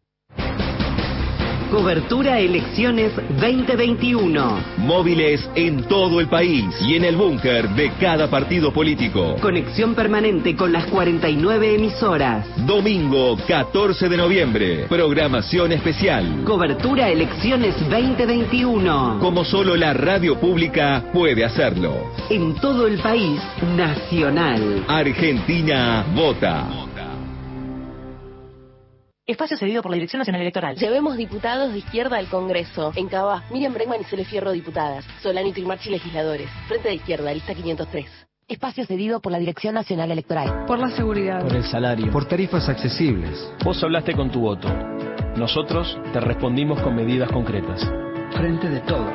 Cobertura 1.72 2.38
Elecciones 2.38 3.13
2021. 3.39 4.59
Móviles 4.80 5.49
en 5.55 5.84
todo 5.86 6.19
el 6.19 6.28
país 6.28 6.65
y 6.82 6.97
en 6.97 7.05
el 7.05 7.15
búnker 7.15 7.69
de 7.69 7.91
cada 7.93 8.30
partido 8.30 8.74
político. 8.74 9.38
Conexión 9.39 9.95
permanente 9.95 10.53
con 10.53 10.74
las 10.74 10.86
49 10.88 11.76
emisoras. 11.76 12.45
Domingo 12.67 13.38
14 13.47 14.09
de 14.09 14.17
noviembre. 14.17 14.86
Programación 14.89 15.72
especial. 15.72 16.43
Cobertura 16.43 17.07
Elecciones 17.07 17.74
2021. 17.89 19.19
Como 19.22 19.45
solo 19.45 19.78
la 19.78 19.93
radio 19.93 20.38
pública 20.41 21.05
puede 21.13 21.45
hacerlo. 21.45 22.11
En 22.30 22.53
todo 22.55 22.86
el 22.86 22.99
país, 22.99 23.39
nacional. 23.78 24.84
Argentina 24.89 26.05
vota. 26.13 26.91
Espacio 29.28 29.55
cedido 29.55 29.84
por 29.84 29.91
la 29.91 29.95
Dirección 29.95 30.19
Nacional 30.19 30.41
Electoral. 30.41 30.76
Llevemos 30.78 31.15
diputados 31.15 31.72
de 31.72 31.78
izquierda 31.78 32.17
al 32.17 32.28
Congreso. 32.28 32.91
En 32.95 33.07
Cava, 33.07 33.43
Miriam 33.51 33.72
Bregman 33.72 34.01
y 34.01 34.03
Cele 34.05 34.26
Fierro, 34.26 34.51
diputadas. 34.51 35.05
Solano 35.22 35.47
y 35.47 35.53
Trimarchi, 35.53 35.91
legisladores. 35.91 36.49
Frente 36.67 36.89
de 36.89 36.95
izquierda, 36.95 37.32
lista 37.32 37.53
503. 37.53 38.05
Espacio 38.47 38.84
cedido 38.86 39.22
por 39.22 39.32
la 39.32 39.38
Dirección 39.38 39.76
Nacional 39.76 40.09
Electoral. 40.11 40.65
Por 40.65 40.80
la 40.80 40.89
seguridad. 40.89 41.43
Por 41.43 41.55
el 41.55 41.63
salario. 41.63 42.11
Por 42.11 42.26
tarifas 42.26 42.67
accesibles. 42.67 43.53
Vos 43.63 43.82
hablaste 43.84 44.13
con 44.13 44.32
tu 44.32 44.41
voto. 44.41 44.67
Nosotros 45.38 45.99
te 46.11 46.19
respondimos 46.19 46.82
con 46.82 46.95
medidas 46.95 47.32
concretas. 47.32 47.80
Frente 48.36 48.69
de 48.69 48.80
todos. 48.82 49.13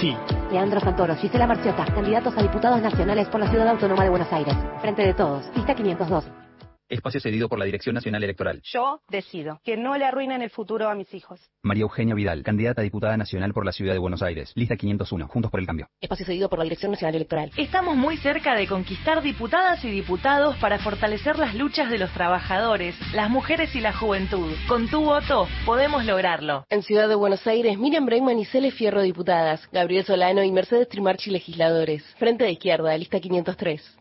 Sí. 0.00 0.16
Leandro 0.52 0.78
Santoro, 0.78 1.16
Gisela 1.16 1.48
Marciota, 1.48 1.84
candidatos 1.84 2.32
a 2.38 2.42
diputados 2.42 2.80
nacionales 2.80 3.28
por 3.28 3.40
la 3.40 3.50
Ciudad 3.50 3.68
Autónoma 3.68 4.04
de 4.04 4.10
Buenos 4.10 4.32
Aires. 4.32 4.54
Frente 4.80 5.02
de 5.02 5.14
todos. 5.14 5.44
Lista 5.56 5.74
502. 5.74 6.47
Espacio 6.88 7.20
cedido 7.20 7.50
por 7.50 7.58
la 7.58 7.66
Dirección 7.66 7.94
Nacional 7.94 8.24
Electoral. 8.24 8.62
Yo 8.64 9.02
decido 9.10 9.60
que 9.62 9.76
no 9.76 9.98
le 9.98 10.06
arruinen 10.06 10.40
el 10.40 10.48
futuro 10.48 10.88
a 10.88 10.94
mis 10.94 11.12
hijos. 11.12 11.38
María 11.62 11.82
Eugenia 11.82 12.14
Vidal, 12.14 12.42
candidata 12.42 12.80
a 12.80 12.84
diputada 12.84 13.16
nacional 13.18 13.52
por 13.52 13.66
la 13.66 13.72
Ciudad 13.72 13.92
de 13.92 13.98
Buenos 13.98 14.22
Aires. 14.22 14.52
Lista 14.54 14.76
501, 14.76 15.28
Juntos 15.28 15.50
por 15.50 15.60
el 15.60 15.66
Cambio. 15.66 15.88
Espacio 16.00 16.24
cedido 16.24 16.48
por 16.48 16.58
la 16.58 16.64
Dirección 16.64 16.92
Nacional 16.92 17.14
Electoral. 17.16 17.50
Estamos 17.58 17.94
muy 17.94 18.16
cerca 18.16 18.54
de 18.54 18.66
conquistar 18.66 19.20
diputadas 19.22 19.84
y 19.84 19.90
diputados 19.90 20.56
para 20.56 20.78
fortalecer 20.78 21.38
las 21.38 21.54
luchas 21.54 21.90
de 21.90 21.98
los 21.98 22.10
trabajadores, 22.12 22.94
las 23.12 23.28
mujeres 23.28 23.74
y 23.76 23.80
la 23.80 23.92
juventud. 23.92 24.54
Con 24.66 24.88
tu 24.88 25.02
voto 25.04 25.46
podemos 25.66 26.06
lograrlo. 26.06 26.64
En 26.70 26.82
Ciudad 26.82 27.06
de 27.08 27.16
Buenos 27.16 27.46
Aires, 27.46 27.78
Miriam 27.78 28.06
Bregman 28.06 28.38
y 28.38 28.46
Cele 28.46 28.70
Fierro, 28.70 29.02
diputadas. 29.02 29.68
Gabriel 29.72 30.06
Solano 30.06 30.42
y 30.42 30.50
Mercedes 30.50 30.88
Trimarchi, 30.88 31.30
legisladores. 31.30 32.02
Frente 32.18 32.44
de 32.44 32.52
izquierda, 32.52 32.96
lista 32.96 33.20
503. 33.20 33.98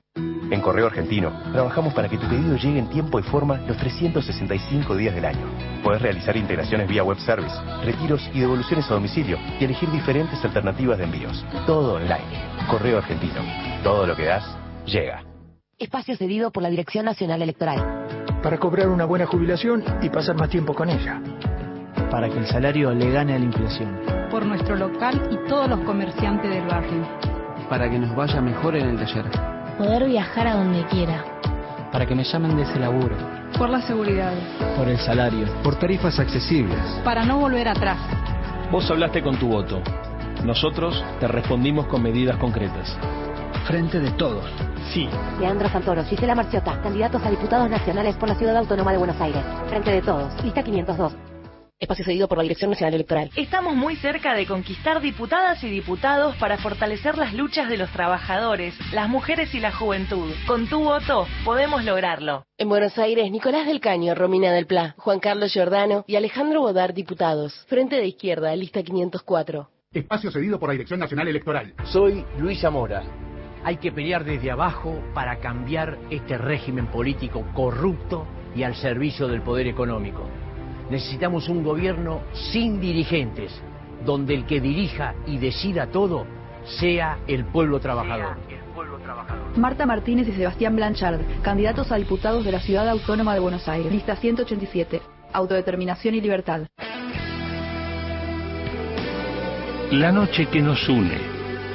En 0.50 0.62
Correo 0.62 0.88
Argentino 0.88 1.32
trabajamos 1.52 1.94
para 1.94 2.08
que 2.08 2.18
tu 2.18 2.28
pedido 2.28 2.56
llegue 2.56 2.80
en 2.80 2.90
tiempo 2.90 3.20
y 3.20 3.24
forma 3.24 3.58
los 3.68 3.76
365 3.78 4.96
días 4.96 5.14
del 5.14 5.26
año. 5.26 5.46
Podés 5.84 6.02
realizar 6.02 6.38
integraciones 6.38 6.88
vía 6.88 7.04
web 7.04 7.18
service, 7.20 7.56
retiros 7.84 8.30
y 8.34 8.40
devoluciones 8.40 8.90
a 8.90 8.94
domicilio 8.94 9.38
y 9.60 9.66
elegir 9.66 9.90
diferentes 9.92 10.44
alternativas 10.44 10.98
de 10.98 11.04
envíos. 11.04 11.46
Todo 11.66 11.96
online. 11.96 12.24
Correo 12.70 12.98
Argentino. 13.00 13.42
Todo 13.84 14.08
lo 14.08 14.16
que 14.16 14.26
das, 14.26 14.44
llega. 14.86 15.24
Espacio 15.78 16.16
cedido 16.16 16.52
por 16.52 16.64
la 16.64 16.70
Dirección 16.70 17.06
Nacional 17.06 17.42
Electoral. 17.42 18.08
Para 18.42 18.58
cobrar 18.58 18.88
una 18.90 19.06
buena 19.06 19.26
jubilación 19.26 19.84
y 20.02 20.10
pasar 20.10 20.36
más 20.38 20.50
tiempo 20.50 20.74
con 20.74 20.90
ella. 20.90 21.22
Para 22.10 22.30
que 22.30 22.38
el 22.38 22.48
salario 22.48 22.94
le 22.94 23.12
gane 23.12 23.36
a 23.36 23.40
la 23.40 23.46
inflación. 23.46 24.00
Por 24.32 24.46
nuestro 24.46 24.76
local 24.76 25.30
y 25.30 25.48
todos 25.50 25.70
los 25.70 25.82
comerciantes 25.82 26.50
del 26.50 26.66
barrio. 26.66 27.06
Para 27.70 27.90
que 27.90 28.00
nos 28.00 28.16
vaya 28.16 28.42
mejor 28.42 28.76
en 28.78 28.90
el 28.90 28.98
taller. 28.98 29.57
Poder 29.78 30.06
viajar 30.06 30.48
a 30.48 30.56
donde 30.56 30.84
quiera. 30.88 31.24
Para 31.92 32.08
que 32.08 32.16
me 32.16 32.24
llamen 32.24 32.56
de 32.56 32.64
ese 32.64 32.80
laburo. 32.80 33.16
Por 33.60 33.70
la 33.70 33.80
seguridad. 33.82 34.34
Por 34.76 34.90
el 34.90 34.98
salario. 34.98 35.48
Por 35.62 35.76
tarifas 35.76 36.20
accesibles. 36.20 36.80
Para 37.04 37.24
no 37.24 37.38
volver 37.38 37.68
atrás. 37.68 38.00
Vos 38.72 38.90
hablaste 38.90 39.22
con 39.22 39.38
tu 39.38 39.50
voto. 39.50 39.82
Nosotros 40.44 41.04
te 41.20 41.28
respondimos 41.28 41.86
con 41.86 42.02
medidas 42.02 42.38
concretas. 42.38 42.98
Frente 43.68 44.00
de 44.00 44.10
todos. 44.12 44.46
Sí. 44.92 45.08
Leandro 45.40 45.70
Santoro, 45.70 46.04
Gisela 46.06 46.34
Marciota, 46.34 46.82
candidatos 46.82 47.24
a 47.24 47.30
diputados 47.30 47.70
nacionales 47.70 48.16
por 48.16 48.30
la 48.30 48.36
Ciudad 48.36 48.58
Autónoma 48.58 48.92
de 48.92 48.98
Buenos 48.98 49.22
Aires. 49.22 49.44
Frente 49.70 49.92
de 49.92 50.02
todos. 50.02 50.44
Lista 50.44 50.64
502. 50.64 51.14
Espacio 51.80 52.06
cedido 52.06 52.28
por 52.28 52.40
la 52.40 52.42
Dirección 52.42 52.72
Nacional 52.72 52.96
Electoral. 52.96 53.30
Estamos 53.36 53.76
muy 53.76 53.96
cerca 53.98 54.34
de 54.34 54.48
conquistar 54.48 55.00
diputadas 55.00 55.64
y 55.64 55.70
diputados 55.70 56.36
para 56.38 56.58
fortalecer 56.58 57.20
las 57.20 57.36
luchas 57.36 57.70
de 57.70 57.78
los 57.78 57.92
trabajadores, 57.92 58.74
las 58.92 59.08
mujeres 59.08 59.54
y 59.54 59.60
la 59.60 59.72
juventud. 59.72 60.34
Con 60.48 60.68
tu 60.68 60.84
voto 60.84 61.28
podemos 61.46 61.84
lograrlo. 61.84 62.46
En 62.58 62.68
Buenos 62.68 62.98
Aires, 62.98 63.32
Nicolás 63.32 63.68
del 63.68 63.80
Caño, 63.80 64.16
Romina 64.16 64.52
del 64.52 64.66
Pla, 64.66 64.96
Juan 64.98 65.20
Carlos 65.20 65.54
Giordano 65.54 66.04
y 66.08 66.16
Alejandro 66.16 66.62
Bodar, 66.62 66.96
diputados. 66.96 67.54
Frente 67.68 67.98
de 67.98 68.08
izquierda, 68.08 68.56
lista 68.56 68.82
504. 68.82 69.70
Espacio 69.94 70.32
cedido 70.32 70.60
por 70.60 70.70
la 70.70 70.74
Dirección 70.74 71.00
Nacional 71.00 71.28
Electoral. 71.28 71.76
Soy 71.86 72.26
Luis 72.40 72.60
Zamora. 72.60 73.04
Hay 73.64 73.78
que 73.78 73.92
pelear 73.92 74.24
desde 74.24 74.50
abajo 74.50 75.00
para 75.14 75.38
cambiar 75.38 76.00
este 76.10 76.40
régimen 76.40 76.88
político 76.88 77.46
corrupto 77.54 78.26
y 78.56 78.64
al 78.64 78.74
servicio 78.76 79.28
del 79.28 79.44
poder 79.44 79.68
económico. 79.68 80.28
Necesitamos 80.90 81.50
un 81.50 81.64
gobierno 81.64 82.22
sin 82.52 82.80
dirigentes, 82.80 83.52
donde 84.06 84.34
el 84.34 84.46
que 84.46 84.62
dirija 84.62 85.16
y 85.26 85.38
decida 85.38 85.88
todo 85.88 86.26
sea 86.80 87.20
el 87.28 87.46
pueblo 87.46 87.80
trabajador. 87.80 88.38
Marta 89.56 89.86
Martínez 89.86 90.28
y 90.28 90.34
Sebastián 90.34 90.76
Blanchard, 90.76 91.22
candidatos 91.42 91.92
a 91.92 91.96
diputados 91.96 92.46
de 92.46 92.52
la 92.52 92.60
Ciudad 92.60 92.88
Autónoma 92.90 93.34
de 93.34 93.40
Buenos 93.40 93.68
Aires. 93.68 93.92
Lista 93.92 94.16
187. 94.16 95.02
Autodeterminación 95.34 96.16
y 96.16 96.22
libertad. 96.22 96.68
La 99.92 100.12
noche 100.12 100.48
que 100.48 100.62
nos 100.62 100.88
une. 100.90 101.18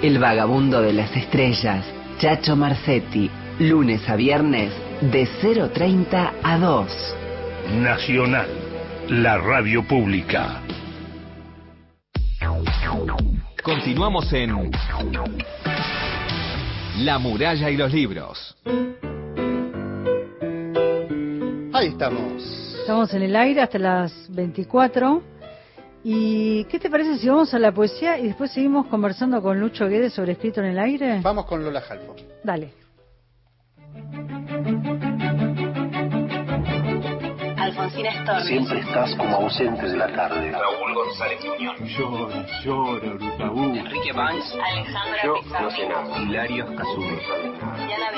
El 0.03 0.19
vagabundo 0.19 0.81
de 0.83 0.93
las 0.93 1.15
estrellas. 1.17 1.85
Chacho 2.19 2.57
Marcetti. 2.57 3.31
Lunes 3.59 4.09
a 4.09 4.17
viernes 4.17 4.73
de 5.01 5.27
0.30 5.43 6.31
a 6.43 6.59
2. 6.59 7.17
Nacional. 7.81 8.62
La 9.13 9.37
radio 9.37 9.87
pública. 9.87 10.63
Continuamos 13.63 14.33
en 14.33 14.71
La 17.01 17.19
muralla 17.19 17.69
y 17.69 17.77
los 17.77 17.93
libros. 17.93 18.57
Ahí 21.75 21.89
estamos. 21.89 22.43
Estamos 22.81 23.13
en 23.13 23.23
el 23.25 23.37
aire 23.37 23.61
hasta 23.61 23.79
las 23.79 24.35
24. 24.35 25.23
¿Y 26.05 26.65
qué 26.65 26.79
te 26.79 26.89
parece 26.89 27.19
si 27.19 27.29
vamos 27.29 27.53
a 27.53 27.59
la 27.59 27.71
poesía 27.71 28.19
y 28.19 28.29
después 28.29 28.51
seguimos 28.51 28.87
conversando 28.87 29.43
con 29.43 29.61
Lucho 29.61 29.89
Guedes 29.89 30.15
sobre 30.15 30.33
escrito 30.33 30.63
en 30.63 30.69
el 30.69 30.79
aire? 30.79 31.21
Vamos 31.23 31.45
con 31.45 31.63
Lola 31.63 31.83
Jalfo. 31.83 32.17
Dale. 32.43 32.82
Storni. 37.93 38.47
Siempre 38.47 38.81
estás 38.81 39.15
como 39.17 39.37
ausente 39.37 39.89
de 39.89 39.97
la 39.97 40.09
tarde. 40.09 40.51
Raúl 40.51 40.95
González 40.95 41.45
Muñoz. 41.45 41.79
Llora, 41.81 42.47
llora, 42.65 43.15
Brutabú. 43.15 43.75
Enrique 43.75 44.13
Banks. 44.13 44.55
Alejandra 44.55 45.23
Pizarro. 45.43 46.23
Hilario. 46.23 46.67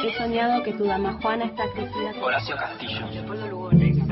He 0.05 0.19
soñado 0.19 0.63
que 0.63 0.73
tu 0.73 0.85
dama 0.85 1.19
Juana 1.21 1.47
está 1.47 1.65
crecida. 1.73 2.13
Horacio 2.23 2.57
Castillo. 2.57 3.07
Leopoldo 3.11 3.47
Lugones. 3.49 4.04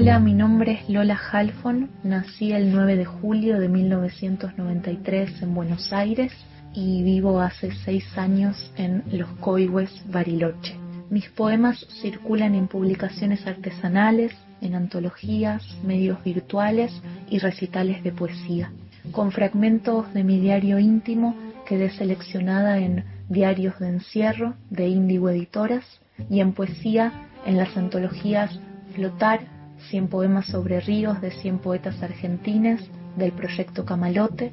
Hola, 0.00 0.18
mi 0.18 0.32
nombre 0.32 0.80
es 0.80 0.88
Lola 0.88 1.20
Halfon, 1.30 1.90
nací 2.04 2.52
el 2.52 2.72
9 2.72 2.96
de 2.96 3.04
julio 3.04 3.60
de 3.60 3.68
1993 3.68 5.42
en 5.42 5.54
Buenos 5.54 5.92
Aires 5.92 6.32
y 6.72 7.02
vivo 7.02 7.38
hace 7.38 7.70
seis 7.84 8.06
años 8.16 8.72
en 8.78 9.04
Los 9.12 9.28
Coihues, 9.40 9.90
Bariloche. 10.06 10.74
Mis 11.10 11.28
poemas 11.28 11.86
circulan 12.00 12.54
en 12.54 12.66
publicaciones 12.66 13.46
artesanales, 13.46 14.32
en 14.62 14.74
antologías, 14.74 15.62
medios 15.84 16.24
virtuales 16.24 16.90
y 17.28 17.38
recitales 17.38 18.02
de 18.02 18.12
poesía. 18.12 18.72
Con 19.12 19.32
fragmentos 19.32 20.10
de 20.14 20.24
mi 20.24 20.40
diario 20.40 20.78
íntimo 20.78 21.36
quedé 21.66 21.90
seleccionada 21.90 22.78
en 22.78 23.04
Diarios 23.28 23.78
de 23.78 23.88
Encierro 23.88 24.54
de 24.70 24.88
Índigo 24.88 25.28
Editoras 25.28 25.84
y 26.30 26.40
en 26.40 26.54
poesía 26.54 27.12
en 27.44 27.58
las 27.58 27.76
antologías 27.76 28.58
Flotar, 28.94 29.59
100 29.88 30.08
poemas 30.08 30.46
sobre 30.46 30.80
ríos 30.80 31.20
de 31.20 31.30
100 31.30 31.58
poetas 31.58 32.02
argentines 32.02 32.80
del 33.16 33.32
proyecto 33.32 33.84
Camalote, 33.84 34.52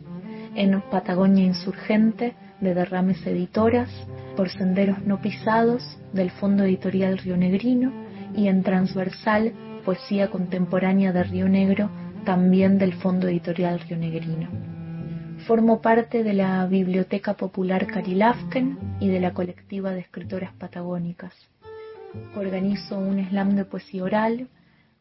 en 0.56 0.82
Patagonia 0.90 1.46
Insurgente 1.46 2.36
de 2.62 2.74
Derrames 2.74 3.26
Editoras, 3.28 3.90
por 4.36 4.50
Senderos 4.50 5.04
No 5.04 5.22
Pisados 5.22 5.84
del 6.14 6.32
Fondo 6.32 6.64
Editorial 6.64 7.18
Río 7.18 7.38
Negrino 7.38 7.92
y 8.36 8.48
en 8.48 8.64
Transversal 8.64 9.54
Poesía 9.86 10.30
Contemporánea 10.30 11.12
de 11.12 11.24
Río 11.24 11.48
Negro 11.48 11.90
también 12.26 12.78
del 12.78 12.94
Fondo 12.94 13.28
Editorial 13.28 13.80
Río 13.80 13.98
Negrino. 13.98 14.50
Formo 15.48 15.82
parte 15.82 16.24
de 16.24 16.34
la 16.34 16.66
Biblioteca 16.68 17.36
Popular 17.36 17.88
Carilafken 17.88 18.78
y 19.00 19.08
de 19.08 19.20
la 19.20 19.34
colectiva 19.34 19.92
de 19.92 20.02
escritoras 20.02 20.52
patagónicas. 20.54 21.34
Organizo 22.36 22.98
un 22.98 23.26
slam 23.30 23.56
de 23.56 23.66
poesía 23.66 24.04
oral, 24.04 24.48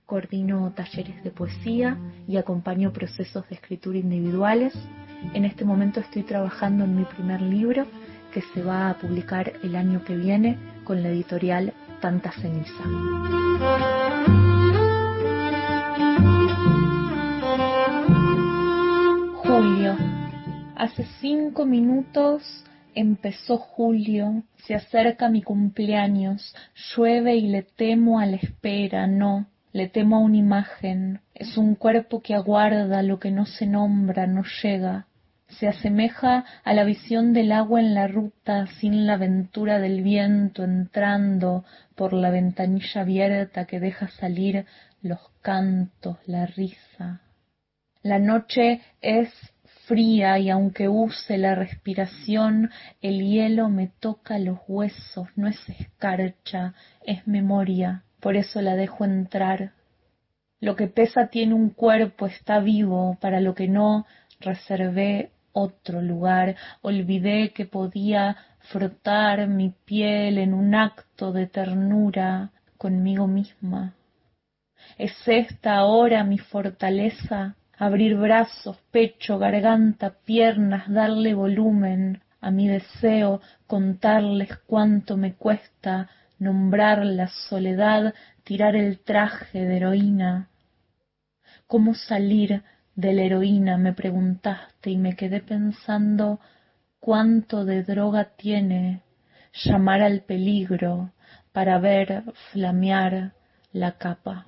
coordino 0.07 0.72
talleres 0.72 1.22
de 1.24 1.30
poesía 1.30 1.98
y 2.28 2.36
acompaño 2.36 2.92
procesos 2.92 3.46
de 3.48 3.57
escritura 3.57 3.98
individuales. 3.98 4.72
En 5.34 5.44
este 5.44 5.64
momento 5.64 6.00
estoy 6.00 6.22
trabajando 6.22 6.84
en 6.84 6.96
mi 6.96 7.04
primer 7.04 7.42
libro 7.42 7.86
que 8.32 8.42
se 8.54 8.62
va 8.62 8.88
a 8.88 8.98
publicar 8.98 9.52
el 9.62 9.74
año 9.74 10.04
que 10.04 10.16
viene 10.16 10.59
con 10.84 11.02
la 11.02 11.09
editorial 11.09 11.72
Tanta 12.00 12.30
Ceniza. 12.32 12.84
Julio. 19.42 19.96
Hace 20.76 21.07
cinco 21.20 21.64
minutos 21.64 22.42
empezó 22.94 23.57
julio, 23.57 24.42
se 24.66 24.74
acerca 24.74 25.28
mi 25.28 25.42
cumpleaños, 25.42 26.54
llueve 26.94 27.36
y 27.36 27.48
le 27.48 27.62
temo 27.62 28.20
a 28.20 28.26
la 28.26 28.36
espera, 28.36 29.07
no, 29.07 29.46
le 29.77 29.89
temo 29.89 30.16
a 30.16 30.20
una 30.20 30.39
imagen, 30.39 31.20
es 31.35 31.59
un 31.59 31.74
cuerpo 31.74 32.22
que 32.22 32.35
aguarda 32.35 33.03
lo 33.03 33.18
que 33.18 33.31
no 33.31 33.45
se 33.45 33.66
nombra, 33.66 34.27
no 34.27 34.43
llega, 34.62 35.07
se 35.49 35.68
asemeja 35.68 36.47
a 36.64 36.72
la 36.72 36.83
visión 36.85 37.35
del 37.35 37.53
agua 37.53 37.81
en 37.81 37.93
la 37.93 38.09
ruta 38.09 38.66
sin 38.81 39.07
la 39.07 39.14
aventura 39.14 39.79
del 39.79 40.03
viento 40.03 40.64
entrando 40.64 41.66
por 41.95 42.14
la 42.14 42.31
ventanilla 42.31 43.03
abierta 43.03 43.66
que 43.66 43.79
deja 43.79 44.09
salir 44.09 44.64
los 45.03 45.20
cantos, 45.43 46.16
la 46.24 46.47
risa. 46.47 47.20
La 48.03 48.18
noche 48.18 48.81
es 49.03 49.29
fría 49.85 50.39
y 50.39 50.49
aunque 50.49 50.89
use 50.89 51.37
la 51.37 51.55
respiración, 51.55 52.70
el 53.03 53.20
hielo 53.20 53.68
me 53.68 53.89
toca 53.89 54.39
los 54.39 54.59
huesos, 54.66 55.29
no 55.37 55.49
es 55.49 55.59
escarcha, 55.68 56.72
es 57.05 57.27
memoria, 57.27 58.05
por 58.27 58.35
eso 58.35 58.61
la 58.61 58.74
dejo 58.74 59.05
entrar. 59.05 59.70
Lo 60.59 60.74
que 60.74 60.89
pesa 60.89 61.29
tiene 61.29 61.55
un 61.55 61.70
cuerpo, 61.70 62.27
está 62.27 62.59
vivo, 62.59 63.16
para 63.20 63.39
lo 63.39 63.55
que 63.55 63.68
no 63.68 64.05
reservé 64.41 65.31
otro 65.53 66.03
lugar, 66.03 66.57
olvidé 66.83 67.53
que 67.53 67.66
podía 67.66 68.37
frotar 68.72 69.47
mi 69.47 69.72
piel 69.85 70.39
en 70.39 70.55
un 70.55 70.74
acto 70.74 71.31
de 71.31 71.47
ternura 71.47 72.51
conmigo 72.77 73.29
misma. 73.29 73.95
¿Es 74.99 75.14
esta 75.27 75.77
ahora 75.77 76.24
mi 76.24 76.39
fortaleza? 76.39 77.55
abrir 77.79 78.16
brazos, 78.16 78.77
pecho, 78.91 79.39
garganta, 79.39 80.16
piernas, 80.24 80.91
darle 80.91 81.33
volumen 81.33 82.22
a 82.41 82.51
mi 82.51 82.66
deseo, 82.66 83.41
contarles 83.68 84.51
cuánto 84.66 85.16
me 85.16 85.35
cuesta 85.35 86.11
nombrar 86.39 87.05
la 87.05 87.28
soledad, 87.49 88.14
tirar 88.45 88.76
el 88.76 88.99
traje 89.01 89.64
de 89.64 89.76
heroína. 89.76 90.49
¿Cómo 91.66 91.95
salir 91.95 92.62
de 92.95 93.12
la 93.12 93.22
heroína? 93.22 93.76
me 93.76 93.93
preguntaste 93.93 94.91
y 94.91 94.97
me 94.97 95.16
quedé 95.16 95.41
pensando 95.41 96.41
cuánto 97.01 97.64
de 97.64 97.82
droga 97.82 98.37
tiene 98.37 99.03
llamar 99.53 100.03
al 100.03 100.22
peligro 100.22 101.12
para 101.53 101.78
ver 101.78 102.24
flamear 102.53 103.32
la 103.72 103.93
capa. 103.93 104.47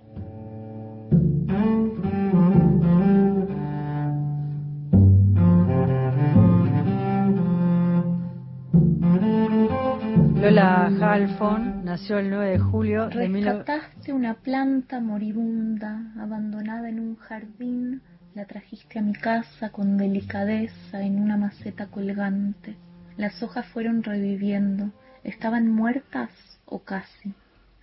Lola 10.49 10.87
Halfon 10.87 11.85
nació 11.85 12.19
el 12.19 12.31
9 12.31 12.53
de 12.53 12.59
julio 12.59 13.11
de 13.11 13.29
Rescataste 13.29 14.15
una 14.15 14.33
planta 14.33 14.99
moribunda 14.99 16.11
abandonada 16.19 16.89
en 16.89 17.01
un 17.01 17.17
jardín, 17.17 18.01
la 18.35 18.47
trajiste 18.47 18.99
a 18.99 19.03
mi 19.03 19.13
casa 19.13 19.69
con 19.69 19.99
delicadeza 19.99 21.03
en 21.03 21.21
una 21.21 21.37
maceta 21.37 21.89
colgante. 21.89 22.77
Las 23.19 23.43
hojas 23.43 23.67
fueron 23.67 24.03
reviviendo. 24.03 24.91
¿Estaban 25.23 25.69
muertas 25.69 26.31
o 26.65 26.79
casi? 26.79 27.35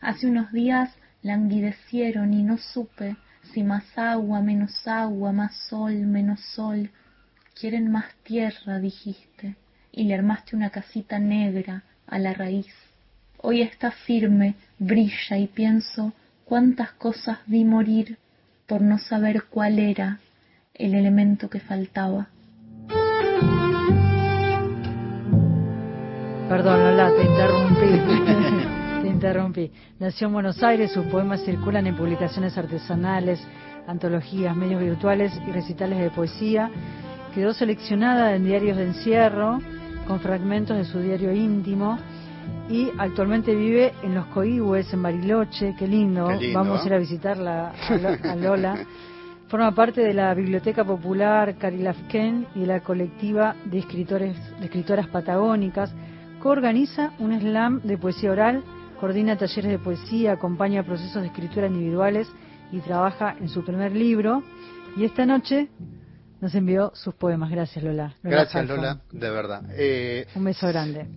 Hace 0.01 0.25
unos 0.25 0.51
días 0.51 0.89
languidecieron 1.21 2.33
y 2.33 2.41
no 2.41 2.57
supe 2.57 3.15
si 3.53 3.61
más 3.61 3.95
agua, 3.95 4.41
menos 4.41 4.87
agua, 4.87 5.31
más 5.31 5.55
sol, 5.69 5.93
menos 6.07 6.39
sol. 6.55 6.89
Quieren 7.53 7.91
más 7.91 8.05
tierra, 8.23 8.79
dijiste, 8.79 9.55
y 9.91 10.05
le 10.05 10.15
armaste 10.15 10.55
una 10.55 10.71
casita 10.71 11.19
negra 11.19 11.83
a 12.07 12.19
la 12.19 12.33
raíz. 12.33 12.73
Hoy 13.37 13.61
está 13.61 13.91
firme, 13.91 14.55
brilla 14.79 15.37
y 15.37 15.47
pienso 15.47 16.13
cuántas 16.45 16.91
cosas 16.91 17.39
vi 17.45 17.63
morir 17.63 18.17
por 18.67 18.81
no 18.81 18.97
saber 18.97 19.43
cuál 19.49 19.79
era 19.79 20.19
el 20.73 20.95
elemento 20.95 21.49
que 21.49 21.59
faltaba. 21.59 22.27
Perdón, 26.49 26.79
Lola, 26.79 27.11
te 27.15 27.23
interrumpí. 27.23 29.01
te 29.01 29.07
interrumpí. 29.07 29.71
Nació 29.99 30.27
en 30.27 30.33
Buenos 30.33 30.61
Aires, 30.63 30.91
sus 30.91 31.05
poemas 31.07 31.43
circulan 31.43 31.87
en 31.87 31.95
publicaciones 31.95 32.57
artesanales, 32.57 33.39
antologías, 33.87 34.55
medios 34.55 34.81
virtuales 34.81 35.33
y 35.47 35.51
recitales 35.51 35.99
de 35.99 36.09
poesía. 36.11 36.69
Quedó 37.33 37.53
seleccionada 37.53 38.35
en 38.35 38.45
diarios 38.45 38.77
de 38.77 38.83
encierro, 38.83 39.59
con 40.07 40.19
fragmentos 40.19 40.77
de 40.77 40.85
su 40.85 40.99
diario 40.99 41.33
íntimo 41.33 41.97
y 42.69 42.89
actualmente 42.97 43.55
vive 43.55 43.93
en 44.03 44.15
los 44.15 44.25
Coihues, 44.27 44.91
en 44.93 45.03
Bariloche, 45.03 45.75
qué 45.77 45.87
lindo, 45.87 46.29
vamos 46.53 46.83
a 46.83 46.87
ir 46.87 46.93
a 46.93 46.97
visitarla 46.97 47.73
a 48.23 48.35
Lola. 48.35 48.85
Forma 49.47 49.73
parte 49.73 50.01
de 50.01 50.13
la 50.13 50.33
Biblioteca 50.33 50.83
Popular 50.83 51.55
Carilafken 51.57 52.47
y 52.55 52.61
de 52.61 52.65
la 52.65 52.79
colectiva 52.79 53.55
de, 53.65 53.79
escritores, 53.79 54.35
de 54.59 54.65
escritoras 54.65 55.07
patagónicas, 55.07 55.93
coorganiza 56.39 57.13
un 57.19 57.39
slam 57.39 57.81
de 57.83 57.97
poesía 57.97 58.31
oral, 58.31 58.63
coordina 58.99 59.37
talleres 59.37 59.71
de 59.71 59.79
poesía, 59.79 60.33
acompaña 60.33 60.83
procesos 60.83 61.21
de 61.21 61.27
escritura 61.27 61.67
individuales 61.67 62.27
y 62.71 62.79
trabaja 62.79 63.35
en 63.39 63.49
su 63.49 63.63
primer 63.63 63.95
libro. 63.95 64.41
Y 64.97 65.03
esta 65.03 65.25
noche 65.25 65.69
nos 66.41 66.53
envió 66.55 66.91
sus 66.95 67.13
poemas. 67.15 67.51
Gracias, 67.51 67.83
Lola. 67.83 68.15
Gracias, 68.23 68.67
Lola, 68.67 69.01
de 69.11 69.29
verdad. 69.29 69.63
Eh, 69.71 70.27
Un 70.35 70.43
beso 70.43 70.67
grande. 70.67 71.07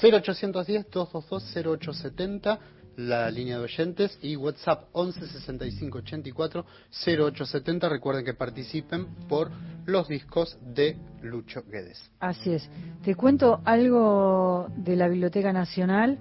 0810-222-0870, 0.00 2.58
la 2.96 3.30
línea 3.30 3.58
de 3.58 3.64
oyentes, 3.64 4.18
y 4.22 4.36
WhatsApp 4.36 4.84
11 4.92 5.26
65 5.26 5.98
84 5.98 6.64
0870. 7.06 7.88
Recuerden 7.88 8.24
que 8.24 8.34
participen 8.34 9.06
por 9.28 9.50
los 9.86 10.08
discos 10.08 10.58
de 10.74 10.96
Lucho 11.22 11.62
Guedes. 11.70 12.10
Así 12.20 12.52
es. 12.52 12.68
Te 13.04 13.14
cuento 13.14 13.60
algo 13.64 14.68
de 14.76 14.96
la 14.96 15.08
Biblioteca 15.08 15.52
Nacional. 15.52 16.18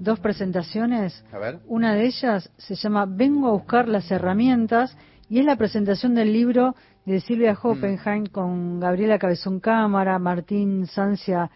Dos 0.00 0.18
presentaciones. 0.18 1.24
A 1.32 1.38
ver. 1.38 1.60
Una 1.66 1.94
de 1.94 2.06
ellas 2.06 2.50
se 2.56 2.74
llama 2.74 3.04
Vengo 3.06 3.48
a 3.48 3.52
buscar 3.52 3.86
las 3.88 4.10
herramientas 4.10 4.96
y 5.28 5.40
es 5.40 5.44
la 5.44 5.56
presentación 5.56 6.14
del 6.14 6.32
libro 6.32 6.74
de 7.04 7.20
Silvia 7.20 7.52
Mm. 7.52 7.66
Hoppenheim 7.66 8.26
con 8.26 8.80
Gabriela 8.80 9.18
Cabezón 9.18 9.60
Cámara, 9.60 10.18
Martín 10.18 10.86
Sancia 10.86 11.50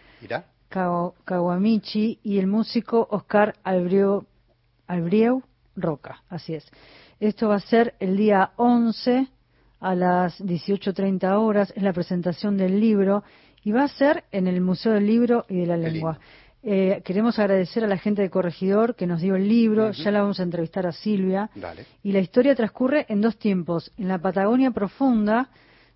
Kawamichi 1.25 2.19
y 2.23 2.37
el 2.37 2.47
músico 2.47 3.07
Oscar 3.09 3.55
Albrieu, 3.63 4.25
Albrieu 4.87 5.41
Roca. 5.75 6.23
Así 6.29 6.53
es. 6.53 6.69
Esto 7.19 7.49
va 7.49 7.55
a 7.55 7.59
ser 7.59 7.95
el 7.99 8.15
día 8.15 8.51
11 8.57 9.27
a 9.79 9.95
las 9.95 10.39
18.30 10.41 11.37
horas. 11.39 11.73
Es 11.75 11.83
la 11.83 11.93
presentación 11.93 12.55
del 12.57 12.79
libro 12.79 13.23
y 13.63 13.71
va 13.71 13.83
a 13.83 13.87
ser 13.87 14.23
en 14.31 14.47
el 14.47 14.61
Museo 14.61 14.93
del 14.93 15.07
Libro 15.07 15.45
y 15.49 15.57
de 15.57 15.65
la 15.65 15.77
Lengua. 15.77 16.19
Eh, 16.61 17.01
queremos 17.05 17.39
agradecer 17.39 17.83
a 17.83 17.87
la 17.87 17.97
gente 17.97 18.21
de 18.21 18.29
Corregidor 18.29 18.95
que 18.95 19.07
nos 19.07 19.21
dio 19.21 19.35
el 19.35 19.47
libro. 19.47 19.91
Ya 19.91 20.11
la 20.11 20.21
vamos 20.21 20.39
a 20.39 20.43
entrevistar 20.43 20.85
a 20.85 20.91
Silvia. 20.91 21.49
Dale. 21.55 21.85
Y 22.03 22.11
la 22.11 22.19
historia 22.19 22.55
transcurre 22.55 23.05
en 23.09 23.21
dos 23.21 23.37
tiempos: 23.37 23.91
en 23.97 24.07
la 24.07 24.19
Patagonia 24.19 24.71
profunda 24.71 25.49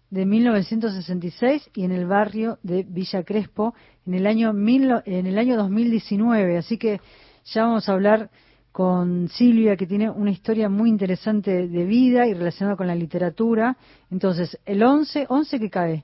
de 0.09 0.25
1966 0.25 1.71
y 1.73 1.83
en 1.83 1.91
el 1.91 2.05
barrio 2.05 2.59
de 2.63 2.83
Villa 2.83 3.23
Crespo 3.23 3.73
en 4.05 4.13
el 4.13 4.27
año 4.27 4.53
mil, 4.53 4.89
en 5.05 5.25
el 5.25 5.37
año 5.37 5.57
2019. 5.57 6.57
Así 6.57 6.77
que 6.77 7.01
ya 7.45 7.63
vamos 7.63 7.89
a 7.89 7.93
hablar 7.93 8.29
con 8.71 9.29
Silvia 9.29 9.75
que 9.75 9.85
tiene 9.85 10.09
una 10.09 10.31
historia 10.31 10.69
muy 10.69 10.89
interesante 10.89 11.67
de 11.67 11.85
vida 11.85 12.25
y 12.25 12.33
relacionada 12.33 12.77
con 12.77 12.87
la 12.87 12.95
literatura. 12.95 13.77
Entonces, 14.09 14.57
el 14.65 14.81
11, 14.81 15.25
11 15.29 15.59
que 15.59 15.69
cae, 15.69 16.03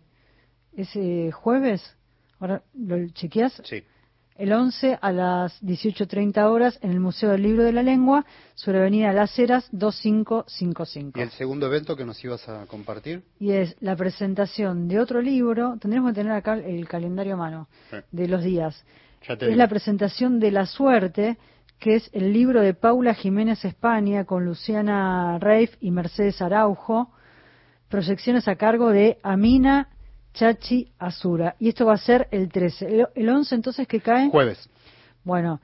ese 0.75 1.31
jueves, 1.31 1.95
ahora 2.39 2.61
lo 2.73 3.07
chequeas. 3.09 3.61
Sí. 3.63 3.83
El 4.39 4.53
11 4.53 4.97
a 5.01 5.11
las 5.11 5.61
18.30 5.61 6.41
horas 6.45 6.79
en 6.81 6.91
el 6.91 7.01
Museo 7.01 7.31
del 7.31 7.43
Libro 7.43 7.63
de 7.63 7.73
la 7.73 7.83
Lengua, 7.83 8.25
sobre 8.55 8.79
Avenida 8.79 9.11
Las 9.11 9.37
Heras 9.37 9.67
2555. 9.73 11.19
¿Y 11.19 11.21
el 11.21 11.29
segundo 11.31 11.67
evento 11.67 11.97
que 11.97 12.05
nos 12.05 12.23
ibas 12.23 12.47
a 12.47 12.65
compartir? 12.65 13.21
Y 13.37 13.51
es 13.51 13.75
la 13.81 13.97
presentación 13.97 14.87
de 14.87 15.01
otro 15.01 15.21
libro, 15.21 15.77
tendremos 15.77 16.11
que 16.11 16.21
tener 16.21 16.31
acá 16.31 16.53
el 16.53 16.87
calendario 16.87 17.33
a 17.33 17.37
mano 17.37 17.67
de 18.11 18.27
los 18.29 18.41
días. 18.41 18.81
es 19.27 19.57
la 19.57 19.67
presentación 19.67 20.39
de 20.39 20.51
La 20.51 20.65
Suerte, 20.65 21.37
que 21.77 21.95
es 21.95 22.09
el 22.13 22.31
libro 22.31 22.61
de 22.61 22.73
Paula 22.73 23.13
Jiménez 23.13 23.65
España 23.65 24.23
con 24.23 24.45
Luciana 24.45 25.37
Reif 25.39 25.75
y 25.81 25.91
Mercedes 25.91 26.41
Araujo, 26.41 27.11
proyecciones 27.89 28.47
a 28.47 28.55
cargo 28.55 28.91
de 28.91 29.19
Amina 29.21 29.89
Chachi 30.33 30.91
Azura. 30.97 31.55
Y 31.59 31.69
esto 31.69 31.85
va 31.85 31.93
a 31.93 31.97
ser 31.97 32.27
el 32.31 32.49
13. 32.49 33.07
El, 33.15 33.29
11 33.29 33.55
entonces 33.55 33.87
que 33.87 33.99
cae. 33.99 34.29
Jueves. 34.29 34.69
Bueno, 35.23 35.59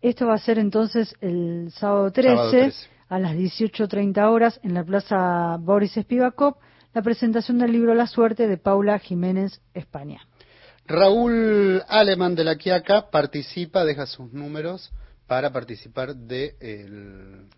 esto 0.00 0.26
va 0.26 0.34
a 0.34 0.38
ser 0.38 0.58
entonces 0.58 1.14
el 1.20 1.70
sábado 1.72 2.10
13, 2.10 2.72
a 3.08 3.18
las 3.18 3.32
18.30 3.32 4.30
horas 4.30 4.60
en 4.62 4.74
la 4.74 4.84
Plaza 4.84 5.56
Boris 5.58 5.92
Spivakov, 5.92 6.56
la 6.94 7.02
presentación 7.02 7.58
del 7.58 7.72
libro 7.72 7.94
La 7.94 8.06
Suerte 8.06 8.48
de 8.48 8.56
Paula 8.56 8.98
Jiménez 8.98 9.60
España. 9.74 10.20
Raúl 10.86 11.82
Alemán 11.88 12.34
de 12.34 12.44
la 12.44 12.56
Quiaca 12.56 13.10
participa, 13.10 13.84
deja 13.84 14.06
sus 14.06 14.32
números 14.32 14.90
para 15.26 15.52
participar 15.52 16.16
de 16.16 16.56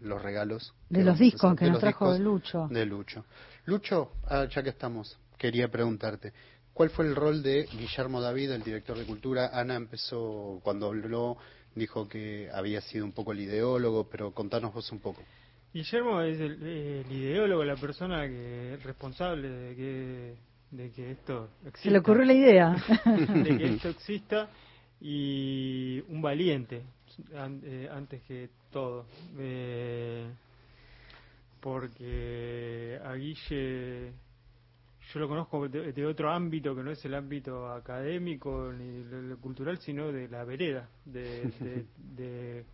los 0.01 0.21
regalos. 0.21 0.75
De 0.91 1.03
los 1.03 1.19
discos 1.19 1.57
que 1.57 1.71
nos 1.71 1.81
trajo 1.81 2.13
Lucho. 2.19 2.69
De 2.71 2.85
Lucho. 2.85 3.25
Lucho, 3.65 4.13
ah, 4.29 4.45
ya 4.45 4.63
que 4.63 4.69
estamos, 4.69 5.19
quería 5.39 5.69
preguntarte, 5.69 6.35
¿cuál 6.75 6.91
fue 6.91 7.07
el 7.07 7.15
rol 7.15 7.43
de 7.43 7.65
Guillermo 7.65 8.21
David, 8.21 8.53
el 8.53 8.63
director 8.63 8.97
de 8.97 9.05
cultura? 9.05 9.51
Ana 9.53 9.77
empezó, 9.77 10.61
cuando 10.63 10.87
habló, 10.87 11.37
dijo 11.75 12.09
que 12.09 12.49
había 12.53 12.81
sido 12.81 13.05
un 13.05 13.13
poco 13.13 13.33
el 13.33 13.41
ideólogo, 13.41 14.09
pero 14.09 14.33
contanos 14.33 14.73
vos 14.73 14.91
un 14.93 15.01
poco. 15.01 15.23
Guillermo 15.73 16.21
es 16.21 16.39
el, 16.39 17.07
ideólogo, 17.11 17.65
la 17.65 17.77
persona 17.77 18.29
que 18.29 18.79
responsable 18.85 19.49
de 19.49 19.77
que, 19.77 20.35
de 20.71 20.91
que 20.91 21.11
esto 21.13 21.49
exista. 21.61 21.83
Se 21.83 21.91
le 21.91 21.99
ocurrió 21.99 22.25
la 22.25 22.35
idea. 22.35 22.77
de 23.07 23.57
que 23.57 23.65
esto 23.65 23.89
exista 23.91 24.51
y 25.01 26.01
un 26.09 26.21
valiente, 26.21 26.83
eh, 27.65 27.89
antes 27.91 28.23
que 28.23 28.51
todo. 28.71 29.07
Eh, 29.39 30.31
porque 31.61 32.99
a 33.05 33.15
Guille 33.15 34.13
yo 35.13 35.21
lo 35.21 35.29
conozco 35.29 35.69
de, 35.69 36.07
otro 36.07 36.31
ámbito 36.31 36.75
que 36.75 36.83
no 36.83 36.91
es 36.91 37.05
el 37.05 37.15
ámbito 37.15 37.69
académico 37.69 38.73
ni 38.73 39.05
cultural, 39.37 39.79
sino 39.79 40.11
de 40.11 40.29
la 40.29 40.45
vereda, 40.45 40.89
de, 41.05 41.85
de, 41.99 42.65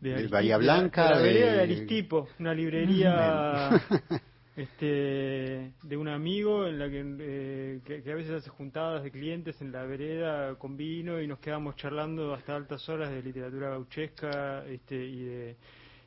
Bahía 0.30 0.58
Blanca. 0.58 1.10
la 1.10 1.20
vereda 1.20 1.52
de 1.54 1.62
Aristipo, 1.62 2.28
una 2.38 2.54
librería 2.54 3.70
este, 4.56 5.72
de 5.82 5.96
un 5.96 6.08
amigo 6.08 6.66
en 6.66 6.78
la 6.78 6.88
que, 6.88 7.02
eh, 7.20 7.80
que, 7.84 8.12
a 8.12 8.14
veces 8.14 8.32
hace 8.32 8.50
juntadas 8.50 9.02
de 9.02 9.10
clientes 9.10 9.60
en 9.60 9.72
la 9.72 9.84
vereda 9.84 10.56
con 10.56 10.76
vino 10.76 11.20
y 11.20 11.26
nos 11.26 11.38
quedamos 11.38 11.76
charlando 11.76 12.34
hasta 12.34 12.54
altas 12.54 12.88
horas 12.88 13.10
de 13.10 13.22
literatura 13.22 13.70
gauchesca 13.70 14.64
este, 14.66 14.96
y 14.96 15.24
de 15.24 15.56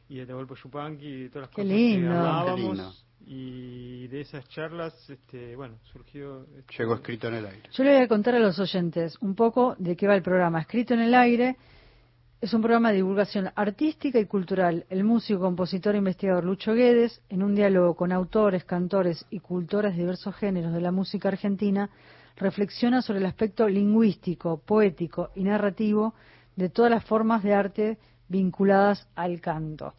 y 0.09 0.17
de 0.17 0.25
Yupanqui 0.61 1.07
y 1.07 1.23
de 1.23 1.29
todas 1.29 1.47
las 1.47 1.55
cosas 1.55 1.71
que 1.71 2.05
hablábamos. 2.05 3.05
Y 3.25 4.07
de 4.07 4.21
esas 4.21 4.47
charlas, 4.49 4.93
este, 5.09 5.55
bueno, 5.55 5.77
surgió... 5.91 6.43
Este, 6.57 6.77
Llegó 6.79 6.95
escrito 6.95 7.27
en 7.27 7.35
el 7.35 7.45
aire. 7.45 7.69
Yo 7.71 7.83
le 7.83 7.93
voy 7.93 8.03
a 8.03 8.07
contar 8.07 8.35
a 8.35 8.39
los 8.39 8.59
oyentes 8.59 9.17
un 9.21 9.35
poco 9.35 9.75
de 9.77 9.95
qué 9.95 10.07
va 10.07 10.15
el 10.15 10.21
programa. 10.21 10.61
Escrito 10.61 10.93
en 10.93 11.01
el 11.01 11.13
aire 11.13 11.57
es 12.41 12.55
un 12.55 12.61
programa 12.61 12.89
de 12.89 12.95
divulgación 12.95 13.51
artística 13.55 14.17
y 14.19 14.25
cultural. 14.25 14.85
El 14.89 15.03
músico, 15.03 15.41
compositor 15.41 15.93
e 15.93 15.99
investigador 15.99 16.43
Lucho 16.43 16.73
Guedes, 16.73 17.21
en 17.29 17.43
un 17.43 17.53
diálogo 17.53 17.95
con 17.95 18.11
autores, 18.11 18.63
cantores 18.65 19.25
y 19.29 19.39
cultores 19.39 19.93
de 19.93 20.01
diversos 20.01 20.35
géneros 20.35 20.73
de 20.73 20.81
la 20.81 20.91
música 20.91 21.29
argentina, 21.29 21.91
reflexiona 22.37 23.03
sobre 23.03 23.19
el 23.19 23.27
aspecto 23.27 23.67
lingüístico, 23.67 24.59
poético 24.65 25.29
y 25.35 25.43
narrativo 25.43 26.15
de 26.55 26.69
todas 26.69 26.89
las 26.89 27.05
formas 27.05 27.43
de 27.43 27.53
arte 27.53 27.97
vinculadas 28.27 29.07
al 29.15 29.39
canto. 29.39 29.93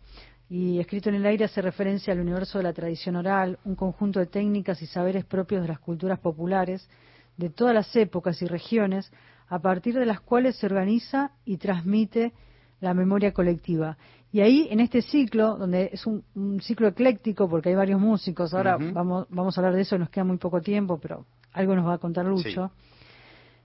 Y 0.54 0.80
escrito 0.80 1.08
en 1.08 1.14
el 1.14 1.24
aire 1.24 1.46
hace 1.46 1.62
referencia 1.62 2.12
al 2.12 2.20
universo 2.20 2.58
de 2.58 2.64
la 2.64 2.74
tradición 2.74 3.16
oral, 3.16 3.58
un 3.64 3.74
conjunto 3.74 4.20
de 4.20 4.26
técnicas 4.26 4.82
y 4.82 4.86
saberes 4.86 5.24
propios 5.24 5.62
de 5.62 5.68
las 5.68 5.78
culturas 5.78 6.18
populares 6.18 6.90
de 7.38 7.48
todas 7.48 7.72
las 7.72 7.96
épocas 7.96 8.42
y 8.42 8.46
regiones, 8.46 9.10
a 9.48 9.60
partir 9.60 9.94
de 9.94 10.04
las 10.04 10.20
cuales 10.20 10.56
se 10.56 10.66
organiza 10.66 11.30
y 11.46 11.56
transmite 11.56 12.34
la 12.82 12.92
memoria 12.92 13.32
colectiva. 13.32 13.96
Y 14.30 14.42
ahí, 14.42 14.68
en 14.70 14.80
este 14.80 15.00
ciclo, 15.00 15.56
donde 15.56 15.88
es 15.90 16.06
un, 16.06 16.22
ciclo 16.60 16.88
ecléctico, 16.88 17.48
porque 17.48 17.70
hay 17.70 17.74
varios 17.74 17.98
músicos, 17.98 18.52
ahora 18.52 18.76
vamos, 18.76 19.26
vamos 19.30 19.56
a 19.56 19.60
hablar 19.62 19.74
de 19.74 19.80
eso, 19.80 19.96
nos 19.96 20.10
queda 20.10 20.24
muy 20.24 20.36
poco 20.36 20.60
tiempo, 20.60 20.98
pero 21.00 21.24
algo 21.54 21.74
nos 21.74 21.86
va 21.86 21.94
a 21.94 21.98
contar 21.98 22.26
Lucho. 22.26 22.70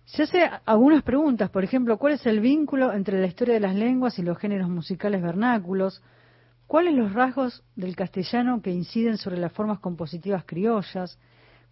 Se 0.06 0.24
hace 0.24 0.50
algunas 0.64 1.04
preguntas, 1.04 1.50
por 1.50 1.66
ejemplo, 1.66 1.98
¿cuál 1.98 2.14
es 2.14 2.26
el 2.26 2.40
vínculo 2.40 2.94
entre 2.94 3.20
la 3.20 3.28
historia 3.28 3.56
de 3.56 3.60
las 3.60 3.76
lenguas 3.76 4.18
y 4.20 4.22
los 4.22 4.38
géneros 4.38 4.70
musicales 4.70 5.22
vernáculos? 5.22 6.02
¿Cuáles 6.68 6.96
los 6.96 7.14
rasgos 7.14 7.64
del 7.78 7.96
castellano 7.96 8.62
que 8.62 8.72
inciden 8.72 9.18
sobre 9.18 9.38
las 9.38 9.54
formas 9.54 9.80
compositivas 9.80 10.44
criollas? 10.46 11.18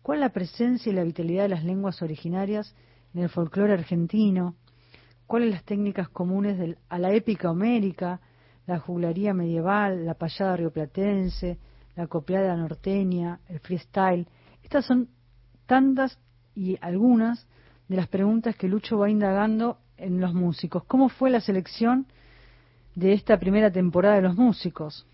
¿Cuál 0.01 0.21
la 0.21 0.29
presencia 0.29 0.89
y 0.89 0.95
la 0.95 1.03
vitalidad 1.03 1.43
de 1.43 1.49
las 1.49 1.65
lenguas 1.65 2.01
originarias 2.01 2.73
en 3.13 3.23
el 3.23 3.29
folclore 3.29 3.73
argentino? 3.73 4.55
¿Cuáles 5.27 5.51
las 5.51 5.65
técnicas 5.65 6.07
comunes 6.07 6.77
a 6.87 6.97
la 6.97 7.11
épica 7.11 7.51
homérica, 7.51 8.21
la 8.67 8.79
juglaría 8.79 9.33
medieval, 9.33 10.05
la 10.05 10.13
payada 10.13 10.55
rioplatense, 10.55 11.59
la 11.97 12.07
copiada 12.07 12.55
norteña, 12.55 13.41
el 13.49 13.59
freestyle? 13.59 14.29
Estas 14.63 14.85
son 14.85 15.09
tantas 15.65 16.17
y 16.55 16.77
algunas 16.79 17.45
de 17.89 17.97
las 17.97 18.07
preguntas 18.07 18.55
que 18.55 18.69
Lucho 18.69 18.97
va 18.97 19.09
indagando 19.09 19.77
en 19.97 20.21
los 20.21 20.33
músicos. 20.33 20.85
¿Cómo 20.85 21.09
fue 21.09 21.29
la 21.29 21.41
selección 21.41 22.07
de 22.95 23.13
esta 23.13 23.37
primera 23.39 23.71
temporada 23.71 24.15
de 24.15 24.21
los 24.21 24.35
músicos? 24.35 25.05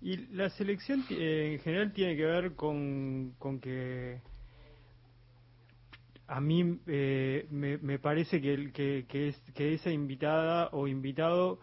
Y 0.00 0.16
la 0.34 0.48
selección 0.50 1.04
eh, 1.10 1.54
en 1.54 1.60
general 1.60 1.92
tiene 1.92 2.16
que 2.16 2.24
ver 2.24 2.54
con, 2.54 3.34
que 3.60 4.20
a 6.28 6.40
mí 6.40 6.78
eh, 6.86 7.46
me, 7.50 7.98
parece 7.98 8.40
que, 8.40 8.70
que, 8.72 9.28
es, 9.28 9.36
que 9.54 9.74
esa 9.74 9.90
invitada 9.90 10.68
o 10.72 10.86
invitado 10.86 11.58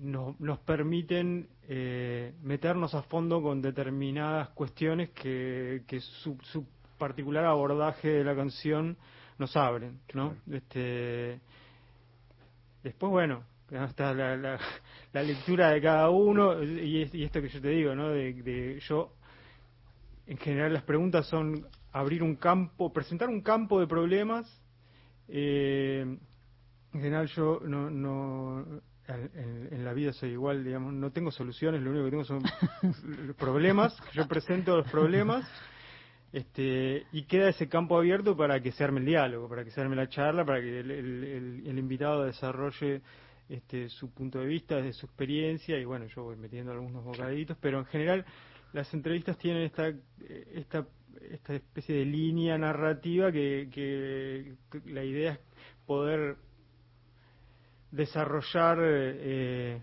nos, 0.00 0.38
nos 0.38 0.60
permiten 0.60 1.48
eh, 1.68 2.34
meternos 2.42 2.94
a 2.94 3.02
fondo 3.02 3.42
con 3.42 3.62
determinadas 3.62 4.50
cuestiones 4.50 5.10
que, 5.10 5.82
que 5.88 6.00
su, 6.00 6.38
su 6.42 6.64
particular 6.98 7.46
abordaje 7.46 8.08
de 8.08 8.24
la 8.24 8.36
canción 8.36 8.96
nos 9.38 9.56
abren, 9.56 9.98
¿no? 10.12 10.36
Este, 10.50 11.40
después, 12.84 13.10
bueno, 13.10 13.42
está 13.82 14.14
la, 14.14 14.36
la, 14.36 15.22
lectura 15.22 15.70
de 15.70 15.80
cada 15.80 16.10
uno 16.10 16.62
y, 16.62 17.02
esto 17.24 17.40
que 17.40 17.48
yo 17.48 17.60
te 17.60 17.68
digo, 17.68 17.94
¿no? 17.94 18.08
De, 18.10 18.80
yo, 18.80 19.12
en 20.26 20.36
general 20.38 20.72
las 20.72 20.82
preguntas 20.84 21.26
son 21.26 21.66
abrir 21.92 22.22
un 22.22 22.36
campo, 22.36 22.92
presentar 22.92 23.28
un 23.28 23.40
campo 23.40 23.80
de 23.80 23.86
problemas. 23.86 24.46
Eh, 25.28 26.04
en 26.92 27.00
general 27.00 27.26
yo 27.28 27.60
no, 27.64 27.90
no 27.90 28.64
en, 29.08 29.68
en, 29.72 29.84
la 29.84 29.92
vida 29.92 30.12
soy 30.12 30.30
igual, 30.30 30.64
digamos, 30.64 30.92
no 30.92 31.10
tengo 31.10 31.30
soluciones, 31.30 31.82
lo 31.82 31.90
único 31.90 32.04
que 32.04 32.10
tengo 32.10 32.24
son 32.24 32.42
problemas, 33.38 33.96
yo 34.12 34.28
presento 34.28 34.76
los 34.76 34.90
problemas 34.90 35.46
este, 36.34 37.06
y 37.12 37.26
queda 37.26 37.50
ese 37.50 37.68
campo 37.68 37.96
abierto 37.96 38.36
para 38.36 38.60
que 38.60 38.72
se 38.72 38.82
arme 38.82 38.98
el 38.98 39.06
diálogo, 39.06 39.48
para 39.48 39.62
que 39.62 39.70
se 39.70 39.80
arme 39.80 39.94
la 39.94 40.08
charla, 40.08 40.44
para 40.44 40.60
que 40.60 40.80
el, 40.80 41.78
invitado 41.78 42.24
desarrolle 42.24 43.02
este, 43.48 43.88
su 43.88 44.12
punto 44.12 44.38
de 44.38 44.46
vista, 44.46 44.76
desde 44.76 44.92
su 44.92 45.06
experiencia, 45.06 45.78
y 45.78 45.84
bueno, 45.84 46.06
yo 46.06 46.24
voy 46.24 46.36
metiendo 46.36 46.72
algunos 46.72 47.04
bocaditos, 47.04 47.56
pero 47.60 47.78
en 47.78 47.86
general 47.86 48.24
las 48.72 48.92
entrevistas 48.94 49.38
tienen 49.38 49.62
esta, 49.62 49.92
esta, 50.52 50.86
esta 51.30 51.54
especie 51.54 51.96
de 51.96 52.04
línea 52.04 52.58
narrativa 52.58 53.30
que, 53.30 53.68
que, 53.72 54.54
la 54.86 55.04
idea 55.04 55.32
es 55.32 55.38
poder 55.86 56.36
desarrollar 57.90 58.78
eh, 58.82 59.80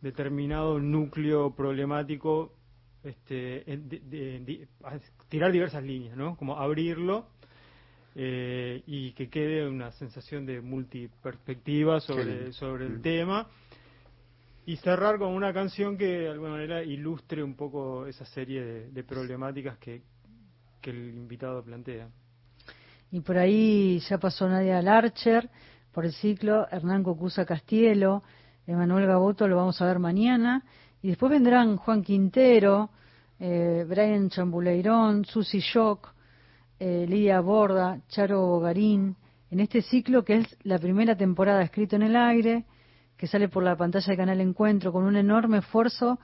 determinado 0.00 0.78
núcleo 0.78 1.54
problemático 1.54 2.54
este, 3.02 3.64
tirar 5.28 5.52
diversas 5.52 5.82
líneas, 5.82 6.16
¿no? 6.16 6.36
Como 6.36 6.58
abrirlo 6.58 7.28
eh, 8.20 8.82
y 8.84 9.12
que 9.12 9.30
quede 9.30 9.68
una 9.68 9.92
sensación 9.92 10.44
de 10.44 10.60
multiperspectiva 10.60 12.00
sobre, 12.00 12.52
sobre 12.52 12.86
el 12.86 13.00
tema. 13.00 13.46
Y 14.66 14.76
cerrar 14.78 15.18
con 15.18 15.28
una 15.28 15.52
canción 15.52 15.96
que 15.96 16.04
de 16.04 16.28
alguna 16.28 16.50
manera 16.50 16.82
ilustre 16.82 17.44
un 17.44 17.54
poco 17.54 18.08
esa 18.08 18.24
serie 18.24 18.88
de, 18.90 19.04
problemáticas 19.04 19.78
que, 19.78 20.02
que 20.82 20.90
el 20.90 21.14
invitado 21.14 21.62
plantea. 21.62 22.08
Y 23.12 23.20
por 23.20 23.38
ahí 23.38 24.00
ya 24.00 24.18
pasó 24.18 24.48
Nadia 24.48 24.82
Larcher, 24.82 25.48
por 25.92 26.04
el 26.04 26.12
ciclo, 26.12 26.66
Hernán 26.72 27.04
Cocusa 27.04 27.46
Castielo, 27.46 28.24
Emanuel 28.66 29.06
Gaboto 29.06 29.46
lo 29.46 29.56
vamos 29.56 29.80
a 29.80 29.86
ver 29.86 30.00
mañana, 30.00 30.64
y 31.02 31.08
después 31.10 31.30
vendrán 31.30 31.76
Juan 31.76 32.02
Quintero, 32.02 32.90
eh, 33.38 33.86
Brian 33.88 34.28
Chambuleirón, 34.28 35.24
Susi 35.24 35.60
Shock, 35.60 36.17
eh, 36.78 37.06
Lidia 37.08 37.40
Borda, 37.40 38.00
Charo 38.08 38.46
Bogarín, 38.46 39.16
en 39.50 39.60
este 39.60 39.82
ciclo 39.82 40.24
que 40.24 40.36
es 40.36 40.56
la 40.62 40.78
primera 40.78 41.16
temporada 41.16 41.62
escrito 41.62 41.96
en 41.96 42.02
el 42.02 42.16
aire, 42.16 42.64
que 43.16 43.26
sale 43.26 43.48
por 43.48 43.64
la 43.64 43.76
pantalla 43.76 44.10
de 44.10 44.16
Canal 44.16 44.40
Encuentro 44.40 44.92
con 44.92 45.04
un 45.04 45.16
enorme 45.16 45.58
esfuerzo 45.58 46.18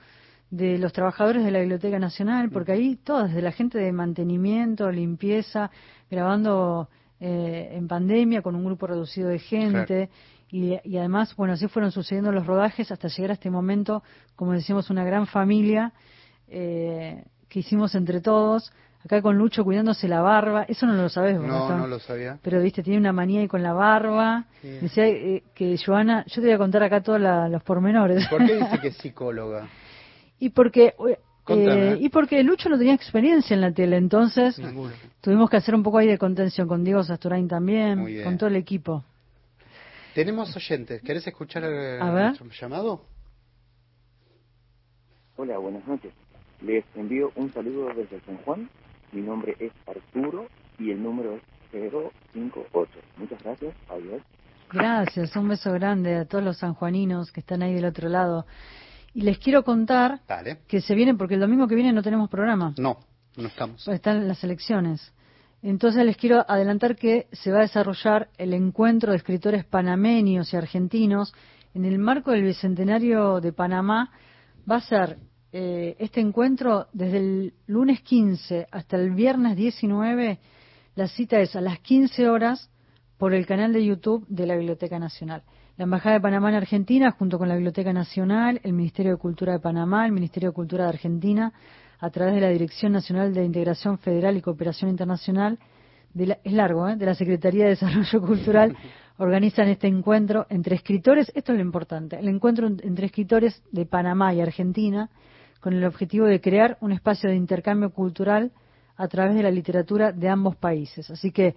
de 0.49 0.77
los 0.77 0.93
trabajadores 0.93 1.43
de 1.43 1.51
la 1.51 1.59
Biblioteca 1.59 1.99
Nacional, 1.99 2.49
porque 2.49 2.71
ahí 2.71 2.95
todos, 2.95 3.29
desde 3.29 3.41
la 3.41 3.51
gente 3.51 3.77
de 3.77 3.91
mantenimiento, 3.91 4.89
limpieza, 4.91 5.71
grabando 6.09 6.87
eh, 7.19 7.69
en 7.71 7.87
pandemia 7.87 8.41
con 8.41 8.55
un 8.55 8.63
grupo 8.63 8.87
reducido 8.87 9.29
de 9.29 9.39
gente. 9.39 10.09
Y, 10.49 10.77
y, 10.83 10.97
además, 10.97 11.35
bueno, 11.35 11.53
así 11.53 11.67
fueron 11.67 11.91
sucediendo 11.91 12.31
los 12.31 12.45
rodajes 12.45 12.91
hasta 12.91 13.07
llegar 13.07 13.31
a 13.31 13.33
este 13.33 13.49
momento, 13.49 14.03
como 14.35 14.53
decíamos, 14.53 14.89
una 14.89 15.03
gran 15.03 15.25
familia 15.27 15.91
eh, 16.47 17.25
que 17.49 17.59
hicimos 17.59 17.95
entre 17.95 18.21
todos. 18.21 18.71
Acá 19.05 19.21
con 19.21 19.37
Lucho 19.37 19.63
cuidándose 19.63 20.07
la 20.07 20.21
barba, 20.21 20.63
eso 20.63 20.87
no 20.87 20.93
lo 20.93 21.09
sabes 21.09 21.37
vos. 21.37 21.47
No, 21.47 21.77
no 21.77 21.85
lo 21.87 21.99
sabía. 21.99 22.39
Pero 22.41 22.59
viste, 22.61 22.81
tiene 22.81 22.97
una 22.99 23.13
manía 23.13 23.41
ahí 23.41 23.47
con 23.47 23.61
la 23.61 23.71
barba. 23.71 24.45
Sí. 24.61 24.69
Decía 24.81 25.07
eh, 25.07 25.43
que 25.53 25.77
Joana, 25.77 26.25
yo 26.25 26.41
te 26.41 26.47
voy 26.47 26.51
a 26.51 26.57
contar 26.57 26.81
acá 26.81 27.01
todos 27.01 27.21
los 27.21 27.61
pormenores. 27.63 28.27
¿Por 28.27 28.43
qué 28.45 28.55
dice 28.55 28.79
que 28.81 28.87
es 28.87 28.97
psicóloga? 29.01 29.67
y 30.39 30.49
porque 30.49 30.95
eh, 31.47 31.97
y 31.99 32.09
porque 32.09 32.41
Lucho 32.43 32.69
no 32.69 32.77
tenía 32.77 32.95
experiencia 32.95 33.53
en 33.53 33.61
la 33.61 33.71
tele, 33.71 33.97
entonces 33.97 34.57
Ninguno. 34.57 34.91
tuvimos 35.21 35.49
que 35.49 35.57
hacer 35.57 35.75
un 35.75 35.83
poco 35.83 35.99
ahí 35.99 36.07
de 36.07 36.17
contención 36.17 36.67
con 36.67 36.83
Diego 36.83 37.03
Sasturain 37.03 37.47
también, 37.47 38.23
con 38.23 38.37
todo 38.37 38.49
el 38.49 38.55
equipo. 38.55 39.03
Tenemos 40.15 40.55
oyentes, 40.55 41.01
¿querés 41.03 41.27
escuchar 41.27 41.63
el, 41.65 42.01
A 42.01 42.11
ver. 42.11 42.25
nuestro 42.39 42.47
llamado? 42.49 43.01
Hola, 45.35 45.57
buenas 45.59 45.85
noches. 45.87 46.13
Les 46.61 46.83
envío 46.95 47.31
un 47.35 47.51
saludo 47.53 47.89
desde 47.93 48.19
San 48.21 48.37
Juan. 48.37 48.69
Mi 49.15 49.21
nombre 49.21 49.55
es 49.59 49.71
Arturo 49.87 50.47
y 50.77 50.91
el 50.91 51.01
número 51.01 51.35
es 51.37 51.41
058. 51.71 52.91
Muchas 53.17 53.41
gracias. 53.43 53.73
Adiós. 53.89 54.21
Gracias, 54.71 55.35
un 55.37 55.47
beso 55.47 55.71
grande 55.71 56.15
a 56.15 56.25
todos 56.25 56.43
los 56.43 56.57
sanjuaninos 56.57 57.31
que 57.31 57.39
están 57.39 57.63
ahí 57.63 57.73
del 57.75 57.85
otro 57.85 58.09
lado. 58.09 58.45
Y 59.13 59.21
les 59.21 59.37
quiero 59.39 59.63
contar 59.63 60.19
Dale. 60.27 60.59
que 60.67 60.81
se 60.81 60.93
vienen, 60.95 61.17
porque 61.17 61.35
el 61.35 61.39
domingo 61.39 61.67
que 61.67 61.75
viene 61.75 61.93
no 61.93 62.03
tenemos 62.03 62.29
programa, 62.29 62.73
No, 62.77 62.97
no 63.37 63.47
estamos. 63.47 63.87
están 63.87 64.27
las 64.27 64.43
elecciones. 64.43 65.13
Entonces 65.61 66.05
les 66.05 66.17
quiero 66.17 66.43
adelantar 66.47 66.97
que 66.97 67.27
se 67.31 67.51
va 67.51 67.59
a 67.59 67.61
desarrollar 67.61 68.27
el 68.37 68.53
encuentro 68.53 69.11
de 69.11 69.17
escritores 69.17 69.63
panameños 69.63 70.53
y 70.53 70.57
argentinos 70.57 71.33
en 71.73 71.85
el 71.85 71.97
marco 71.99 72.31
del 72.31 72.43
Bicentenario 72.43 73.39
de 73.39 73.53
Panamá. 73.53 74.11
Va 74.69 74.75
a 74.77 74.81
ser 74.81 75.17
eh, 75.57 75.95
este 75.99 76.19
encuentro 76.19 76.87
desde 76.91 77.17
el 77.17 77.53
lunes 77.67 78.01
15 78.01 78.67
hasta 78.71 78.97
el 78.97 79.11
viernes 79.11 79.55
19. 79.55 80.37
La 80.95 81.07
cita 81.07 81.39
es 81.39 81.55
a 81.55 81.61
las 81.61 81.79
15 81.79 82.27
horas 82.27 82.69
por 83.17 83.33
el 83.33 83.45
canal 83.45 83.71
de 83.71 83.85
YouTube 83.85 84.25
de 84.27 84.45
la 84.47 84.57
Biblioteca 84.57 84.99
Nacional. 84.99 85.43
La 85.77 85.85
Embajada 85.85 86.15
de 86.15 86.21
Panamá 86.21 86.49
en 86.49 86.55
Argentina, 86.55 87.11
junto 87.11 87.37
con 87.37 87.47
la 87.47 87.55
Biblioteca 87.55 87.93
Nacional, 87.93 88.59
el 88.63 88.73
Ministerio 88.73 89.13
de 89.13 89.17
Cultura 89.17 89.53
de 89.53 89.59
Panamá, 89.59 90.05
el 90.05 90.11
Ministerio 90.11 90.49
de 90.49 90.55
Cultura 90.55 90.83
de 90.83 90.89
Argentina, 90.89 91.53
a 91.99 92.09
través 92.09 92.35
de 92.35 92.41
la 92.41 92.49
Dirección 92.49 92.91
Nacional 92.91 93.33
de 93.33 93.45
Integración 93.45 93.97
Federal 93.99 94.35
y 94.35 94.41
Cooperación 94.41 94.89
Internacional, 94.89 95.57
de 96.13 96.27
la- 96.27 96.37
es 96.43 96.51
largo, 96.51 96.87
¿eh? 96.89 96.97
de 96.97 97.05
la 97.05 97.15
Secretaría 97.15 97.63
de 97.63 97.69
Desarrollo 97.71 98.21
Cultural, 98.21 98.75
organizan 99.19 99.69
este 99.69 99.87
encuentro 99.87 100.47
entre 100.49 100.75
escritores, 100.75 101.31
esto 101.33 101.53
es 101.53 101.57
lo 101.59 101.63
importante, 101.63 102.19
el 102.19 102.27
encuentro 102.27 102.67
en- 102.67 102.81
entre 102.83 103.05
escritores 103.05 103.63
de 103.71 103.85
Panamá 103.85 104.33
y 104.33 104.41
Argentina, 104.41 105.09
con 105.65 105.73
el 105.73 105.83
objetivo 105.83 106.27
de 106.27 106.39
crear 106.39 106.77
un 106.79 106.91
espacio 106.91 107.27
de 107.27 107.35
intercambio 107.35 107.89
cultural 107.89 108.51
a 108.97 109.07
través 109.07 109.33
de 109.33 109.41
la 109.41 109.49
literatura 109.49 110.11
de 110.11 110.29
ambos 110.29 110.55
países. 110.55 111.09
Así 111.09 111.31
que 111.31 111.55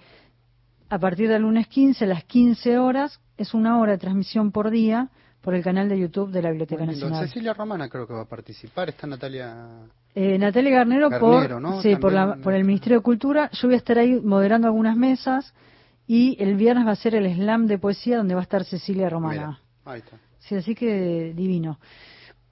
a 0.89 0.99
partir 0.99 1.29
del 1.29 1.43
lunes 1.43 1.67
15, 1.69 2.07
a 2.07 2.09
las 2.09 2.25
15 2.25 2.79
horas, 2.79 3.21
es 3.37 3.53
una 3.53 3.79
hora 3.79 3.93
de 3.93 3.99
transmisión 3.99 4.51
por 4.51 4.71
día 4.71 5.11
por 5.43 5.55
el 5.55 5.63
canal 5.63 5.91
de 5.91 5.99
YouTube 5.99 6.31
de 6.31 6.41
la 6.41 6.49
Biblioteca. 6.49 6.87
Nacional. 6.87 7.29
Cecilia 7.29 7.53
Romana 7.53 7.91
creo 7.91 8.07
que 8.07 8.15
va 8.15 8.23
a 8.23 8.25
participar. 8.25 8.89
Está 8.89 9.07
Natalia. 9.07 9.55
Eh, 10.15 10.39
Natalia 10.39 10.71
Garnero, 10.71 11.11
Garnero, 11.11 11.57
por, 11.57 11.61
¿no? 11.61 11.83
sí, 11.83 11.95
por, 11.97 12.11
la- 12.15 12.37
por 12.37 12.55
el 12.55 12.65
Ministerio 12.65 13.01
de 13.01 13.03
Cultura. 13.03 13.51
Yo 13.53 13.69
voy 13.69 13.75
a 13.75 13.77
estar 13.77 13.99
ahí 13.99 14.19
moderando 14.23 14.69
algunas 14.69 14.97
mesas 14.97 15.53
y 16.07 16.35
el 16.43 16.57
viernes 16.57 16.87
va 16.87 16.93
a 16.93 16.97
ser 16.97 17.15
el 17.15 17.31
slam 17.35 17.67
de 17.67 17.77
poesía 17.77 18.17
donde 18.17 18.33
va 18.33 18.41
a 18.41 18.45
estar 18.45 18.65
Cecilia 18.65 19.11
Romana. 19.11 19.35
Mira, 19.35 19.61
ahí 19.85 19.99
está. 20.01 20.17
Sí, 20.39 20.55
así 20.55 20.75
que 20.75 21.35
divino. 21.37 21.79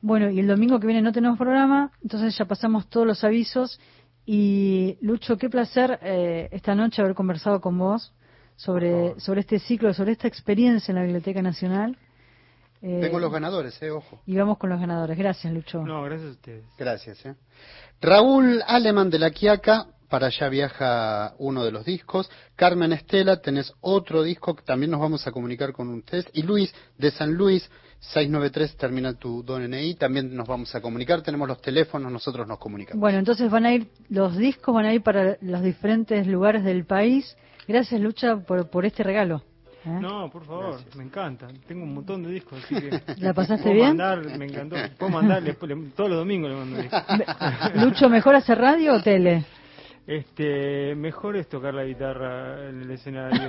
Bueno, 0.01 0.31
y 0.31 0.39
el 0.39 0.47
domingo 0.47 0.79
que 0.79 0.87
viene 0.87 1.03
no 1.03 1.13
tenemos 1.13 1.39
programa, 1.39 1.91
entonces 2.03 2.37
ya 2.37 2.45
pasamos 2.45 2.89
todos 2.89 3.07
los 3.07 3.25
avisos. 3.25 3.81
Y 4.25 4.99
Lucho, 5.01 5.37
qué 5.39 5.49
placer 5.49 5.99
eh, 6.03 6.49
esta 6.53 6.75
noche 6.75 7.01
haber 7.01 7.15
conversado 7.15 7.61
con 7.61 7.79
vos 7.79 8.13
sobre, 8.57 9.19
sobre 9.21 9.41
este 9.41 9.59
ciclo, 9.59 9.95
sobre 9.95 10.13
esta 10.13 10.27
experiencia 10.29 10.91
en 10.93 10.97
la 10.97 11.03
Biblioteca 11.03 11.43
Nacional. 11.43 11.97
Eh, 12.83 12.99
Tengo 13.01 13.19
los 13.19 13.33
ganadores, 13.33 13.81
eh, 13.83 13.91
ojo. 13.91 14.21
Y 14.27 14.37
vamos 14.37 14.59
con 14.59 14.69
los 14.71 14.79
ganadores. 14.81 15.17
Gracias, 15.17 15.53
Lucho. 15.53 15.83
No, 15.83 16.03
gracias 16.03 16.29
a 16.29 16.33
ustedes. 16.33 16.65
Gracias. 16.79 17.25
eh. 17.27 17.35
Raúl 18.01 18.63
Aleman 18.67 19.09
de 19.11 19.19
la 19.19 19.31
Quiaca, 19.31 19.87
para 20.09 20.29
allá 20.29 20.49
viaja 20.49 21.35
uno 21.39 21.65
de 21.65 21.73
los 21.73 21.85
discos. 21.85 22.31
Carmen 22.55 22.93
Estela, 22.93 23.41
tenés 23.41 23.73
otro 23.81 24.23
disco 24.23 24.55
que 24.55 24.63
también 24.63 24.91
nos 24.91 25.01
vamos 25.01 25.27
a 25.27 25.33
comunicar 25.33 25.73
con 25.73 25.89
ustedes. 25.89 26.27
Y 26.33 26.43
Luis 26.43 26.75
de 26.99 27.11
San 27.11 27.35
Luis, 27.35 27.69
693 28.01 28.77
termina 28.77 29.15
tu 29.15 29.43
DNI, 29.43 29.95
también 29.95 30.35
nos 30.35 30.47
vamos 30.47 30.75
a 30.75 30.81
comunicar. 30.81 31.23
Tenemos 31.23 31.49
los 31.49 31.61
teléfonos, 31.61 32.13
nosotros 32.13 32.47
nos 32.47 32.59
comunicamos. 32.59 33.01
Bueno, 33.01 33.19
entonces 33.19 33.51
van 33.51 33.67
a 33.67 33.73
ir, 33.73 33.89
los 34.09 34.37
discos 34.37 34.75
van 34.75 34.87
a 34.87 34.95
ir 34.95 35.03
para 35.03 35.37
los 35.41 35.63
diferentes 35.63 36.27
lugares 36.27 36.65
del 36.65 36.85
país. 36.85 37.37
Gracias, 37.67 38.01
Lucha, 38.01 38.37
por, 38.37 38.69
por 38.71 38.87
este 38.87 39.03
regalo. 39.03 39.43
¿eh? 39.85 39.99
No, 40.01 40.31
por 40.31 40.45
favor, 40.45 40.79
me 40.97 41.05
encanta. 41.05 41.49
Tengo 41.67 41.83
un 41.83 41.95
montón 41.95 42.23
de 42.23 42.31
discos, 42.31 42.63
así 42.65 42.75
que. 42.75 43.01
¿La 43.19 43.35
pasaste 43.35 43.63
puedo 43.65 43.75
bien? 43.75 43.97
Mandar, 43.97 44.39
me 44.39 44.47
encantó. 44.47 44.77
Puedo 44.99 45.13
mandar, 45.13 45.43
todos 45.97 46.11
los 46.11 46.19
domingos 46.19 46.51
le 46.51 46.57
mando 46.57 46.83
discos. 46.83 47.03
Lucho, 47.83 48.09
¿mejor 48.09 48.37
hacer 48.37 48.59
radio 48.59 48.95
o 48.95 49.03
tele? 49.03 49.45
Este, 50.07 50.95
mejor 50.95 51.37
es 51.37 51.49
tocar 51.49 51.75
la 51.75 51.85
guitarra 51.85 52.69
en 52.69 52.83
el 52.83 52.91
escenario 52.93 53.41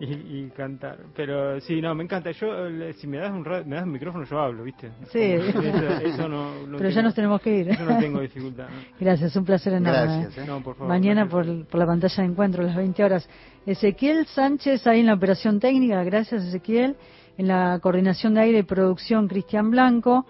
y, 0.00 0.04
y- 0.06 0.38
y 0.44 0.50
cantar. 0.56 1.00
Pero 1.14 1.60
sí, 1.60 1.82
no, 1.82 1.94
me 1.94 2.04
encanta. 2.04 2.30
Yo, 2.30 2.66
eh, 2.66 2.94
si 2.94 3.06
me 3.06 3.18
das 3.18 3.30
un, 3.30 3.44
ra- 3.44 3.62
me 3.62 3.76
das 3.76 3.84
un 3.84 3.92
micrófono, 3.92 4.24
yo 4.24 4.40
hablo, 4.40 4.64
¿viste? 4.64 4.90
Sí. 5.12 5.20
Eso, 5.20 5.60
eso 5.60 6.28
no, 6.28 6.66
no 6.66 6.78
Pero 6.78 6.88
ya 6.88 6.94
tengo- 6.96 7.02
nos 7.02 7.14
tenemos 7.14 7.40
que 7.42 7.58
ir. 7.58 7.68
Eso 7.68 7.84
no 7.84 7.98
tengo 7.98 8.20
dificultad. 8.20 8.68
¿no? 8.68 8.96
Gracias, 8.98 9.36
un 9.36 9.44
placer 9.44 9.74
enorme. 9.74 9.98
Gracias, 10.22 10.38
¿eh? 10.38 10.44
No, 10.46 10.62
por 10.62 10.76
favor, 10.76 10.88
Mañana 10.88 11.26
gracias. 11.26 11.56
por, 11.58 11.66
por 11.66 11.80
la 11.80 11.86
pantalla 11.86 12.22
de 12.22 12.28
encuentro, 12.30 12.62
a 12.62 12.66
las 12.66 12.76
20 12.76 13.04
horas. 13.04 13.28
Ezequiel 13.66 14.24
Sánchez 14.26 14.86
ahí 14.86 15.00
en 15.00 15.06
la 15.06 15.14
operación 15.14 15.60
técnica, 15.60 16.02
gracias 16.04 16.42
Ezequiel. 16.44 16.96
En 17.36 17.48
la 17.48 17.78
coordinación 17.82 18.32
de 18.34 18.40
aire 18.40 18.58
y 18.60 18.62
producción, 18.62 19.28
Cristian 19.28 19.70
Blanco. 19.70 20.24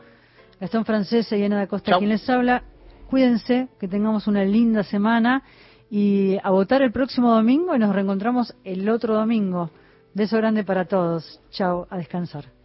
Gastón 0.60 0.84
Francesa 0.84 1.36
y 1.36 1.44
Ana 1.44 1.56
da 1.58 1.66
Costa, 1.68 1.92
Chau. 1.92 2.00
quien 2.00 2.10
les 2.10 2.28
habla. 2.28 2.64
Cuídense, 3.08 3.68
que 3.80 3.88
tengamos 3.88 4.26
una 4.26 4.44
linda 4.44 4.82
semana 4.82 5.42
y 5.90 6.36
a 6.42 6.50
votar 6.50 6.82
el 6.82 6.92
próximo 6.92 7.30
domingo 7.30 7.74
y 7.74 7.78
nos 7.78 7.94
reencontramos 7.94 8.54
el 8.64 8.86
otro 8.90 9.14
domingo. 9.14 9.70
Beso 10.12 10.36
grande 10.36 10.62
para 10.62 10.84
todos. 10.84 11.40
Chao, 11.50 11.86
a 11.88 11.96
descansar. 11.96 12.57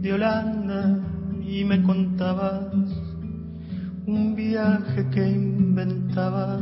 De 0.00 0.12
Holanda 0.12 1.00
y 1.44 1.64
me 1.64 1.82
contabas 1.82 2.72
un 4.06 4.34
viaje 4.36 5.08
que 5.10 5.28
inventabas 5.28 6.60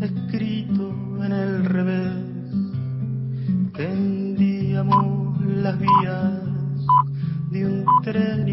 escrito 0.00 0.94
en 1.24 1.32
el 1.32 1.64
revés. 1.64 2.12
Tendíamos 3.74 5.40
las 5.46 5.78
vías 5.78 6.42
de 7.50 7.66
un 7.66 7.84
tren 8.02 8.47